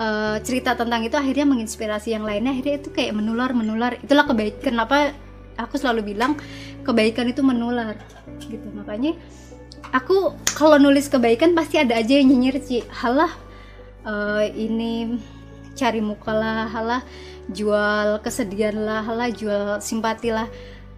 eh, 0.00 0.36
cerita 0.40 0.72
tentang 0.72 1.04
itu 1.04 1.16
akhirnya 1.16 1.44
menginspirasi 1.44 2.16
yang 2.16 2.24
lainnya 2.24 2.56
akhirnya 2.56 2.80
itu 2.80 2.88
kayak 2.92 3.12
menular 3.16 3.52
menular 3.52 3.96
itulah 4.00 4.24
kebaikan 4.28 4.60
kenapa 4.60 5.12
aku 5.56 5.80
selalu 5.80 6.12
bilang 6.14 6.36
kebaikan 6.84 7.26
itu 7.32 7.40
menular 7.40 7.96
gitu 8.46 8.68
makanya 8.76 9.16
aku 9.92 10.34
kalau 10.56 10.80
nulis 10.80 11.06
kebaikan 11.06 11.52
pasti 11.52 11.78
ada 11.78 11.98
aja 11.98 12.16
yang 12.18 12.32
nyinyir 12.32 12.58
Ci. 12.62 12.82
Halah 12.88 13.32
eh, 14.06 14.46
ini 14.56 15.20
cari 15.76 16.00
muka 16.00 16.32
lah 16.32 16.66
halah 16.72 17.02
jual 17.52 18.24
kesedihan 18.24 18.74
lah 18.74 19.04
halah 19.04 19.28
jual 19.30 19.78
simpati 19.84 20.32
lah. 20.32 20.48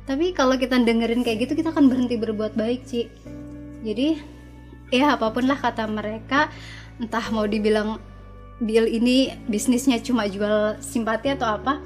Tapi 0.09 0.32
kalau 0.32 0.57
kita 0.57 0.80
dengerin 0.80 1.20
kayak 1.20 1.49
gitu 1.49 1.59
kita 1.59 1.74
akan 1.74 1.91
berhenti 1.93 2.16
berbuat 2.16 2.57
baik 2.57 2.86
Ci. 2.86 3.11
Jadi 3.84 4.20
ya 4.89 5.18
apa 5.18 5.28
pun 5.34 5.45
lah 5.45 5.59
kata 5.59 5.84
mereka 5.91 6.49
entah 6.97 7.24
mau 7.34 7.45
dibilang 7.45 8.01
deal 8.59 8.89
ini 8.89 9.36
bisnisnya 9.47 10.01
cuma 10.03 10.26
jual 10.26 10.80
simpati 10.82 11.30
atau 11.30 11.47
apa 11.61 11.78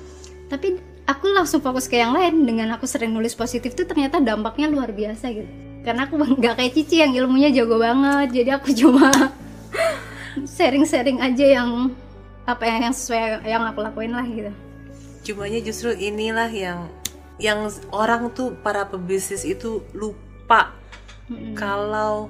tapi 0.49 0.81
aku 1.05 1.33
langsung 1.33 1.65
fokus 1.65 1.89
ke 1.89 1.97
yang 1.97 2.13
lain. 2.13 2.45
Dengan 2.45 2.77
aku 2.77 2.85
sering 2.85 3.11
nulis 3.11 3.33
positif 3.33 3.73
tuh 3.73 3.89
ternyata 3.89 4.21
dampaknya 4.21 4.69
luar 4.69 4.93
biasa 4.93 5.33
gitu 5.33 5.72
karena 5.83 6.07
aku 6.07 6.15
nggak 6.41 6.55
kayak 6.59 6.73
Cici 6.75 7.03
yang 7.03 7.13
ilmunya 7.15 7.51
jago 7.53 7.79
banget 7.79 8.43
jadi 8.43 8.59
aku 8.59 8.71
cuma 8.81 9.11
sharing-sharing 10.49 11.21
aja 11.21 11.63
yang 11.63 11.93
apa 12.49 12.65
yang, 12.67 12.91
yang 12.91 12.95
sesuai 12.95 13.47
yang 13.47 13.63
aku 13.67 13.79
lakuin 13.85 14.15
lah 14.15 14.27
gitu 14.27 14.53
cumanya 15.23 15.63
justru 15.63 15.95
inilah 15.95 16.51
yang 16.51 16.91
yang 17.39 17.71
orang 17.95 18.31
tuh 18.35 18.55
para 18.63 18.87
pebisnis 18.87 19.47
itu 19.47 19.83
lupa 19.95 20.75
Mm-mm. 21.31 21.55
kalau 21.55 22.27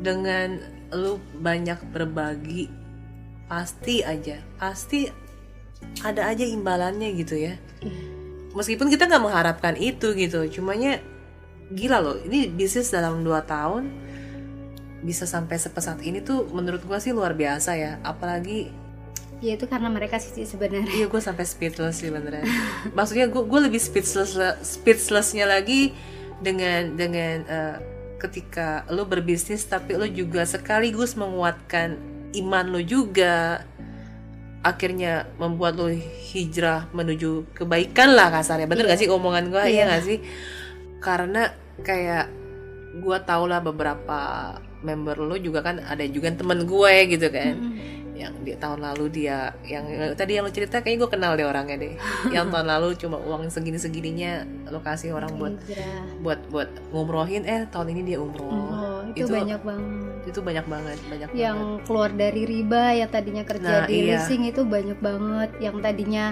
dengan 0.00 0.60
lu 0.92 1.20
banyak 1.36 1.76
berbagi 1.92 2.72
pasti 3.48 4.00
aja 4.00 4.40
pasti 4.56 5.08
ada 6.00 6.32
aja 6.32 6.44
imbalannya 6.44 7.12
gitu 7.16 7.36
ya 7.36 7.54
Iya. 7.78 8.02
meskipun 8.58 8.90
kita 8.90 9.06
nggak 9.06 9.22
mengharapkan 9.22 9.74
itu 9.78 10.10
gitu 10.18 10.48
cumanya 10.50 10.98
gila 11.68 12.00
loh 12.00 12.16
ini 12.24 12.48
bisnis 12.48 12.88
dalam 12.88 13.20
2 13.20 13.28
tahun 13.44 13.84
bisa 14.98 15.30
sampai 15.30 15.60
sepesat 15.60 16.02
ini 16.02 16.18
tuh 16.18 16.50
menurut 16.50 16.82
gua 16.82 16.98
sih 16.98 17.14
luar 17.14 17.36
biasa 17.38 17.78
ya. 17.78 18.02
Apalagi 18.02 18.66
ya 19.38 19.54
itu 19.54 19.70
karena 19.70 19.86
mereka 19.86 20.18
sih 20.18 20.42
sebenarnya. 20.42 20.90
Iya 20.90 21.06
gue 21.06 21.20
sampai 21.22 21.46
speechless 21.46 22.02
sih 22.02 22.10
beneran. 22.10 22.42
Maksudnya 22.98 23.30
gue 23.30 23.42
gue 23.46 23.60
lebih 23.70 23.78
speechless 23.78 24.34
speechlessnya 24.66 25.46
lagi 25.46 25.94
dengan 26.42 26.98
dengan 26.98 27.36
eh, 27.46 27.76
ketika 28.18 28.82
lo 28.90 29.06
berbisnis 29.06 29.62
tapi 29.62 29.94
lo 29.94 30.10
juga 30.10 30.42
sekaligus 30.42 31.14
menguatkan 31.14 31.94
iman 32.34 32.66
lo 32.66 32.82
juga. 32.82 33.62
Akhirnya 34.66 35.30
membuat 35.38 35.78
lo 35.78 35.86
hijrah 36.34 36.90
menuju 36.90 37.54
kebaikan 37.54 38.18
lah 38.18 38.34
kasarnya. 38.34 38.66
Bener 38.66 38.90
gak 38.90 38.98
sih 38.98 39.06
omongan 39.06 39.54
gue 39.54 39.62
Iya. 39.70 39.86
ya 39.86 39.90
gak 39.94 40.02
sih 40.02 40.18
karena 40.98 41.52
kayak 41.80 42.26
gue 42.98 43.18
tau 43.22 43.44
lah 43.44 43.60
beberapa 43.60 44.20
member 44.80 45.18
lo 45.18 45.36
juga 45.36 45.60
kan 45.60 45.78
ada 45.80 46.02
juga 46.04 46.30
temen 46.30 46.62
gue 46.62 46.94
gitu 47.08 47.28
kan. 47.28 47.54
Mm-mm. 47.54 47.96
yang 48.18 48.34
di 48.42 48.50
tahun 48.52 48.82
lalu 48.82 49.14
dia 49.14 49.54
yang 49.62 49.86
tadi 50.12 50.34
yang 50.34 50.42
lo 50.42 50.50
cerita 50.50 50.82
kayaknya 50.82 51.06
gue 51.06 51.10
kenal 51.12 51.32
deh 51.32 51.46
orangnya 51.46 51.78
deh. 51.78 51.94
Yang 52.28 52.50
tahun 52.50 52.66
lalu 52.74 52.88
cuma 52.98 53.14
uang 53.16 53.46
segini 53.46 53.78
segininya 53.78 54.42
lo 54.66 54.82
kasih 54.82 55.14
orang 55.14 55.38
buat 55.38 55.54
Hijrah. 55.62 56.02
buat 56.18 56.40
buat 56.50 56.66
ngumrohin. 56.90 57.46
Eh 57.46 57.70
tahun 57.70 57.94
ini 57.94 58.02
dia 58.04 58.18
umroh. 58.18 58.50
Oh, 58.50 59.00
itu, 59.08 59.22
Itu- 59.22 59.30
banyak 59.30 59.62
banget. 59.62 60.06
itu 60.28 60.44
banyak 60.44 60.66
banget 60.66 60.98
banyak 61.08 61.28
yang 61.32 61.56
banget. 61.56 61.86
keluar 61.86 62.10
dari 62.12 62.42
riba 62.44 62.82
yang 62.92 63.08
tadinya 63.08 63.44
kerja 63.46 63.74
Nah, 63.80 63.86
di 63.86 63.96
iya. 63.96 64.18
leasing 64.18 64.42
itu 64.44 64.60
banyak 64.60 64.98
banget. 64.98 65.50
Yang 65.56 65.76
tadinya 65.78 66.24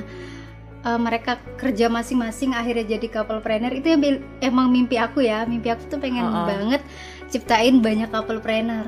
uh, 0.86 0.96
mereka 0.96 1.42
kerja 1.58 1.90
masing-masing 1.90 2.54
akhirnya 2.54 2.96
jadi 2.96 3.06
couple 3.10 3.42
planner 3.42 3.74
itu 3.74 3.90
yang 3.92 4.22
emang 4.38 4.70
mimpi 4.70 4.96
aku 4.96 5.26
ya. 5.26 5.42
Mimpi 5.42 5.74
aku 5.74 5.90
tuh 5.90 5.98
pengen 5.98 6.30
Uh-uh. 6.30 6.46
banget 6.46 6.82
ciptain 7.26 7.82
banyak 7.82 8.06
couple 8.14 8.38
planner 8.38 8.86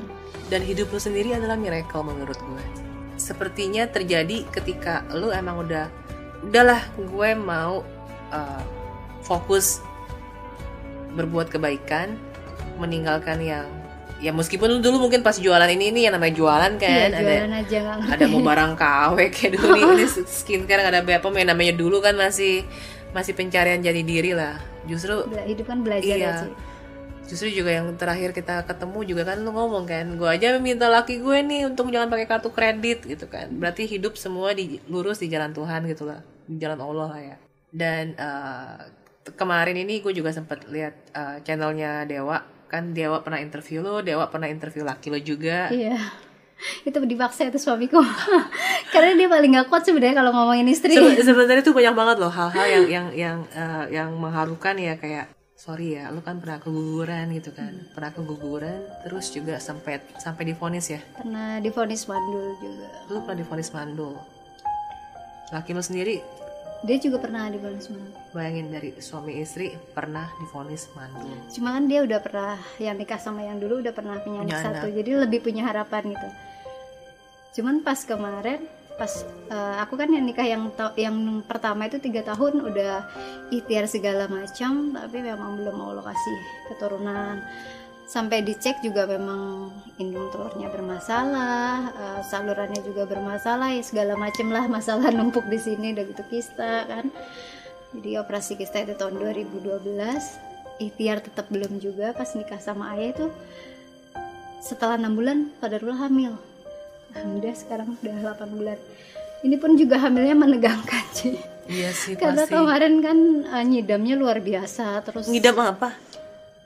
dan 0.49 0.65
hidup 0.65 0.89
lo 0.89 0.99
sendiri 0.99 1.37
adalah 1.37 1.55
miracle 1.55 2.01
menurut 2.01 2.35
gue. 2.35 2.65
Sepertinya 3.15 3.85
terjadi 3.85 4.43
ketika 4.49 5.05
lo 5.13 5.29
emang 5.29 5.61
udah 5.61 5.87
udahlah 6.41 6.81
gue 6.97 7.29
mau 7.37 7.85
uh, 8.33 8.63
fokus 9.21 9.85
berbuat 11.13 11.53
kebaikan 11.53 12.17
meninggalkan 12.81 13.37
yang 13.45 13.67
ya 14.19 14.31
meskipun 14.31 14.67
lu 14.67 14.79
dulu 14.79 15.07
mungkin 15.07 15.23
pas 15.23 15.35
jualan 15.35 15.67
ini 15.69 15.89
ini 15.89 16.03
yang 16.03 16.13
namanya 16.13 16.35
jualan 16.35 16.73
kan 16.75 16.91
iya 16.91 17.07
ada 17.07 17.23
jualan 17.23 17.53
aja 17.55 17.77
nggak 17.79 18.13
ada 18.13 18.25
mau 18.27 18.41
barang 18.43 18.73
KW 18.75 19.15
kayak 19.29 19.51
dulu 19.55 19.67
nih 19.71 19.83
ini 19.89 20.05
skincare 20.39 20.83
ada 20.83 20.99
BPOM 20.99 21.33
yang 21.33 21.49
namanya 21.49 21.73
dulu 21.73 21.97
kan 21.99 22.13
masih 22.13 22.67
masih 23.09 23.33
pencarian 23.33 23.79
jadi 23.79 24.05
diri 24.05 24.31
lah. 24.31 24.59
Justru 24.85 25.25
Bela- 25.25 25.43
hidup 25.43 25.65
kan 25.65 25.81
belajar 25.81 26.05
Iya. 26.05 26.17
ya 26.19 26.31
sih 26.39 26.53
justru 27.25 27.53
juga 27.53 27.69
yang 27.71 27.93
terakhir 27.93 28.33
kita 28.33 28.65
ketemu 28.65 29.05
juga 29.05 29.21
kan 29.23 29.37
lu 29.39 29.49
ngomong 29.49 29.85
kan 29.85 30.17
gue 30.17 30.25
aja 30.25 30.57
minta 30.57 30.89
laki 30.89 31.21
gue 31.21 31.37
nih 31.39 31.61
untuk 31.63 31.87
jangan 31.87 32.09
pakai 32.09 32.25
kartu 32.25 32.49
kredit 32.49 33.05
gitu 33.05 33.25
kan. 33.25 33.49
Berarti 33.51 33.85
hidup 33.85 34.17
semua 34.17 34.49
di 34.51 34.81
lurus 34.85 35.21
di 35.21 35.29
jalan 35.29 35.49
Tuhan 35.51 35.85
gitu 35.85 36.03
lah 36.03 36.19
di 36.43 36.57
jalan 36.57 36.81
Allah 36.81 37.07
lah 37.07 37.21
ya. 37.23 37.35
Dan 37.69 38.13
eh, 38.13 38.77
kemarin 39.31 39.77
ini 39.77 40.01
gue 40.01 40.09
juga 40.11 40.29
sempat 40.29 40.65
lihat 40.67 40.93
eh, 41.11 41.37
channelnya 41.41 42.03
Dewa 42.03 42.41
kan 42.69 42.93
Dewa 42.93 43.25
pernah 43.25 43.41
interview 43.41 43.81
lo 43.81 44.05
Dewa 44.05 44.29
pernah 44.29 44.45
interview 44.45 44.85
laki 44.85 45.09
lo 45.09 45.17
juga. 45.17 45.73
Iya. 45.73 45.97
Itu 46.85 47.01
dipaksa 47.01 47.49
itu 47.49 47.57
suamiku. 47.57 47.97
Karena 48.93 49.17
dia 49.17 49.27
paling 49.31 49.57
gak 49.57 49.67
kuat 49.67 49.83
sebenarnya 49.83 50.21
kalau 50.21 50.31
ngomongin 50.31 50.69
istri. 50.69 50.93
Sebe- 50.93 51.19
sebenarnya 51.19 51.63
tuh 51.65 51.73
banyak 51.73 51.95
banget 51.97 52.17
loh 52.21 52.31
hal-hal 52.31 52.65
yang 52.67 52.85
yang 52.85 53.07
yang 53.15 53.37
eh, 53.51 53.85
yang 53.97 54.09
mengharukan 54.13 54.75
ya 54.77 54.95
kayak 54.99 55.33
sorry 55.59 55.99
ya 55.99 56.07
lu 56.07 56.23
kan 56.23 56.39
pernah 56.39 56.61
keguguran 56.61 57.31
gitu 57.33 57.51
kan. 57.51 57.73
Pernah 57.97 58.11
keguguran 58.13 58.79
terus 59.03 59.33
juga 59.33 59.57
sampai 59.57 60.03
sampai 60.21 60.43
divonis 60.53 60.93
ya? 60.93 61.01
Pernah 61.17 61.63
difonis 61.63 62.05
mandul 62.05 62.55
juga. 62.61 62.87
Lu 63.09 63.25
pernah 63.25 63.39
divonis 63.41 63.73
mandul. 63.73 64.15
Laki 65.49 65.73
lu 65.73 65.81
sendiri 65.81 66.21
dia 66.79 66.95
juga 66.95 67.19
pernah 67.19 67.51
difonis 67.51 67.91
mandul 67.91 68.15
bayangin 68.31 68.67
dari 68.71 68.89
suami 68.97 69.35
istri 69.37 69.75
pernah 69.91 70.31
divonis 70.39 70.87
mandul 70.95 71.35
cuma 71.51 71.75
kan 71.75 71.83
dia 71.91 71.99
udah 72.07 72.19
pernah 72.23 72.55
yang 72.79 72.95
nikah 72.95 73.19
sama 73.19 73.43
yang 73.43 73.59
dulu 73.59 73.83
udah 73.83 73.91
pernah 73.91 74.15
punya 74.23 74.47
anak 74.47 74.55
Punya 74.55 74.63
satu. 74.63 74.87
anak. 74.87 74.95
jadi 74.95 75.11
lebih 75.27 75.39
punya 75.43 75.63
harapan 75.67 76.03
gitu. 76.15 76.29
Cuman 77.59 77.81
pas 77.81 77.99
kemarin 78.05 78.61
pas 78.95 79.11
eh, 79.47 79.75
aku 79.79 79.95
kan 79.95 80.11
yang 80.11 80.27
nikah 80.27 80.43
yang 80.43 80.67
yang 80.99 81.15
pertama 81.47 81.87
itu 81.87 82.03
tiga 82.03 82.19
tahun 82.23 82.67
udah 82.67 83.07
ikhtiar 83.47 83.87
segala 83.87 84.27
macam 84.27 84.91
tapi 84.91 85.23
memang 85.23 85.55
belum 85.55 85.75
mau 85.75 85.91
lokasi 85.95 86.31
keturunan 86.67 87.39
sampai 88.09 88.41
dicek 88.41 88.81
juga 88.81 89.05
memang 89.05 89.69
indung 90.01 90.33
telurnya 90.33 90.65
bermasalah 90.73 91.93
eh, 91.93 92.21
salurannya 92.25 92.81
juga 92.81 93.05
bermasalah 93.05 93.69
ya 93.77 93.85
segala 93.85 94.17
macem 94.17 94.49
lah 94.49 94.65
masalah 94.65 95.13
numpuk 95.17 95.45
di 95.45 95.61
sini 95.61 95.93
udah 95.93 96.05
gitu 96.09 96.23
kista 96.33 96.89
kan. 96.89 97.13
Jadi 97.93 98.17
operasi 98.17 98.57
kista 98.57 98.81
itu 98.81 98.97
tahun 98.97 99.21
2012 99.21 99.85
ikhtiar 100.81 101.21
tetap 101.21 101.49
belum 101.53 101.77
juga 101.77 102.17
pas 102.17 102.33
nikah 102.33 102.57
sama 102.57 102.97
ayah 102.97 103.13
itu. 103.13 103.27
Setelah 104.65 104.97
enam 104.97 105.13
bulan 105.13 105.37
Qadarullah 105.61 106.09
hamil. 106.09 106.33
Alhamdulillah 107.13 107.57
sekarang 107.57 107.93
udah 107.93 108.37
8 108.37 108.57
bulan. 108.57 108.77
Ini 109.45 109.55
pun 109.55 109.77
juga 109.77 110.01
hamilnya 110.01 110.35
menegangkan 110.35 111.05
sih 111.13 111.37
iya 111.69 111.93
sih 111.93 112.17
karena 112.17 112.43
pasti. 112.43 112.53
kemarin 112.57 112.93
kan 112.99 113.17
eh, 113.45 113.63
nyidamnya 113.63 114.17
luar 114.17 114.41
biasa 114.41 115.05
terus 115.05 115.29
ngidam 115.29 115.57
apa 115.61 115.93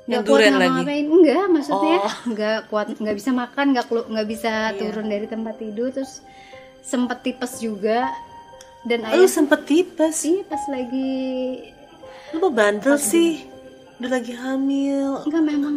nggak 0.04 0.22
kuat 0.26 0.42
ngapa-ngapain. 0.52 1.06
Enggak 1.08 1.46
maksudnya 1.48 1.96
Oh. 1.98 2.14
nggak 2.34 2.60
kuat 2.68 2.88
nggak 2.94 3.16
bisa 3.16 3.32
makan 3.32 3.66
nggak 3.72 3.86
nggak 3.88 4.28
bisa 4.28 4.52
Iya. 4.70 4.78
turun 4.78 5.08
dari 5.08 5.26
tempat 5.26 5.56
tidur 5.56 5.90
terus 5.90 6.20
sempet 6.82 7.24
tipes 7.24 7.60
juga. 7.60 8.12
Dan 8.84 9.08
lu 9.08 9.16
ayah 9.16 9.32
sempet 9.32 9.64
tipes? 9.64 10.16
Sih 10.20 10.44
pas 10.44 10.60
lagi 10.68 11.64
lu 12.34 12.38
mau 12.40 12.52
bandel 12.52 12.98
sih? 12.98 13.48
udah 13.96 14.12
lagi 14.12 14.34
hamil. 14.36 15.24
Enggak 15.24 15.44
memang 15.46 15.76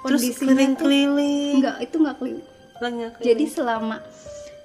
terus 0.00 0.22
tuh 0.22 0.32
keliling-keliling. 0.40 1.60
enggak 1.60 1.76
itu 1.82 1.96
enggak 1.98 2.16
keli 2.16 2.32
Lagi 2.78 2.96
jadi 2.96 3.12
keliling. 3.36 3.50
selama 3.50 3.96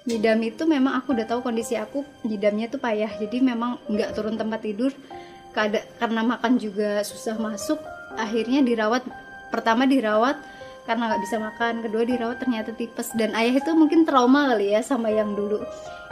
nyidam 0.01 0.39
itu 0.39 0.63
memang 0.65 0.93
aku 0.95 1.11
udah 1.11 1.27
tahu 1.27 1.39
kondisi 1.41 1.75
aku 1.75 2.07
nyidamnya 2.23 2.71
tuh 2.71 2.79
payah. 2.79 3.11
Jadi 3.11 3.43
memang 3.43 3.75
nggak 3.85 4.15
turun 4.15 4.39
tempat 4.39 4.63
tidur 4.63 4.95
karena 5.51 6.23
makan 6.23 6.55
juga 6.55 7.03
susah 7.03 7.35
masuk 7.35 7.81
akhirnya 8.17 8.63
dirawat 8.63 9.03
pertama 9.51 9.83
dirawat 9.85 10.39
karena 10.87 11.13
nggak 11.13 11.21
bisa 11.23 11.37
makan 11.37 11.73
kedua 11.85 12.03
dirawat 12.07 12.37
ternyata 12.41 12.73
tipes. 12.73 13.13
Dan 13.13 13.37
ayah 13.37 13.61
itu 13.61 13.71
mungkin 13.77 14.03
trauma 14.03 14.51
kali 14.55 14.73
ya 14.73 14.81
sama 14.81 15.13
yang 15.13 15.37
dulu. 15.37 15.61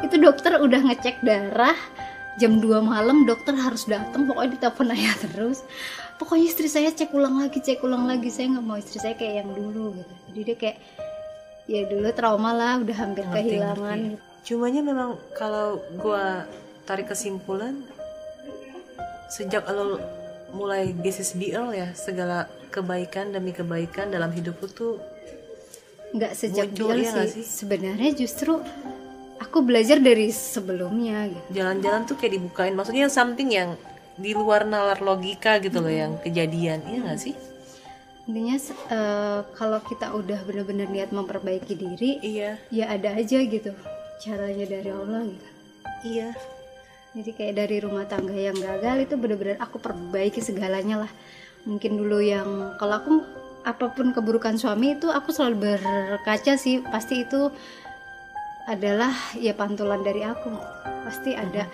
Itu 0.06 0.22
dokter 0.22 0.62
udah 0.62 0.82
ngecek 0.92 1.26
darah 1.26 1.76
jam 2.40 2.64
2 2.64 2.80
malam 2.80 3.28
dokter 3.28 3.52
harus 3.52 3.84
datang 3.90 4.24
pokoknya 4.30 4.56
ditelepon 4.56 4.88
ayah 4.96 5.16
terus. 5.20 5.66
Pokoknya 6.20 6.52
istri 6.52 6.68
saya 6.68 6.92
cek 6.92 7.16
ulang 7.16 7.40
lagi 7.40 7.60
cek 7.64 7.80
ulang 7.84 8.06
lagi. 8.08 8.28
Saya 8.30 8.60
nggak 8.60 8.66
mau 8.66 8.78
istri 8.78 9.00
saya 9.00 9.16
kayak 9.16 9.44
yang 9.44 9.50
dulu 9.56 9.96
gitu. 10.00 10.14
Jadi 10.32 10.40
dia 10.44 10.56
kayak 10.60 10.78
ya 11.70 11.82
dulu 11.86 12.08
trauma 12.12 12.52
lah 12.54 12.74
udah 12.82 12.96
hampir 12.98 13.24
Ngerti, 13.26 13.40
kehilangan. 13.56 14.00
ngerti. 14.16 14.28
Cumanya 14.48 14.82
memang 14.84 15.10
kalau 15.36 15.80
gua 16.00 16.48
tarik 16.88 17.12
kesimpulan 17.12 17.86
sejak 19.30 19.62
lo 19.70 20.02
mulai 20.54 20.92
bisnis 20.94 21.38
BL 21.38 21.74
ya 21.74 21.90
segala 21.94 22.50
kebaikan 22.70 23.34
demi 23.34 23.54
kebaikan 23.54 24.14
dalam 24.14 24.30
hidup 24.34 24.58
lu 24.62 24.70
tuh 24.70 24.94
nggak 26.10 26.34
sejak 26.34 26.74
Muncul, 26.74 26.98
iya 26.98 27.10
nggak 27.14 27.30
sih. 27.30 27.42
sih? 27.42 27.46
sebenarnya 27.46 28.12
justru 28.18 28.58
aku 29.38 29.62
belajar 29.62 30.02
dari 30.02 30.34
sebelumnya 30.34 31.30
gitu. 31.30 31.62
Jalan-jalan 31.62 32.02
tuh 32.10 32.18
kayak 32.18 32.34
dibukain. 32.38 32.74
Maksudnya 32.74 33.08
something 33.08 33.50
yang 33.54 33.78
di 34.20 34.36
luar 34.36 34.68
nalar 34.68 35.00
logika 35.00 35.62
gitu 35.64 35.80
loh 35.80 35.94
yang 35.94 36.18
kejadian. 36.20 36.82
Iya 36.86 37.00
nggak 37.06 37.20
sih? 37.22 37.34
Intinya 38.30 38.58
eh, 38.90 39.40
kalau 39.58 39.80
kita 39.86 40.14
udah 40.14 40.40
bener-bener 40.46 40.90
niat 40.90 41.10
memperbaiki 41.10 41.74
diri 41.74 42.22
iya. 42.22 42.62
ya 42.70 42.90
ada 42.94 43.18
aja 43.18 43.42
gitu 43.42 43.74
caranya 44.22 44.66
dari 44.70 44.90
Allah 44.90 45.22
gitu. 45.26 45.48
Iya 46.06 46.30
jadi 47.10 47.32
kayak 47.34 47.54
dari 47.58 47.78
rumah 47.82 48.06
tangga 48.06 48.38
yang 48.38 48.54
gagal 48.54 49.10
itu 49.10 49.14
bener-bener 49.18 49.58
aku 49.58 49.82
perbaiki 49.82 50.46
segalanya 50.46 51.06
lah. 51.08 51.12
Mungkin 51.66 51.98
dulu 51.98 52.22
yang 52.22 52.78
kalau 52.78 53.02
aku 53.02 53.12
apa 53.66 53.92
pun 53.92 54.14
keburukan 54.14 54.56
suami 54.62 54.94
itu 54.94 55.10
aku 55.10 55.34
selalu 55.34 55.74
berkaca 55.74 56.54
sih. 56.54 56.86
Pasti 56.86 57.26
itu 57.26 57.50
adalah 58.70 59.10
ya 59.42 59.58
pantulan 59.58 60.06
dari 60.06 60.22
aku. 60.22 60.54
Pasti 61.10 61.34
ada 61.34 61.66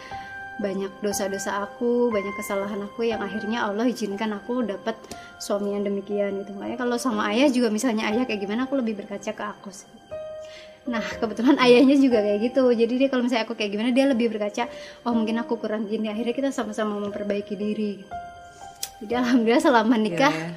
banyak 0.55 1.03
dosa-dosa 1.03 1.67
aku 1.67 2.07
banyak 2.15 2.31
kesalahan 2.39 2.79
aku 2.87 3.03
yang 3.03 3.19
akhirnya 3.19 3.67
Allah 3.67 3.91
izinkan 3.91 4.31
aku 4.31 4.63
dapat 4.63 4.95
suami 5.35 5.75
yang 5.75 5.83
demikian 5.83 6.47
gitu. 6.47 6.55
Makanya 6.55 6.79
kalau 6.79 6.95
sama 6.95 7.27
ayah 7.35 7.51
juga 7.51 7.67
misalnya 7.67 8.07
ayah 8.07 8.23
kayak 8.23 8.39
gimana 8.39 8.63
aku 8.63 8.79
lebih 8.79 9.03
berkaca 9.03 9.35
ke 9.35 9.43
aku 9.43 9.67
sih 9.75 10.04
Nah 10.85 11.01
kebetulan 11.01 11.57
ayahnya 11.57 11.97
juga 11.97 12.21
kayak 12.21 12.39
gitu. 12.51 12.63
Jadi 12.69 12.93
dia 13.01 13.07
kalau 13.09 13.25
misalnya 13.25 13.49
aku 13.49 13.57
kayak 13.57 13.71
gimana 13.73 13.89
Dia 13.89 14.05
lebih 14.05 14.29
berkaca 14.29 14.69
Oh 15.01 15.13
mungkin 15.17 15.41
aku 15.41 15.57
kurang 15.57 15.89
gini. 15.89 16.09
Akhirnya 16.13 16.33
kita 16.37 16.49
sama-sama 16.53 16.97
memperbaiki 17.01 17.57
diri. 17.57 18.05
Jadi 19.01 19.13
alhamdulillah 19.17 19.63
selama 19.63 19.95
nikah. 19.97 20.31
Iya. 20.33 20.49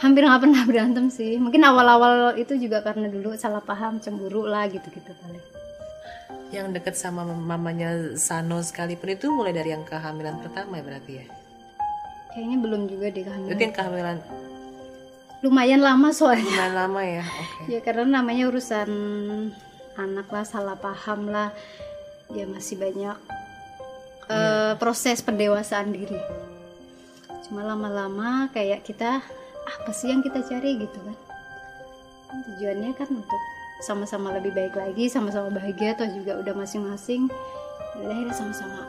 Hampir 0.00 0.24
nggak 0.24 0.40
pernah 0.40 0.62
berantem 0.64 1.06
sih. 1.12 1.36
Mungkin 1.36 1.60
awal-awal 1.60 2.38
itu 2.40 2.56
juga 2.56 2.80
karena 2.80 3.10
dulu 3.12 3.36
salah 3.36 3.60
paham 3.60 4.00
Cemburu 4.00 4.48
lah 4.48 4.64
gitu-gitu 4.70 5.12
paling 5.20 5.44
yang 6.50 6.74
deket 6.74 6.98
sama 6.98 7.22
mamanya 7.22 8.18
Sano 8.18 8.58
sekalipun 8.58 9.14
itu 9.14 9.30
mulai 9.30 9.54
dari 9.54 9.70
yang 9.70 9.86
kehamilan 9.86 10.42
pertama 10.42 10.82
ya 10.82 10.84
berarti 10.86 11.12
ya? 11.22 11.26
Kayaknya 12.34 12.56
belum 12.58 12.82
juga 12.90 13.06
deh 13.10 13.22
kehamilan. 13.22 13.48
Berarti 13.50 13.62
yang 13.62 13.74
kehamilan 13.74 14.18
Lumayan 15.40 15.80
lama 15.80 16.12
soalnya 16.12 16.44
lumayan 16.44 16.74
lama 16.76 17.00
ya 17.00 17.24
oke 17.24 17.72
Ya 17.72 17.80
karena 17.80 18.20
namanya 18.20 18.52
urusan 18.52 18.90
anak 19.96 20.28
lah, 20.32 20.44
salah 20.44 20.76
paham 20.76 21.28
lah, 21.28 21.52
ya 22.32 22.48
masih 22.48 22.80
banyak 22.80 23.16
eh, 24.30 24.72
proses 24.80 25.20
pendewasaan 25.20 25.92
diri. 25.92 26.20
Cuma 27.48 27.66
lama-lama 27.66 28.48
kayak 28.54 28.86
kita 28.86 29.20
apa 29.66 29.90
sih 29.92 30.08
yang 30.08 30.22
kita 30.24 30.40
cari 30.46 30.80
gitu 30.80 30.98
kan? 31.02 31.16
Tujuannya 32.46 32.94
kan 32.94 33.08
untuk 33.10 33.42
sama-sama 33.82 34.36
lebih 34.38 34.54
baik 34.54 34.76
lagi, 34.76 35.10
sama-sama 35.10 35.50
bahagia 35.50 35.96
atau 35.98 36.06
juga 36.08 36.38
udah 36.38 36.54
masing-masing. 36.54 37.26
Ya 37.98 38.00
udah 38.06 38.14
akhirnya 38.14 38.36
sama-sama 38.36 38.80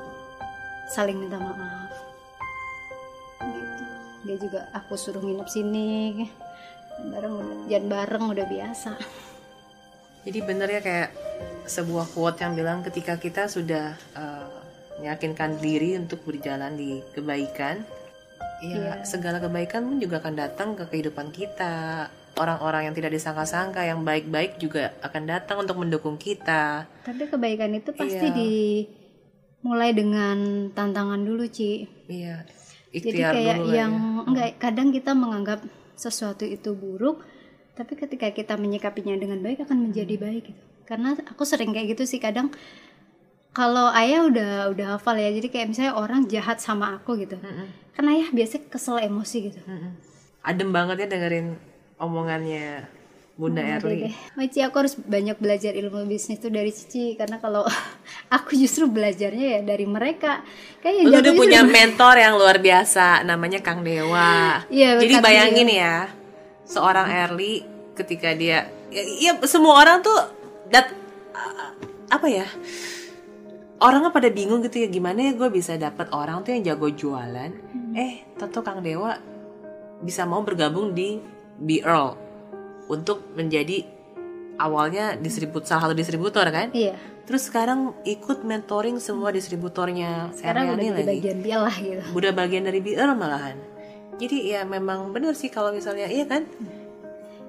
saling 0.91 1.18
minta 1.18 1.39
maaf. 1.41 1.91
Gitu. 3.41 3.84
Dia 4.30 4.38
juga 4.38 4.60
aku 4.78 4.93
suruh 4.93 5.24
nginep 5.24 5.49
sini, 5.49 6.30
bareng 7.10 7.34
udah 7.34 7.56
jangan 7.66 7.88
bareng 7.88 8.24
udah 8.30 8.47
biasa. 8.47 8.91
Jadi 10.22 10.39
bener 10.45 10.70
ya 10.70 10.82
kayak 10.82 11.10
sebuah 11.66 12.14
quote 12.14 12.38
yang 12.39 12.54
bilang 12.54 12.86
ketika 12.86 13.18
kita 13.18 13.49
sudah 13.49 13.97
eh, 14.14 14.47
meyakinkan 15.02 15.58
diri 15.58 15.97
untuk 15.97 16.22
berjalan 16.22 16.78
di 16.78 17.02
kebaikan, 17.12 17.82
ya 18.62 18.78
Iya. 18.78 18.93
segala 19.02 19.41
kebaikan 19.41 19.82
pun 19.82 19.97
juga 19.97 20.22
akan 20.22 20.36
datang 20.38 20.70
ke 20.78 20.86
kehidupan 20.88 21.34
kita. 21.34 22.06
Orang-orang 22.32 22.88
yang 22.88 22.95
tidak 22.95 23.12
disangka-sangka, 23.12 23.84
yang 23.84 24.06
baik-baik 24.06 24.56
juga 24.56 24.93
akan 25.02 25.24
datang 25.28 25.66
untuk 25.66 25.76
mendukung 25.76 26.16
kita. 26.16 26.86
Tapi 27.02 27.28
kebaikan 27.28 27.74
itu 27.74 27.89
pasti 27.91 28.24
Iya. 28.24 28.36
dimulai 28.38 29.91
dengan 29.91 30.38
tantangan 30.72 31.20
dulu, 31.20 31.49
Ci. 31.49 31.89
Iya, 32.08 32.45
Jadi 32.88 33.10
ikhtiar 33.18 33.34
kayak 33.36 33.58
dulu 33.58 33.74
yang 33.74 33.91
ya. 33.91 34.22
enggak 34.30 34.49
kadang 34.60 34.93
kita 34.93 35.12
menganggap 35.12 35.60
sesuatu 35.96 36.44
itu 36.48 36.76
buruk, 36.76 37.24
tapi 37.76 37.96
ketika 37.96 38.30
kita 38.32 38.60
menyikapinya 38.60 39.16
dengan 39.16 39.39
baik 39.39 39.64
akan 39.66 39.89
menjadi 39.89 40.16
baik 40.20 40.44
gitu. 40.52 40.64
Karena 40.86 41.16
aku 41.16 41.48
sering 41.48 41.72
kayak 41.72 41.96
gitu 41.96 42.04
sih 42.04 42.20
kadang 42.20 42.52
kalau 43.52 43.92
ayah 43.96 44.28
udah 44.28 44.52
udah 44.72 44.88
hafal 44.96 45.16
ya. 45.16 45.32
Jadi 45.32 45.48
kayak 45.52 45.68
misalnya 45.72 45.94
orang 45.96 46.28
jahat 46.28 46.60
sama 46.60 47.00
aku 47.00 47.20
gitu. 47.20 47.39
Kan 47.96 48.06
ayah 48.12 48.28
biasanya 48.32 48.68
kesel 48.68 49.00
emosi 49.00 49.38
gitu. 49.52 49.60
Adem 50.44 50.72
banget 50.76 51.06
ya 51.06 51.08
dengerin 51.08 51.56
omongannya 52.02 52.88
Bunda 53.42 53.66
Nah, 53.66 53.82
Erli. 53.82 54.06
deh. 54.06 54.14
Oh, 54.38 54.46
Ci, 54.46 54.62
aku 54.62 54.76
harus 54.78 54.94
banyak 54.94 55.34
belajar 55.36 55.74
ilmu 55.74 56.06
bisnis 56.06 56.38
tuh 56.38 56.54
dari 56.54 56.70
Cici 56.70 57.18
karena 57.18 57.42
kalau 57.42 57.66
aku 58.38 58.54
justru 58.54 58.86
belajarnya 58.86 59.48
ya 59.58 59.62
dari 59.66 59.89
mereka. 59.89 60.46
Kayak 60.78 61.02
Lu 61.02 61.10
udah 61.10 61.22
justru- 61.26 61.42
punya 61.42 61.66
mentor 61.66 62.16
yang 62.16 62.38
luar 62.38 62.62
biasa, 62.62 63.26
namanya 63.26 63.58
Kang 63.60 63.82
Dewa. 63.82 64.62
Iya, 64.70 65.02
Jadi 65.02 65.14
bayangin 65.18 65.66
dia. 65.66 65.82
ya, 65.82 65.96
seorang 66.64 67.10
Erli 67.10 67.66
ketika 67.92 68.30
dia, 68.32 68.70
ya, 68.88 69.02
ya 69.20 69.32
semua 69.44 69.82
orang 69.82 70.06
tuh 70.06 70.22
dat 70.70 70.94
apa 72.08 72.28
ya? 72.30 72.46
Orangnya 73.82 74.14
pada 74.14 74.30
bingung 74.30 74.62
gitu 74.62 74.78
ya 74.78 74.88
gimana 74.88 75.26
ya 75.26 75.34
gue 75.34 75.50
bisa 75.50 75.74
dapat 75.74 76.14
orang 76.14 76.46
tuh 76.46 76.54
yang 76.54 76.62
jago 76.64 76.88
jualan. 76.88 77.50
Hmm. 77.50 77.98
Eh, 77.98 78.22
tato 78.38 78.62
Kang 78.62 78.86
Dewa 78.86 79.18
bisa 80.00 80.22
mau 80.24 80.46
bergabung 80.46 80.94
di 80.94 81.18
Be 81.58 81.82
Earl 81.82 82.14
untuk 82.92 83.32
menjadi 83.39 83.88
awalnya 84.60 85.16
distribut 85.16 85.64
salah 85.64 85.88
satu 85.88 85.96
distributor 85.96 86.44
kan? 86.52 86.70
Iya. 86.76 87.00
Terus 87.24 87.48
sekarang 87.48 87.96
ikut 88.04 88.44
mentoring 88.44 89.00
semua 89.00 89.32
distributornya 89.32 90.36
Sekarang 90.36 90.76
udah 90.76 90.84
Seriani 90.84 90.84
jadi 90.84 91.00
lagi. 91.00 91.12
bagian 91.16 91.39
dia 91.39 91.58
lah 91.64 91.76
gitu. 91.80 92.04
Udah 92.12 92.32
bagian 92.36 92.64
dari 92.68 92.80
BR 92.84 93.16
malahan. 93.16 93.56
Jadi 94.20 94.52
ya 94.52 94.68
memang 94.68 95.16
bener 95.16 95.34
sih 95.34 95.48
kalau 95.48 95.72
misalnya 95.72 96.12
iya 96.12 96.28
kan 96.28 96.44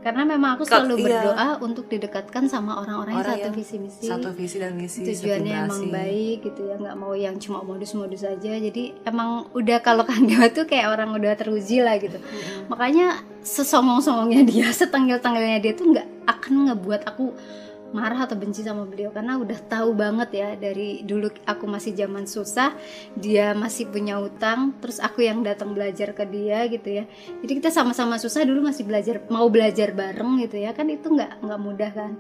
Karena 0.03 0.27
memang 0.27 0.59
aku 0.59 0.67
selalu 0.67 0.99
iya. 0.99 1.05
berdoa 1.07 1.49
untuk 1.63 1.87
didekatkan 1.87 2.51
sama 2.51 2.83
orang-orang 2.83 3.23
yang 3.23 3.27
satu 3.27 3.47
yang 3.47 3.55
visi 3.55 3.77
misi. 3.79 4.03
satu 4.03 4.29
visi 4.35 4.57
dan 4.59 4.75
misi 4.75 5.07
Tujuannya 5.07 5.55
emang 5.71 5.83
baik 5.95 6.37
gitu 6.43 6.61
ya, 6.67 6.75
nggak 6.75 6.97
mau 6.99 7.15
yang 7.15 7.39
cuma 7.39 7.63
modus-modus 7.63 8.27
aja. 8.27 8.53
Jadi 8.59 8.99
emang 9.07 9.47
udah 9.55 9.79
kalau 9.79 10.03
Kang 10.03 10.27
Dewa 10.27 10.51
tuh 10.51 10.67
kayak 10.67 10.91
orang 10.91 11.15
udah 11.15 11.39
teruji 11.39 11.79
lah 11.79 12.03
gitu. 12.03 12.19
Makanya 12.67 13.23
sesongong-songongnya 13.47 14.43
dia, 14.43 14.67
setangil-tangilnya 14.83 15.63
dia 15.63 15.73
tuh 15.79 15.95
nggak 15.95 16.09
akan 16.27 16.53
ngebuat 16.71 17.07
aku 17.07 17.31
marah 17.93 18.25
atau 18.25 18.35
benci 18.35 18.65
sama 18.65 18.89
beliau. 18.89 19.13
Karena 19.13 19.37
udah 19.39 19.59
tahu 19.69 19.93
banget 19.93 20.29
ya 20.35 20.49
dari 20.57 21.05
dulu 21.05 21.29
aku 21.45 21.69
masih 21.69 21.93
zaman 21.93 22.25
susah 22.25 22.75
dia 23.15 23.53
masih 23.53 23.89
punya 23.93 24.19
utang 24.19 24.75
terus 24.81 24.99
aku 24.99 25.23
yang 25.23 25.45
datang 25.45 25.77
belajar 25.77 26.17
ke 26.17 26.25
dia 26.27 26.67
gitu 26.67 26.89
ya. 26.89 27.05
Jadi 27.45 27.53
kita 27.63 27.71
sama-sama 27.71 28.17
susah 28.17 28.43
dulu 28.43 28.65
masih 28.67 28.89
belajar 28.89 29.23
mau 29.29 29.47
belajar 29.53 29.93
bareng 29.93 30.43
gitu 30.43 30.59
ya. 30.59 30.73
Kan 30.73 30.89
itu 30.91 31.07
nggak 31.13 31.45
nggak 31.45 31.61
mudah 31.61 31.91
kan. 31.93 32.13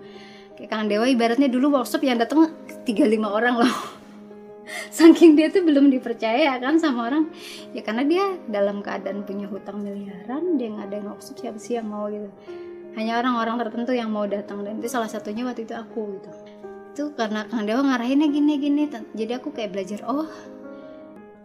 Kayak 0.54 0.68
Kang 0.68 0.86
Dewa 0.86 1.08
ibaratnya 1.08 1.48
dulu 1.48 1.80
workshop 1.80 2.04
yang 2.04 2.20
datang 2.20 2.52
35 2.84 3.08
orang 3.24 3.56
loh. 3.64 3.74
Saking 4.94 5.34
dia 5.34 5.50
tuh 5.50 5.64
belum 5.64 5.88
dipercaya 5.88 6.60
kan 6.60 6.76
sama 6.76 7.08
orang. 7.08 7.32
Ya 7.72 7.80
karena 7.80 8.04
dia 8.04 8.24
dalam 8.46 8.84
keadaan 8.84 9.24
punya 9.24 9.48
hutang 9.48 9.80
miliaran 9.80 10.60
dia 10.60 10.68
ngadain 10.70 11.08
workshop 11.08 11.40
siapa 11.40 11.58
sih 11.58 11.80
yang 11.80 11.88
mau 11.88 12.06
gitu 12.12 12.28
hanya 12.92 13.24
orang-orang 13.24 13.56
tertentu 13.64 13.96
yang 13.96 14.12
mau 14.12 14.28
datang 14.28 14.60
dan 14.64 14.76
itu 14.76 14.88
salah 14.92 15.08
satunya 15.08 15.48
waktu 15.48 15.64
itu 15.64 15.72
aku 15.72 16.20
gitu. 16.20 16.30
Itu 16.92 17.04
karena 17.16 17.48
Kang 17.48 17.64
Dewa 17.64 17.80
ngarahinnya 17.80 18.28
gini 18.28 18.60
gini 18.60 18.84
jadi 19.16 19.40
aku 19.40 19.48
kayak 19.56 19.72
belajar 19.72 20.04
oh 20.04 20.28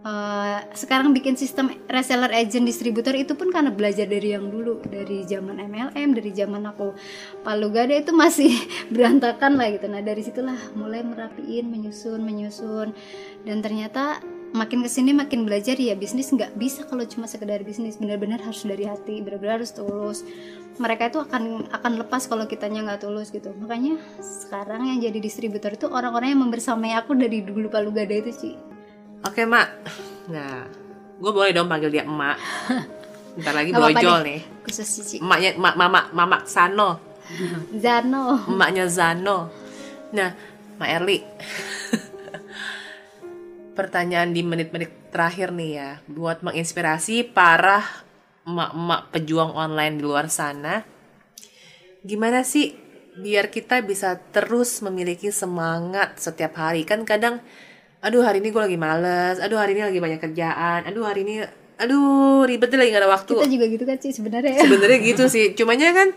eh, 0.03 0.59
sekarang 0.75 1.15
bikin 1.15 1.39
sistem 1.39 1.71
reseller 1.87 2.31
agent 2.35 2.67
distributor 2.67 3.15
itu 3.15 3.31
pun 3.39 3.47
karena 3.55 3.71
belajar 3.71 4.11
dari 4.11 4.35
yang 4.35 4.51
dulu 4.51 4.83
dari 4.83 5.23
zaman 5.23 5.63
MLM 5.63 6.09
dari 6.19 6.31
zaman 6.35 6.67
aku 6.67 6.91
Palu 7.47 7.71
Gada 7.71 7.95
itu 7.95 8.11
masih 8.11 8.51
berantakan 8.93 9.55
lah 9.55 9.71
gitu. 9.71 9.87
Nah 9.87 10.03
dari 10.03 10.19
situlah 10.19 10.59
mulai 10.75 10.99
merapiin 11.07 11.71
menyusun 11.71 12.19
menyusun. 12.19 12.91
Dan 13.47 13.63
ternyata 13.63 14.19
makin 14.51 14.83
ke 14.83 14.89
sini 14.91 15.11
makin 15.15 15.43
belajar 15.47 15.75
ya 15.79 15.95
bisnis 15.95 16.31
nggak 16.31 16.59
bisa 16.59 16.83
kalau 16.91 17.07
cuma 17.07 17.23
sekedar 17.23 17.63
bisnis. 17.63 17.95
Benar-benar 17.95 18.43
harus 18.43 18.67
dari 18.67 18.83
hati 18.83 19.23
benar-benar 19.23 19.63
harus 19.63 19.71
tulus 19.71 20.27
mereka 20.77 21.09
itu 21.09 21.19
akan 21.21 21.69
akan 21.73 21.91
lepas 22.05 22.25
kalau 22.29 22.45
kitanya 22.45 22.85
nggak 22.85 23.05
tulus 23.05 23.33
gitu 23.33 23.53
makanya 23.57 23.97
sekarang 24.21 24.89
yang 24.89 25.01
jadi 25.01 25.19
distributor 25.21 25.73
itu 25.73 25.89
orang-orang 25.89 26.33
yang 26.33 26.41
membersamai 26.45 26.93
aku 26.97 27.17
dari 27.17 27.41
dulu 27.41 27.69
Palu 27.69 27.89
Gada 27.93 28.13
itu 28.13 28.31
sih 28.33 28.55
Oke 29.25 29.49
mak. 29.49 29.67
Nah, 30.29 30.67
gue 31.17 31.31
boleh 31.33 31.49
dong 31.55 31.65
panggil 31.65 31.89
dia 31.89 32.03
emak. 32.05 32.37
Ntar 33.41 33.53
lagi 33.53 33.71
brojol 33.73 34.19
nih. 34.25 34.41
khusus 34.65 34.85
Cici 34.85 35.17
Emaknya 35.23 35.57
emak 35.57 35.73
mama 35.77 36.01
mama 36.13 36.37
Sano. 36.45 37.01
Zano 37.73 38.45
emaknya 38.45 38.85
Zano. 38.87 39.49
Nah, 40.13 40.31
Mak 40.79 40.89
Erli. 40.89 41.19
Pertanyaan 43.77 44.31
di 44.31 44.41
menit-menit 44.41 45.11
terakhir 45.11 45.51
nih 45.51 45.71
ya, 45.75 45.91
buat 46.07 46.39
menginspirasi 46.39 47.27
para 47.35 47.83
emak-emak 48.47 49.11
pejuang 49.11 49.51
online 49.51 49.99
di 49.99 50.03
luar 50.07 50.31
sana. 50.31 50.87
Gimana 52.01 52.47
sih 52.47 52.71
biar 53.19 53.51
kita 53.51 53.83
bisa 53.83 54.15
terus 54.31 54.79
memiliki 54.79 55.27
semangat 55.29 56.15
setiap 56.17 56.55
hari? 56.55 56.87
Kan 56.87 57.03
kadang 57.03 57.43
aduh 57.97 58.21
hari 58.21 58.39
ini 58.39 58.53
gue 58.53 58.61
lagi 58.61 58.77
males 58.77 59.41
aduh 59.41 59.57
hari 59.57 59.73
ini 59.73 59.81
lagi 59.81 59.97
banyak 59.97 60.21
kerjaan 60.21 60.85
aduh 60.85 61.01
hari 61.01 61.25
ini 61.25 61.41
aduh 61.81 62.45
ribet 62.45 62.69
deh 62.69 62.77
lagi 62.77 62.93
gak 62.93 63.03
ada 63.05 63.09
waktu 63.09 63.33
kita 63.41 63.49
juga 63.49 63.65
gitu 63.69 63.83
kan 63.89 63.97
sih 63.97 64.11
sebenarnya 64.13 64.53
sebenarnya 64.61 64.99
gitu 65.01 65.23
sih 65.25 65.57
cumanya 65.57 65.93
kan 65.93 66.07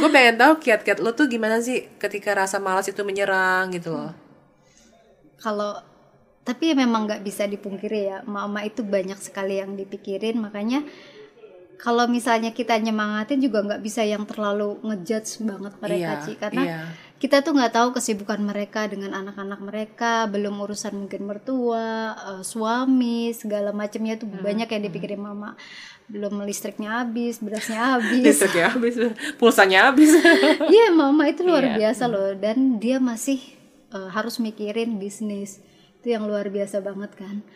gue 0.00 0.10
pengen 0.12 0.36
tahu 0.36 0.52
kiat-kiat 0.60 1.00
lo 1.00 1.16
tuh 1.16 1.32
gimana 1.32 1.64
sih 1.64 1.88
ketika 1.96 2.36
rasa 2.36 2.60
malas 2.60 2.88
itu 2.88 3.00
menyerang 3.00 3.72
gitu 3.72 3.96
loh 3.96 4.12
kalau 5.40 5.80
tapi 6.42 6.70
ya 6.70 6.76
memang 6.76 7.08
nggak 7.08 7.22
bisa 7.24 7.48
dipungkiri 7.48 8.00
ya 8.12 8.18
mama 8.28 8.66
itu 8.66 8.84
banyak 8.84 9.16
sekali 9.16 9.58
yang 9.58 9.72
dipikirin 9.72 10.36
makanya 10.36 10.84
kalau 11.76 12.06
misalnya 12.06 12.50
kita 12.50 12.76
nyemangatin 12.76 13.38
juga 13.38 13.62
nggak 13.62 13.80
bisa 13.80 14.02
yang 14.02 14.22
terlalu 14.22 14.78
ngejudge 14.82 15.42
banget 15.42 15.72
mereka 15.78 16.12
Iya, 16.12 16.24
sih 16.24 16.34
karena 16.36 16.62
iya. 16.62 16.80
kita 17.16 17.40
tuh 17.40 17.52
nggak 17.52 17.72
tahu 17.72 17.88
kesibukan 17.92 18.38
mereka 18.38 18.86
dengan 18.86 19.14
anak-anak 19.14 19.60
mereka 19.60 20.26
belum 20.26 20.58
urusan 20.58 20.94
mungkin 20.96 21.22
mertua 21.24 21.88
eh, 22.14 22.42
suami 22.42 23.30
segala 23.32 23.70
macamnya 23.70 24.14
tuh 24.14 24.26
Hmm, 24.26 24.42
banyak 24.42 24.68
yang 24.68 24.82
dipikirin 24.84 25.18
mama 25.18 25.54
belum 26.06 26.42
listriknya 26.42 27.00
habis 27.00 27.38
berasnya 27.38 27.78
habis. 27.96 28.20
Listriknya 28.26 28.68
habis 28.70 28.94
pulsanya 29.36 29.88
habis. 29.88 30.12
Iya 30.74 30.90
mama 30.92 31.26
itu 31.26 31.42
luar 31.42 31.64
Iya. 31.64 31.74
biasa 31.78 32.04
loh. 32.06 32.34
Dan 32.36 32.78
dia 32.78 32.98
masih 32.98 33.38
eh, 33.90 34.08
harus 34.10 34.36
mikirin 34.38 34.98
bisnis. 34.98 35.58
Itu 36.02 36.10
yang 36.10 36.26
luar 36.26 36.46
biasa 36.46 36.82
banget 36.82 37.14
kan 37.14 37.46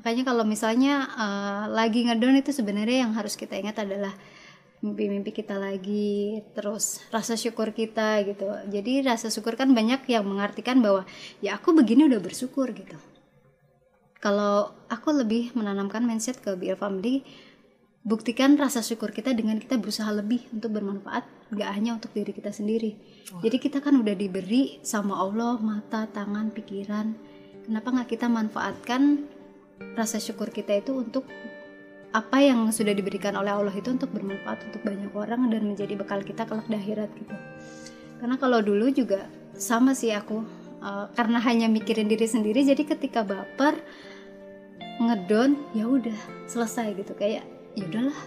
makanya 0.00 0.22
kalau 0.28 0.44
misalnya 0.44 1.08
eh, 1.08 1.64
lagi 1.72 2.06
ngedown 2.06 2.40
itu 2.40 2.52
sebenarnya 2.52 3.08
yang 3.08 3.12
harus 3.16 3.34
kita 3.34 3.56
ingat 3.56 3.82
adalah 3.82 4.14
mimpi-mimpi 4.84 5.32
kita 5.32 5.56
lagi 5.56 6.44
terus 6.52 7.00
rasa 7.08 7.34
syukur 7.34 7.72
kita 7.72 8.20
gitu. 8.28 8.46
Jadi 8.68 9.02
rasa 9.02 9.32
syukur 9.32 9.56
kan 9.56 9.72
banyak 9.72 10.04
yang 10.06 10.24
mengartikan 10.28 10.84
bahwa 10.84 11.08
ya 11.40 11.56
aku 11.56 11.72
begini 11.72 12.06
udah 12.06 12.20
bersyukur 12.20 12.70
gitu. 12.76 12.96
Kalau 14.20 14.74
aku 14.88 15.12
lebih 15.12 15.54
menanamkan 15.56 16.04
mindset 16.04 16.40
ke 16.40 16.56
BL 16.56 16.76
Family 16.76 17.24
buktikan 18.06 18.54
rasa 18.54 18.86
syukur 18.86 19.10
kita 19.10 19.34
dengan 19.34 19.58
kita 19.58 19.76
berusaha 19.82 20.08
lebih 20.14 20.46
untuk 20.54 20.78
bermanfaat 20.78 21.26
gak 21.52 21.70
hanya 21.74 21.98
untuk 21.98 22.14
diri 22.14 22.30
kita 22.30 22.54
sendiri. 22.54 22.94
Jadi 23.42 23.56
kita 23.58 23.82
kan 23.82 23.98
udah 23.98 24.14
diberi 24.14 24.78
sama 24.82 25.18
Allah 25.18 25.58
mata 25.58 26.06
tangan 26.10 26.54
pikiran. 26.54 27.14
Kenapa 27.66 27.90
nggak 27.90 28.10
kita 28.14 28.30
manfaatkan 28.30 29.26
rasa 29.96 30.20
syukur 30.20 30.52
kita 30.52 30.76
itu 30.76 30.92
untuk 30.96 31.24
apa 32.16 32.40
yang 32.40 32.72
sudah 32.72 32.96
diberikan 32.96 33.36
oleh 33.36 33.52
Allah 33.52 33.74
itu 33.76 33.92
untuk 33.92 34.08
bermanfaat 34.08 34.72
untuk 34.72 34.80
banyak 34.88 35.12
orang 35.12 35.52
dan 35.52 35.62
menjadi 35.68 36.00
bekal 36.00 36.24
kita 36.24 36.48
kelak 36.48 36.64
di 36.64 36.76
akhirat 36.80 37.10
gitu. 37.12 37.36
Karena 38.16 38.36
kalau 38.40 38.64
dulu 38.64 38.88
juga 38.88 39.28
sama 39.52 39.92
sih 39.92 40.16
aku 40.16 40.40
eh, 40.80 41.06
karena 41.12 41.38
hanya 41.44 41.68
mikirin 41.68 42.08
diri 42.08 42.24
sendiri 42.24 42.64
jadi 42.64 42.82
ketika 42.88 43.20
baper 43.20 43.76
ngedon 44.96 45.60
ya 45.76 45.84
udah 45.84 46.18
selesai 46.48 46.96
gitu. 46.96 47.12
Kayak 47.12 47.44
ya 47.76 47.84
udahlah 47.84 48.18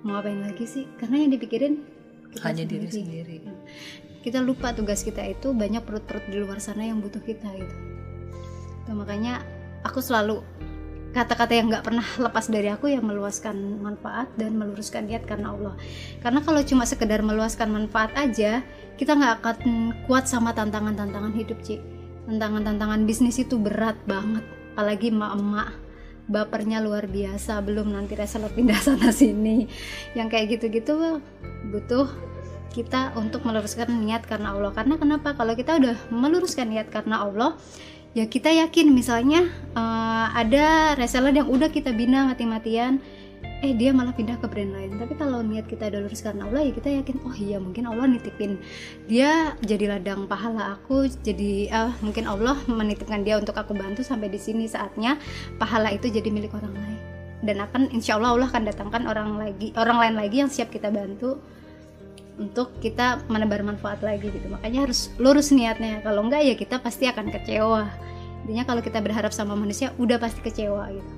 mau 0.00 0.16
ngapain 0.16 0.40
lagi 0.40 0.64
sih? 0.64 0.84
Karena 0.96 1.20
yang 1.20 1.36
dipikirin 1.36 1.84
kita 2.32 2.48
hanya 2.48 2.64
diri 2.64 2.88
sendiri. 2.88 3.36
Kita 4.24 4.40
lupa 4.40 4.72
tugas 4.72 5.04
kita 5.04 5.20
itu 5.22 5.52
banyak 5.52 5.84
perut-perut 5.84 6.24
di 6.32 6.40
luar 6.40 6.58
sana 6.64 6.82
yang 6.88 7.04
butuh 7.04 7.20
kita 7.20 7.46
gitu. 7.54 7.76
Tuh, 8.88 8.94
makanya 8.94 9.42
aku 9.86 10.02
selalu 10.02 10.42
kata-kata 11.16 11.56
yang 11.56 11.72
nggak 11.72 11.80
pernah 11.80 12.04
lepas 12.20 12.44
dari 12.52 12.68
aku 12.68 12.92
yang 12.92 13.08
meluaskan 13.08 13.80
manfaat 13.80 14.28
dan 14.36 14.60
meluruskan 14.60 15.08
niat 15.08 15.24
karena 15.24 15.56
Allah. 15.56 15.74
Karena 16.20 16.44
kalau 16.44 16.60
cuma 16.60 16.84
sekedar 16.84 17.24
meluaskan 17.24 17.72
manfaat 17.72 18.12
aja 18.20 18.60
kita 19.00 19.16
nggak 19.16 19.34
akan 19.40 19.56
kuat 20.04 20.28
sama 20.28 20.52
tantangan-tantangan 20.52 21.32
hidup 21.32 21.56
Ci. 21.64 21.80
Tantangan-tantangan 22.28 23.08
bisnis 23.08 23.40
itu 23.40 23.56
berat 23.56 23.96
banget 24.04 24.44
apalagi 24.76 25.08
emak-emak 25.08 25.72
bapernya 26.28 26.84
luar 26.84 27.08
biasa 27.08 27.64
belum 27.64 27.96
nanti 27.96 28.12
reseller 28.12 28.52
pindah 28.52 28.76
sana 28.86 29.08
sini. 29.08 29.64
Yang 30.12 30.28
kayak 30.28 30.46
gitu-gitu 30.58 31.24
butuh 31.72 32.12
kita 32.76 33.16
untuk 33.16 33.40
meluruskan 33.48 33.88
niat 34.04 34.28
karena 34.28 34.52
Allah. 34.52 34.68
Karena 34.76 35.00
kenapa? 35.00 35.32
Kalau 35.32 35.56
kita 35.56 35.80
udah 35.80 35.96
meluruskan 36.12 36.68
niat 36.68 36.92
karena 36.92 37.24
Allah 37.24 37.56
ya 38.16 38.24
kita 38.24 38.48
yakin 38.48 38.96
misalnya 38.96 39.44
eh, 39.76 40.26
ada 40.32 40.96
reseller 40.96 41.36
yang 41.36 41.52
udah 41.52 41.68
kita 41.68 41.92
bina 41.92 42.24
mati-matian 42.32 43.04
eh 43.64 43.72
dia 43.72 43.88
malah 43.92 44.12
pindah 44.12 44.36
ke 44.36 44.46
brand 44.52 44.72
lain. 44.76 45.00
Tapi 45.00 45.16
kalau 45.16 45.40
niat 45.40 45.64
kita 45.64 45.88
udah 45.88 46.00
lurus 46.04 46.20
karena 46.20 46.44
Allah 46.44 46.68
ya 46.68 46.72
kita 46.76 46.88
yakin 46.92 47.16
oh 47.24 47.34
iya 47.36 47.56
mungkin 47.56 47.88
Allah 47.88 48.04
nitipin. 48.04 48.60
Dia 49.08 49.56
jadi 49.64 49.96
ladang 49.96 50.28
pahala 50.28 50.76
aku 50.76 51.08
jadi 51.24 51.72
ah, 51.72 51.92
mungkin 52.04 52.28
Allah 52.28 52.56
menitipkan 52.68 53.24
dia 53.24 53.40
untuk 53.40 53.56
aku 53.56 53.72
bantu 53.72 54.04
sampai 54.04 54.28
di 54.28 54.36
sini. 54.36 54.68
Saatnya 54.68 55.16
pahala 55.56 55.88
itu 55.92 56.12
jadi 56.12 56.28
milik 56.28 56.52
orang 56.52 56.74
lain. 56.76 57.00
Dan 57.40 57.56
akan 57.64 57.92
insya 57.96 58.20
Allah 58.20 58.36
Allah 58.36 58.48
akan 58.52 58.64
datangkan 58.68 59.02
orang 59.08 59.40
lagi 59.40 59.72
orang 59.76 59.96
lain 60.04 60.14
lagi 60.20 60.36
yang 60.44 60.50
siap 60.52 60.68
kita 60.68 60.92
bantu 60.92 61.40
untuk 62.36 62.76
kita 62.84 63.24
menebar 63.32 63.64
manfaat 63.64 64.04
lagi 64.04 64.28
gitu. 64.28 64.46
Makanya 64.52 64.88
harus 64.88 65.08
lurus 65.16 65.52
niatnya. 65.52 66.04
Kalau 66.04 66.24
enggak 66.24 66.44
ya 66.44 66.54
kita 66.54 66.80
pasti 66.80 67.08
akan 67.08 67.32
kecewa. 67.32 67.88
Intinya 68.44 68.64
kalau 68.68 68.80
kita 68.84 69.00
berharap 69.00 69.32
sama 69.32 69.56
manusia 69.56 69.90
udah 69.96 70.20
pasti 70.20 70.44
kecewa 70.44 70.86
gitu. 70.92 71.12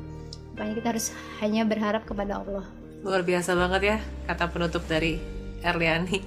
Makanya 0.54 0.74
kita 0.78 0.88
harus 0.94 1.06
hanya 1.42 1.62
berharap 1.66 2.02
kepada 2.06 2.40
Allah. 2.42 2.66
Luar 3.02 3.22
biasa 3.22 3.54
banget 3.54 3.82
ya 3.94 3.96
kata 4.26 4.50
penutup 4.50 4.82
dari 4.86 5.18
Erliani. 5.62 6.18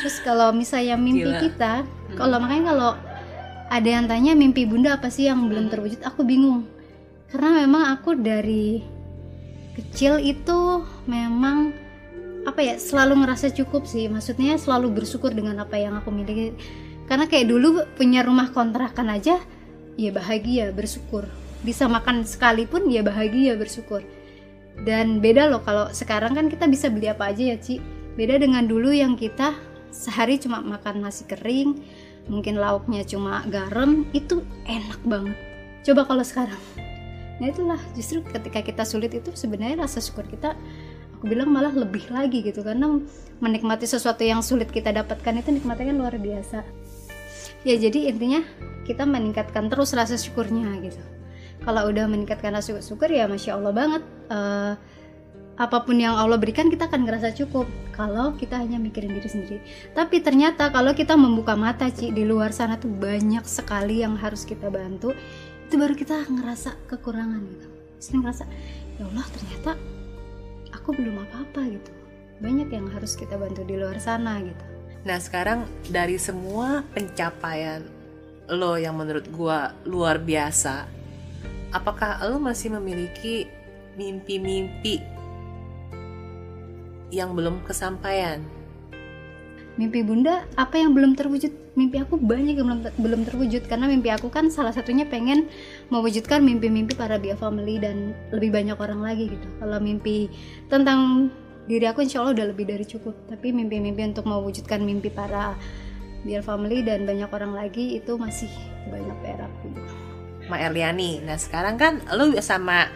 Terus 0.00 0.16
kalau 0.24 0.52
misalnya 0.52 0.96
mimpi 0.96 1.28
Gila. 1.28 1.40
kita 1.40 1.72
kalau 2.16 2.40
makanya 2.40 2.72
kalau 2.72 2.90
ada 3.70 3.88
yang 3.88 4.06
tanya 4.10 4.32
mimpi 4.34 4.66
bunda 4.66 4.96
apa 4.98 5.08
sih 5.12 5.28
yang 5.28 5.48
belum 5.48 5.68
terwujud? 5.70 6.00
Aku 6.02 6.24
bingung. 6.24 6.66
Karena 7.30 7.62
memang 7.62 7.94
aku 7.94 8.18
dari 8.18 8.82
kecil 9.78 10.18
itu 10.18 10.82
memang 11.06 11.70
apa 12.48 12.60
ya 12.64 12.74
selalu 12.80 13.24
ngerasa 13.24 13.52
cukup 13.52 13.84
sih. 13.84 14.08
Maksudnya 14.08 14.56
selalu 14.56 15.02
bersyukur 15.02 15.32
dengan 15.32 15.60
apa 15.60 15.76
yang 15.76 15.96
aku 15.98 16.08
miliki. 16.12 16.56
Karena 17.10 17.26
kayak 17.26 17.46
dulu 17.50 17.84
punya 17.98 18.22
rumah 18.22 18.54
kontrakan 18.54 19.10
aja 19.10 19.42
ya 19.98 20.10
bahagia 20.14 20.70
bersyukur. 20.70 21.26
Bisa 21.60 21.90
makan 21.90 22.24
sekalipun 22.24 22.88
ya 22.88 23.04
bahagia 23.04 23.58
bersyukur. 23.58 24.00
Dan 24.86 25.20
beda 25.20 25.50
loh 25.50 25.60
kalau 25.60 25.92
sekarang 25.92 26.32
kan 26.32 26.46
kita 26.48 26.64
bisa 26.70 26.88
beli 26.88 27.10
apa 27.10 27.34
aja 27.34 27.52
ya 27.52 27.58
Ci. 27.58 27.82
Beda 28.14 28.40
dengan 28.40 28.64
dulu 28.64 28.94
yang 28.94 29.18
kita 29.18 29.52
sehari 29.90 30.38
cuma 30.38 30.62
makan 30.62 31.02
nasi 31.02 31.26
kering 31.26 31.82
mungkin 32.30 32.62
lauknya 32.62 33.02
cuma 33.02 33.42
garam 33.50 34.06
itu 34.14 34.46
enak 34.70 35.02
banget. 35.02 35.36
Coba 35.82 36.06
kalau 36.06 36.22
sekarang. 36.22 36.62
Nah 37.40 37.48
itulah 37.48 37.80
justru 37.96 38.20
ketika 38.22 38.60
kita 38.60 38.84
sulit 38.84 39.16
itu 39.16 39.32
sebenarnya 39.32 39.82
rasa 39.88 39.98
syukur 39.98 40.28
kita 40.28 40.54
aku 41.20 41.28
bilang 41.28 41.52
malah 41.52 41.76
lebih 41.76 42.08
lagi 42.08 42.40
gitu 42.40 42.64
karena 42.64 42.96
menikmati 43.44 43.84
sesuatu 43.84 44.24
yang 44.24 44.40
sulit 44.40 44.72
kita 44.72 44.88
dapatkan 44.88 45.36
itu 45.36 45.52
nikmatnya 45.52 45.92
luar 45.92 46.16
biasa. 46.16 46.64
Ya 47.68 47.76
jadi 47.76 48.08
intinya 48.08 48.40
kita 48.88 49.04
meningkatkan 49.04 49.68
terus 49.68 49.92
rasa 49.92 50.16
syukurnya 50.16 50.80
gitu. 50.80 51.00
Kalau 51.60 51.92
udah 51.92 52.08
meningkatkan 52.08 52.56
rasa 52.56 52.80
syukur 52.80 53.12
ya 53.12 53.28
masya 53.28 53.60
allah 53.60 53.76
banget 53.76 54.00
Eh, 54.30 54.74
apa 55.60 55.84
pun 55.84 56.00
yang 56.00 56.16
Allah 56.16 56.40
berikan 56.40 56.72
kita 56.72 56.88
akan 56.88 57.04
ngerasa 57.04 57.36
cukup. 57.36 57.68
Kalau 57.92 58.32
kita 58.38 58.56
hanya 58.56 58.80
mikirin 58.80 59.12
diri 59.12 59.28
sendiri. 59.28 59.58
Tapi 59.92 60.24
ternyata 60.24 60.72
kalau 60.72 60.96
kita 60.96 61.18
membuka 61.20 61.52
mata 61.52 61.90
Ci 61.92 62.14
di 62.14 62.24
luar 62.24 62.54
sana 62.54 62.80
tuh 62.80 62.88
banyak 62.88 63.44
sekali 63.44 64.00
yang 64.00 64.16
harus 64.16 64.48
kita 64.48 64.72
bantu 64.72 65.12
itu 65.68 65.74
baru 65.76 65.92
kita 65.92 66.16
ngerasa 66.32 66.88
kekurangan 66.88 67.42
gitu. 67.44 67.66
Terus 68.00 68.08
ngerasa 68.16 68.44
ya 68.96 69.02
Allah 69.04 69.26
ternyata 69.28 69.70
aku 70.74 70.96
belum 70.96 71.22
apa-apa 71.28 71.66
gitu 71.70 71.92
banyak 72.40 72.72
yang 72.72 72.88
harus 72.90 73.14
kita 73.14 73.36
bantu 73.36 73.62
di 73.68 73.76
luar 73.76 74.00
sana 74.00 74.40
gitu 74.40 74.64
Nah 75.00 75.16
sekarang 75.16 75.64
dari 75.88 76.20
semua 76.20 76.84
pencapaian 76.92 77.80
lo 78.50 78.76
yang 78.76 78.98
menurut 78.98 79.30
gua 79.32 79.72
luar 79.86 80.20
biasa, 80.20 80.84
apakah 81.72 82.20
lo 82.26 82.42
masih 82.42 82.74
memiliki 82.74 83.46
mimpi-mimpi 83.94 85.00
yang 87.14 87.32
belum 87.32 87.62
kesampaian? 87.64 88.42
Mimpi 89.78 90.02
bunda 90.02 90.46
apa 90.58 90.78
yang 90.78 90.96
belum 90.96 91.14
terwujud? 91.14 91.52
Mimpi 91.78 92.02
aku 92.02 92.18
banyak 92.18 92.58
yang 92.58 92.66
belum 92.66 92.80
belum 92.98 93.20
terwujud. 93.28 93.66
Karena 93.70 93.86
mimpi 93.86 94.10
aku 94.10 94.32
kan 94.32 94.50
salah 94.50 94.74
satunya 94.74 95.06
pengen 95.06 95.46
mewujudkan 95.92 96.42
mimpi-mimpi 96.42 96.98
para 96.98 97.18
Bia 97.20 97.38
Family 97.38 97.78
dan 97.78 98.16
lebih 98.34 98.50
banyak 98.50 98.76
orang 98.78 99.00
lagi 99.04 99.30
gitu. 99.30 99.46
Kalau 99.62 99.78
mimpi 99.78 100.30
tentang 100.66 101.30
diri 101.70 101.86
aku 101.86 102.02
insya 102.02 102.24
Allah 102.24 102.34
udah 102.34 102.46
lebih 102.50 102.66
dari 102.66 102.82
cukup. 102.82 103.14
Tapi 103.30 103.54
mimpi-mimpi 103.54 104.02
untuk 104.10 104.26
mewujudkan 104.26 104.82
mimpi 104.82 105.12
para 105.12 105.54
Bia 106.26 106.44
Family 106.44 106.84
dan 106.84 107.08
banyak 107.08 107.30
orang 107.32 107.56
lagi 107.56 107.96
itu 107.96 108.18
masih 108.20 108.50
banyak 108.92 109.16
perak 109.24 109.52
gitu 109.64 109.80
Ma 110.50 110.58
Erliani. 110.60 111.22
Nah 111.22 111.38
sekarang 111.38 111.78
kan 111.78 112.02
lo 112.10 112.34
sama 112.42 112.90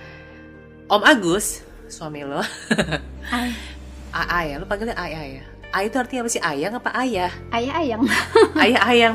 Om 0.90 1.02
Agus, 1.06 1.64
suami 1.88 2.26
lo, 2.26 2.44
AA 4.12 4.40
ya, 4.52 4.54
lo 4.60 4.68
panggilnya 4.68 4.98
AA 4.98 5.40
ya. 5.40 5.44
A 5.74 5.82
itu 5.82 5.98
artinya 5.98 6.22
apa 6.22 6.30
sih? 6.30 6.38
Ayang 6.38 6.78
apa 6.78 6.90
ayah? 7.02 7.34
ayah 7.50 7.74
ayang 7.82 8.02
ayah 8.62 8.82
ayang 8.86 9.14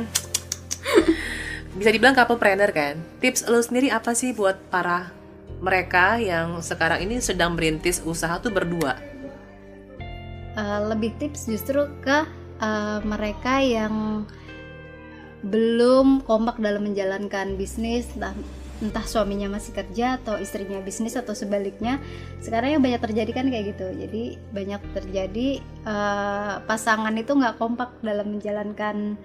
bisa 1.79 1.89
dibilang 1.95 2.11
couple 2.11 2.35
planner 2.35 2.67
kan. 2.75 2.99
Tips 3.23 3.47
lo 3.47 3.63
sendiri 3.63 3.87
apa 3.87 4.11
sih 4.11 4.35
buat 4.35 4.59
para 4.67 5.15
mereka 5.63 6.19
yang 6.19 6.59
sekarang 6.59 7.07
ini 7.07 7.23
sedang 7.23 7.55
merintis 7.55 8.03
usaha 8.03 8.35
tuh 8.43 8.51
berdua? 8.51 8.99
Uh, 10.59 10.91
lebih 10.91 11.15
tips 11.15 11.47
justru 11.47 11.87
ke 12.03 12.27
uh, 12.59 12.99
mereka 13.07 13.63
yang 13.63 14.27
belum 15.39 16.27
kompak 16.27 16.59
dalam 16.59 16.91
menjalankan 16.91 17.55
bisnis 17.55 18.11
entah, 18.79 19.03
suaminya 19.03 19.51
masih 19.51 19.75
kerja 19.75 20.19
atau 20.19 20.39
istrinya 20.39 20.79
bisnis 20.79 21.19
atau 21.19 21.35
sebaliknya 21.35 21.99
sekarang 22.39 22.79
yang 22.79 22.83
banyak 22.83 23.01
terjadi 23.03 23.31
kan 23.35 23.45
kayak 23.51 23.75
gitu. 23.75 23.87
Jadi 23.91 24.23
banyak 24.55 24.81
terjadi 24.95 25.47
uh, 25.83 26.63
pasangan 26.63 27.11
itu 27.19 27.35
nggak 27.35 27.59
kompak 27.59 27.99
dalam 27.99 28.39
menjalankan 28.39 29.19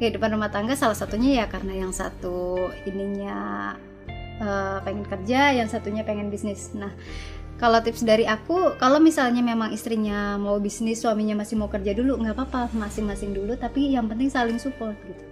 kehidupan 0.00 0.32
rumah 0.32 0.48
tangga. 0.48 0.72
Salah 0.72 0.96
satunya 0.96 1.44
ya 1.44 1.46
karena 1.46 1.84
yang 1.86 1.92
satu 1.92 2.56
ininya 2.88 3.72
uh, 4.40 4.78
pengen 4.82 5.04
kerja 5.04 5.52
yang 5.52 5.68
satunya 5.68 6.02
pengen 6.02 6.32
bisnis. 6.32 6.72
Nah 6.72 6.90
kalau 7.54 7.78
tips 7.78 8.02
dari 8.02 8.26
aku 8.26 8.74
kalau 8.82 8.98
misalnya 8.98 9.38
memang 9.38 9.70
istrinya 9.70 10.34
mau 10.40 10.58
bisnis 10.58 11.06
suaminya 11.06 11.38
masih 11.38 11.54
mau 11.54 11.70
kerja 11.70 11.94
dulu 11.94 12.18
nggak 12.18 12.34
apa-apa 12.34 12.72
masing-masing 12.74 13.36
dulu. 13.36 13.54
Tapi 13.54 13.94
yang 13.94 14.08
penting 14.08 14.32
saling 14.32 14.58
support 14.58 14.96
gitu. 15.06 15.24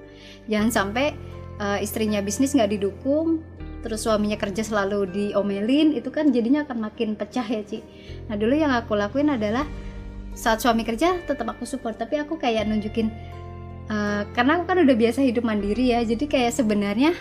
Jangan 0.47 0.70
sampai 0.70 1.14
uh, 1.59 1.79
istrinya 1.83 2.23
bisnis 2.23 2.55
nggak 2.55 2.79
didukung 2.79 3.43
terus 3.83 4.07
suaminya 4.07 4.39
kerja 4.39 4.62
selalu 4.62 5.11
diomelin 5.11 5.93
itu 5.93 6.09
kan 6.14 6.30
jadinya 6.30 6.62
akan 6.62 6.89
makin 6.89 7.18
pecah 7.18 7.45
ya 7.45 7.66
Ci. 7.66 7.83
Nah 8.30 8.39
dulu 8.39 8.55
yang 8.55 8.70
aku 8.70 8.95
lakuin 8.95 9.35
adalah 9.35 9.66
saat 10.33 10.62
suami 10.62 10.87
kerja 10.87 11.20
tetap 11.26 11.45
aku 11.45 11.68
support 11.68 11.99
tapi 11.99 12.16
aku 12.16 12.41
kayak 12.41 12.64
nunjukin 12.64 13.12
uh, 13.93 14.24
karena 14.33 14.62
aku 14.62 14.64
kan 14.64 14.78
udah 14.80 14.97
biasa 14.97 15.20
hidup 15.20 15.45
mandiri 15.45 15.93
ya 15.93 16.01
jadi 16.01 16.24
kayak 16.24 16.53
sebenarnya 16.57 17.12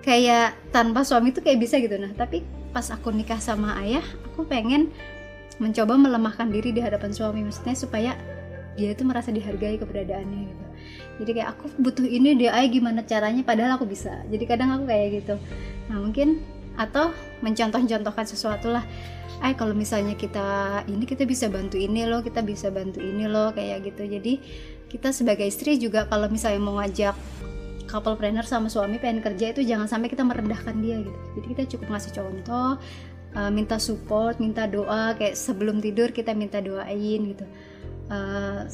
kayak 0.00 0.56
tanpa 0.72 1.04
suami 1.04 1.34
itu 1.34 1.44
kayak 1.44 1.58
bisa 1.60 1.76
gitu. 1.82 1.98
Nah 2.00 2.14
tapi 2.16 2.46
pas 2.70 2.86
aku 2.88 3.10
nikah 3.10 3.42
sama 3.42 3.76
ayah 3.82 4.04
aku 4.30 4.46
pengen 4.46 4.88
mencoba 5.60 5.98
melemahkan 5.98 6.48
diri 6.48 6.72
di 6.72 6.80
hadapan 6.80 7.12
suami 7.12 7.44
maksudnya 7.44 7.76
supaya 7.76 8.16
dia 8.78 8.96
itu 8.96 9.04
merasa 9.04 9.28
dihargai 9.28 9.76
keberadaannya 9.76 10.40
gitu. 10.48 10.64
Jadi 11.20 11.30
kayak 11.36 11.48
aku 11.52 11.68
butuh 11.76 12.06
ini 12.08 12.32
dia 12.38 12.56
ay 12.56 12.72
gimana 12.72 13.04
caranya 13.04 13.44
padahal 13.44 13.76
aku 13.76 13.84
bisa. 13.84 14.24
Jadi 14.32 14.44
kadang 14.48 14.72
aku 14.72 14.88
kayak 14.88 15.20
gitu 15.20 15.36
nah 15.90 15.98
mungkin 15.98 16.38
atau 16.78 17.10
mencontoh-contohkan 17.42 18.24
sesuatu 18.24 18.70
lah. 18.70 18.86
Ay 19.40 19.56
kalau 19.56 19.72
misalnya 19.72 20.14
kita 20.14 20.80
ini 20.86 21.02
kita 21.08 21.24
bisa 21.24 21.48
bantu 21.48 21.80
ini 21.80 22.04
loh 22.04 22.20
kita 22.22 22.44
bisa 22.44 22.70
bantu 22.70 23.02
ini 23.02 23.26
loh 23.26 23.50
kayak 23.50 23.90
gitu. 23.90 24.06
Jadi 24.06 24.38
kita 24.86 25.10
sebagai 25.10 25.48
istri 25.48 25.76
juga 25.76 26.06
kalau 26.06 26.30
misalnya 26.30 26.60
mau 26.62 26.78
ngajak 26.78 27.16
couple 27.90 28.14
planner 28.14 28.46
sama 28.46 28.70
suami 28.70 29.02
pengen 29.02 29.18
kerja 29.18 29.50
itu 29.50 29.66
jangan 29.66 29.90
sampai 29.90 30.06
kita 30.12 30.22
merendahkan 30.22 30.76
dia 30.78 31.02
gitu. 31.02 31.18
Jadi 31.40 31.46
kita 31.56 31.62
cukup 31.74 31.86
ngasih 31.96 32.12
contoh 32.14 32.70
uh, 33.34 33.50
minta 33.50 33.76
support 33.82 34.38
minta 34.38 34.70
doa 34.70 35.16
kayak 35.18 35.34
sebelum 35.34 35.82
tidur 35.82 36.14
kita 36.14 36.36
minta 36.36 36.62
doain 36.62 37.20
gitu. 37.34 37.44
Uh, 38.10 38.66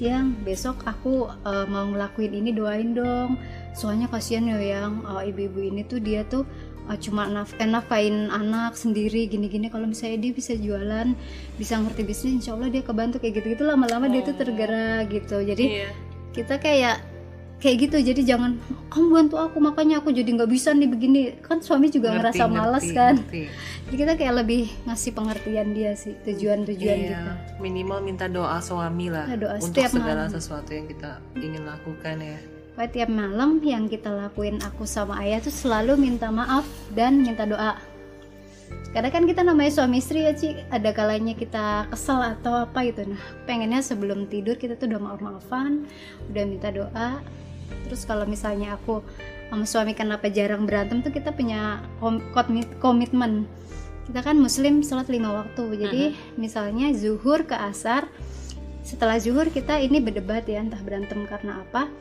yang 0.00 0.32
besok 0.42 0.80
aku 0.88 1.28
uh, 1.44 1.68
mau 1.68 1.84
ngelakuin 1.92 2.32
ini 2.32 2.56
doain 2.56 2.96
dong 2.96 3.36
soalnya 3.74 4.10
kasihan 4.10 4.50
ya 4.50 4.58
yang 4.58 5.02
uh, 5.06 5.22
ibu-ibu 5.22 5.62
ini 5.62 5.86
tuh 5.86 6.02
dia 6.02 6.26
tuh 6.26 6.42
uh, 6.90 6.98
cuma 6.98 7.30
naf 7.30 7.54
nafkain 7.54 8.30
anak 8.30 8.74
sendiri 8.74 9.30
gini-gini. 9.30 9.70
Kalau 9.70 9.86
misalnya 9.86 10.18
dia 10.18 10.32
bisa 10.34 10.52
jualan 10.58 11.14
bisa 11.54 11.78
ngerti 11.78 12.02
bisnis 12.02 12.32
insya 12.42 12.58
Allah 12.58 12.68
dia 12.72 12.82
kebantu 12.82 13.22
kayak 13.22 13.42
gitu-gitu. 13.42 13.62
Lama-lama 13.62 14.08
oh. 14.08 14.10
dia 14.10 14.22
tuh 14.26 14.34
tergerak 14.34 15.10
gitu. 15.14 15.38
Jadi 15.38 15.64
yeah. 15.86 15.92
kita 16.34 16.58
kayak 16.58 16.98
kayak 17.62 17.76
gitu. 17.86 17.96
Jadi 18.02 18.26
jangan 18.26 18.58
kamu 18.90 19.06
bantu 19.06 19.36
aku 19.38 19.62
makanya 19.62 20.02
aku 20.02 20.10
jadi 20.10 20.28
nggak 20.34 20.50
bisa 20.50 20.74
nih 20.74 20.90
begini. 20.90 21.20
Kan 21.44 21.62
suami 21.62 21.92
juga 21.94 22.10
ngerti, 22.10 22.18
ngerasa 22.18 22.44
ngerti, 22.48 22.58
malas 22.58 22.86
kan. 22.90 23.14
Ngerti. 23.22 23.42
jadi 23.86 23.96
kita 23.96 24.12
kayak 24.18 24.34
lebih 24.42 24.62
ngasih 24.86 25.10
pengertian 25.14 25.68
dia 25.74 25.92
sih 25.94 26.14
tujuan-tujuan 26.26 26.98
iya, 26.98 27.10
kita. 27.14 27.32
Minimal 27.62 27.98
minta 28.02 28.26
doa 28.26 28.58
suami 28.58 29.12
lah 29.12 29.30
nah, 29.30 29.38
doa 29.38 29.54
untuk 29.62 29.82
segala 29.86 30.26
malam. 30.26 30.34
sesuatu 30.34 30.70
yang 30.74 30.86
kita 30.90 31.22
ingin 31.38 31.62
lakukan 31.66 32.18
ya 32.18 32.38
Pokoknya 32.80 32.96
tiap 32.96 33.12
malam 33.12 33.60
yang 33.60 33.92
kita 33.92 34.08
lakuin 34.08 34.56
aku 34.64 34.88
sama 34.88 35.20
ayah 35.20 35.36
tuh 35.44 35.52
selalu 35.52 36.00
minta 36.00 36.32
maaf 36.32 36.64
dan 36.96 37.20
minta 37.20 37.44
doa. 37.44 37.76
Karena 38.96 39.12
kan 39.12 39.28
kita 39.28 39.44
namanya 39.44 39.68
suami 39.68 40.00
istri 40.00 40.24
ya 40.24 40.32
Ci. 40.32 40.56
Ada 40.72 40.96
kalanya 40.96 41.36
kita 41.36 41.92
kesel 41.92 42.24
atau 42.24 42.64
apa 42.64 42.80
gitu. 42.88 43.04
Nah 43.04 43.20
pengennya 43.44 43.84
sebelum 43.84 44.32
tidur 44.32 44.56
kita 44.56 44.80
tuh 44.80 44.96
udah 44.96 44.96
maaf-maafan 44.96 45.84
udah 46.32 46.44
minta 46.48 46.72
doa. 46.72 47.20
Terus 47.84 48.08
kalau 48.08 48.24
misalnya 48.24 48.80
aku 48.80 49.04
sama 49.52 49.68
suami 49.68 49.92
kenapa 49.92 50.32
jarang 50.32 50.64
berantem 50.64 51.04
tuh 51.04 51.12
kita 51.12 51.36
punya 51.36 51.84
komitmen. 52.80 53.44
Kita 54.08 54.24
kan 54.24 54.40
muslim 54.40 54.80
sholat 54.80 55.12
lima 55.12 55.36
waktu. 55.36 55.84
Jadi 55.84 56.02
uh 56.08 56.12
-huh. 56.16 56.40
misalnya 56.40 56.96
zuhur 56.96 57.44
ke 57.44 57.60
asar 57.60 58.08
setelah 58.80 59.20
zuhur 59.20 59.52
kita 59.52 59.76
ini 59.84 60.00
berdebat 60.00 60.48
ya 60.48 60.64
entah 60.64 60.80
berantem 60.80 61.28
karena 61.28 61.60
apa 61.60 61.92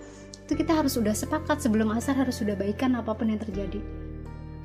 itu 0.49 0.65
kita 0.65 0.81
harus 0.81 0.97
sudah 0.97 1.13
sepakat 1.13 1.61
sebelum 1.61 1.93
asar 1.93 2.17
harus 2.17 2.41
sudah 2.41 2.57
baikan 2.57 2.97
apa 2.97 3.13
pun 3.13 3.29
yang 3.29 3.37
terjadi. 3.37 3.77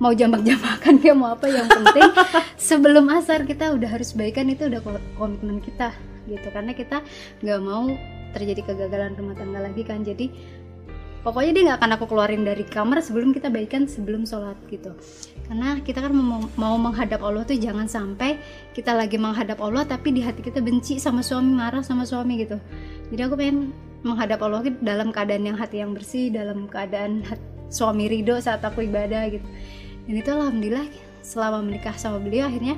Mau 0.01 0.17
jambak-jambakan 0.17 0.97
ya 1.05 1.13
mau 1.13 1.37
apa 1.37 1.45
yang 1.45 1.69
penting 1.69 2.09
sebelum 2.73 3.13
asar 3.13 3.45
kita 3.45 3.77
udah 3.77 3.93
harus 3.93 4.17
baikan 4.17 4.49
itu 4.49 4.65
udah 4.65 4.81
komitmen 5.21 5.61
kita 5.61 5.93
gitu. 6.25 6.49
Karena 6.49 6.73
kita 6.73 7.05
nggak 7.45 7.61
mau 7.61 7.93
terjadi 8.33 8.65
kegagalan 8.65 9.13
rumah 9.13 9.37
tangga 9.37 9.61
lagi 9.61 9.85
kan. 9.85 10.01
Jadi 10.01 10.33
pokoknya 11.21 11.53
dia 11.53 11.63
nggak 11.69 11.79
akan 11.85 11.91
aku 12.01 12.05
keluarin 12.09 12.49
dari 12.49 12.65
kamar 12.65 13.05
sebelum 13.05 13.37
kita 13.37 13.53
baikan 13.53 13.85
sebelum 13.85 14.25
sholat 14.25 14.57
gitu. 14.73 14.97
Karena 15.53 15.85
kita 15.85 16.01
kan 16.01 16.17
mau, 16.17 16.49
mau 16.57 16.81
menghadap 16.81 17.21
Allah 17.21 17.45
tuh 17.45 17.61
jangan 17.61 17.85
sampai 17.85 18.41
kita 18.73 18.97
lagi 18.97 19.21
menghadap 19.21 19.61
Allah 19.61 19.85
tapi 19.85 20.17
di 20.17 20.25
hati 20.25 20.41
kita 20.41 20.65
benci 20.65 20.97
sama 20.97 21.21
suami 21.21 21.53
marah 21.53 21.85
sama 21.85 22.09
suami 22.09 22.41
gitu. 22.41 22.57
Jadi 23.13 23.21
aku 23.21 23.37
pengen 23.37 23.93
menghadap 24.05 24.39
Allah 24.45 24.63
dalam 24.85 25.11
keadaan 25.11 25.49
yang 25.49 25.57
hati 25.57 25.81
yang 25.81 25.97
bersih 25.97 26.29
dalam 26.29 26.69
keadaan 26.69 27.25
hati, 27.25 27.43
suami 27.73 28.07
ridho 28.07 28.37
saat 28.39 28.61
aku 28.61 28.85
ibadah 28.85 29.27
gitu 29.33 29.47
dan 30.05 30.15
itu 30.15 30.31
alhamdulillah 30.31 30.87
selama 31.25 31.65
menikah 31.65 31.97
sama 31.97 32.21
beliau 32.21 32.47
akhirnya 32.47 32.77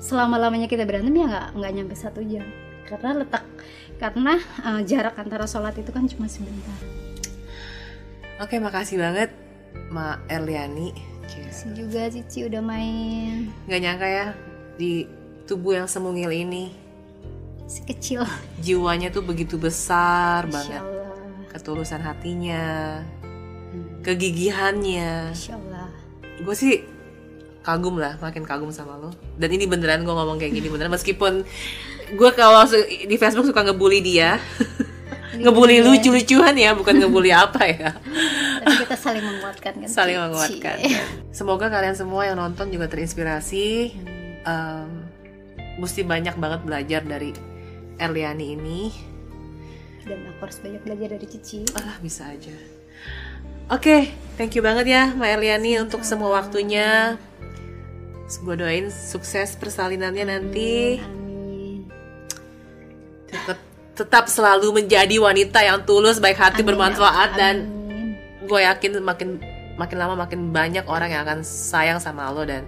selama 0.00 0.40
lamanya 0.40 0.66
kita 0.66 0.88
berantem 0.88 1.12
ya 1.12 1.28
nggak 1.28 1.48
nggak 1.60 1.72
nyampe 1.76 1.94
satu 1.94 2.24
jam 2.24 2.44
karena 2.88 3.22
letak 3.22 3.44
karena 4.00 4.40
uh, 4.64 4.80
jarak 4.82 5.14
antara 5.20 5.44
sholat 5.44 5.76
itu 5.76 5.92
kan 5.92 6.08
cuma 6.08 6.26
sebentar 6.26 7.04
Oke, 8.42 8.58
makasih 8.58 8.98
banget 8.98 9.30
Mak 9.94 10.26
Erliani. 10.26 10.90
Makasih 11.22 11.70
juga 11.78 12.10
Cici 12.10 12.42
udah 12.42 12.58
main. 12.58 13.46
Gak 13.70 13.78
nyangka 13.78 14.08
ya 14.10 14.26
di 14.74 15.06
tubuh 15.46 15.78
yang 15.78 15.86
semungil 15.86 16.34
ini. 16.34 16.74
Sekecil. 17.64 18.22
Jiwanya 18.60 19.08
tuh 19.08 19.24
begitu 19.24 19.56
besar 19.56 20.44
banget. 20.48 20.82
Ketulusan 21.50 22.02
hatinya, 22.02 23.00
hmm. 23.22 24.04
kegigihannya. 24.04 25.32
Gue 26.42 26.56
sih 26.56 26.82
kagum 27.64 27.96
lah, 27.96 28.20
makin 28.20 28.44
kagum 28.44 28.68
sama 28.74 29.00
lo. 29.00 29.14
Dan 29.40 29.54
ini 29.54 29.64
beneran 29.64 30.04
gue 30.04 30.12
ngomong 30.12 30.36
kayak 30.36 30.52
gini 30.52 30.68
beneran 30.68 30.92
meskipun 30.92 31.46
gue 32.12 32.30
kalau 32.36 32.68
di 33.08 33.16
Facebook 33.16 33.48
suka 33.48 33.64
ngebully 33.64 34.04
dia. 34.04 34.36
ngebully 35.34 35.82
lucu-lucuan 35.82 36.54
ya 36.54 36.78
bukan 36.78 36.94
ngebully 36.94 37.34
apa 37.44 37.66
ya 37.66 37.90
tapi 38.62 38.86
kita 38.86 38.94
saling 38.94 39.24
menguatkan 39.26 39.72
kan 39.82 39.88
saling 39.90 40.14
menguatkan 40.14 40.76
semoga 41.34 41.66
kalian 41.66 41.98
semua 41.98 42.22
yang 42.30 42.38
nonton 42.38 42.70
juga 42.70 42.86
terinspirasi 42.86 43.98
um, 44.46 45.10
mesti 45.82 46.06
banyak 46.06 46.38
banget 46.38 46.60
belajar 46.62 47.02
dari 47.02 47.34
Erliani 47.98 48.46
ini 48.54 48.82
dan 50.04 50.20
aku 50.28 50.48
harus 50.48 50.58
banyak 50.60 50.82
belajar 50.84 51.08
dari 51.16 51.26
Cici 51.26 51.64
ah 51.78 51.96
bisa 52.00 52.28
aja 52.28 52.52
oke 53.72 53.80
okay, 53.80 54.00
thank 54.36 54.52
you 54.52 54.60
banget 54.60 54.90
ya 54.90 55.12
Mbak 55.16 55.30
Erliani 55.40 55.72
Sama. 55.76 55.82
untuk 55.88 56.00
semua 56.04 56.30
waktunya 56.40 57.16
gue 58.24 58.56
doain 58.58 58.88
sukses 58.90 59.54
persalinannya 59.54 60.24
nanti 60.26 60.98
Amin. 60.98 61.24
Cepet 63.34 63.58
tetap 63.94 64.26
selalu 64.26 64.82
menjadi 64.82 65.18
wanita 65.22 65.62
yang 65.62 65.82
tulus, 65.86 66.18
baik 66.18 66.38
hati, 66.38 66.62
Amin. 66.62 66.74
bermanfaat 66.74 67.30
Amin. 67.34 67.38
dan 67.38 67.54
gue 68.46 68.60
yakin 68.62 69.02
makin 69.02 69.28
makin 69.74 69.96
lama 69.98 70.14
makin 70.14 70.54
banyak 70.54 70.86
orang 70.86 71.10
yang 71.10 71.22
akan 71.26 71.40
sayang 71.42 71.98
sama 71.98 72.30
lo 72.30 72.46
dan. 72.46 72.66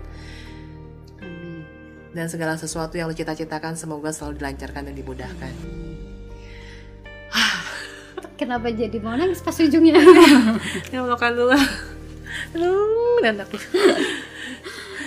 Dan 2.17 2.33
segala 2.33 2.57
sesuatu 2.57 2.97
yang 2.97 3.13
lo 3.13 3.15
cita-citakan 3.15 3.77
semoga 3.77 4.09
selalu 4.09 4.41
dilancarkan 4.41 4.89
dan 4.89 4.95
dimudahkan. 4.97 5.53
Kenapa 8.41 8.73
jadi 8.73 8.97
mau 9.05 9.13
nangis 9.13 9.45
pas 9.45 9.53
ujungnya? 9.61 10.01
ya 10.93 11.05
makan 11.05 11.33
dulu. 11.37 11.57
Aduh, 12.57 13.21
dan 13.21 13.37
aku 13.45 13.61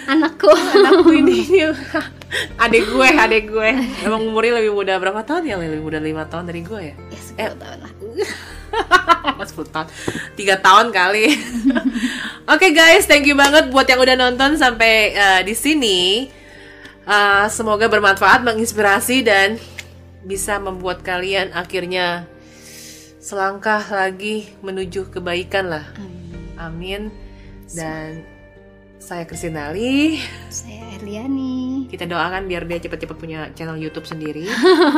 anakku 0.09 0.49
anakku 0.49 1.11
ini 1.13 1.45
adik 2.63 2.83
gue 2.89 3.09
adik 3.09 3.43
gue 3.49 3.69
emang 4.05 4.21
umurnya 4.25 4.61
lebih 4.61 4.73
muda 4.73 4.97
berapa 4.97 5.21
tahun 5.25 5.49
ya 5.49 5.55
lebih 5.57 5.81
muda 5.81 5.97
lima 6.01 6.25
tahun 6.29 6.49
dari 6.49 6.61
gue 6.61 6.79
ya 6.81 6.95
ya 6.97 7.19
10 7.37 7.41
eh, 7.41 7.49
tahun 7.57 7.79
lah 7.85 7.93
Mas 9.39 9.49
10 9.55 9.73
tahun. 9.73 9.87
3 10.37 10.61
tahun 10.61 10.85
kali. 10.93 11.25
Oke 12.45 12.69
guys, 12.75 13.07
thank 13.09 13.25
you 13.25 13.33
banget 13.33 13.71
buat 13.73 13.87
yang 13.89 13.97
udah 13.97 14.15
nonton 14.19 14.59
sampai 14.59 15.15
eh, 15.15 15.41
di 15.47 15.55
sini. 15.57 16.29
Eh, 17.09 17.47
semoga 17.49 17.89
bermanfaat, 17.89 18.45
menginspirasi 18.45 19.25
dan 19.25 19.57
bisa 20.21 20.61
membuat 20.61 21.01
kalian 21.01 21.49
akhirnya 21.57 22.29
selangkah 23.17 23.81
lagi 23.89 24.53
menuju 24.61 25.09
kebaikan 25.09 25.73
lah. 25.73 25.89
Amin. 26.61 27.09
Dan 27.73 28.21
saya 29.01 29.25
Kristinali. 29.25 30.21
Saya 30.53 30.85
Erliani. 31.01 31.89
Kita 31.89 32.05
doakan 32.05 32.45
biar 32.45 32.69
dia 32.69 32.77
cepat-cepat 32.77 33.17
punya 33.17 33.49
channel 33.57 33.81
YouTube 33.81 34.05
sendiri. 34.05 34.45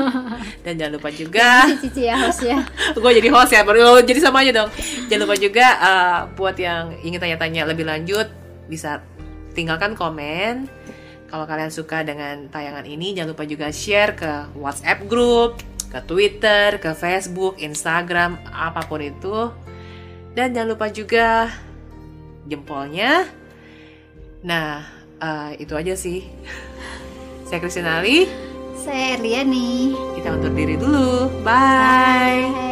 Dan 0.68 0.76
jangan 0.76 0.99
lupa 0.99 1.16
juga 1.16 1.64
Cici 1.80 2.12
ya 2.12 2.28
host 2.28 2.43
ya. 2.43 2.59
gue 2.99 3.12
jadi 3.24 3.30
host 3.32 3.55
ya 3.55 3.64
baru 3.64 4.03
jadi 4.03 4.20
sama 4.20 4.43
aja 4.43 4.51
dong 4.51 4.70
jangan 5.07 5.22
lupa 5.24 5.36
juga 5.39 5.66
uh, 5.80 6.20
buat 6.34 6.57
yang 6.59 6.91
ingin 7.05 7.22
tanya-tanya 7.22 7.70
lebih 7.70 7.88
lanjut 7.88 8.28
bisa 8.68 8.99
tinggalkan 9.53 9.95
komen 9.95 10.68
kalau 11.32 11.48
kalian 11.48 11.72
suka 11.72 12.04
dengan 12.04 12.52
tayangan 12.52 12.84
ini 12.84 13.16
jangan 13.16 13.32
lupa 13.32 13.48
juga 13.48 13.72
share 13.72 14.20
ke 14.20 14.52
WhatsApp 14.60 15.08
group 15.08 15.64
ke 15.88 16.00
Twitter 16.04 16.76
ke 16.76 16.92
Facebook 16.92 17.56
Instagram 17.56 18.36
apa 18.52 18.84
pun 18.84 19.00
itu. 19.00 19.48
Dan 20.36 20.52
jangan 20.52 20.76
lupa 20.76 20.92
juga 20.92 21.48
jempolnya. 22.52 23.32
Nah 24.44 24.84
uh, 25.24 25.56
itu 25.56 25.72
aja 25.72 25.96
sih. 25.96 26.28
Saya 27.48 27.60
Kristinali 27.64 28.28
Saya 28.80 29.20
Erliani. 29.20 29.92
kita 30.16 30.36
undur 30.36 30.52
diri 30.52 30.76
dulu. 30.76 31.32
Bye 31.44 32.62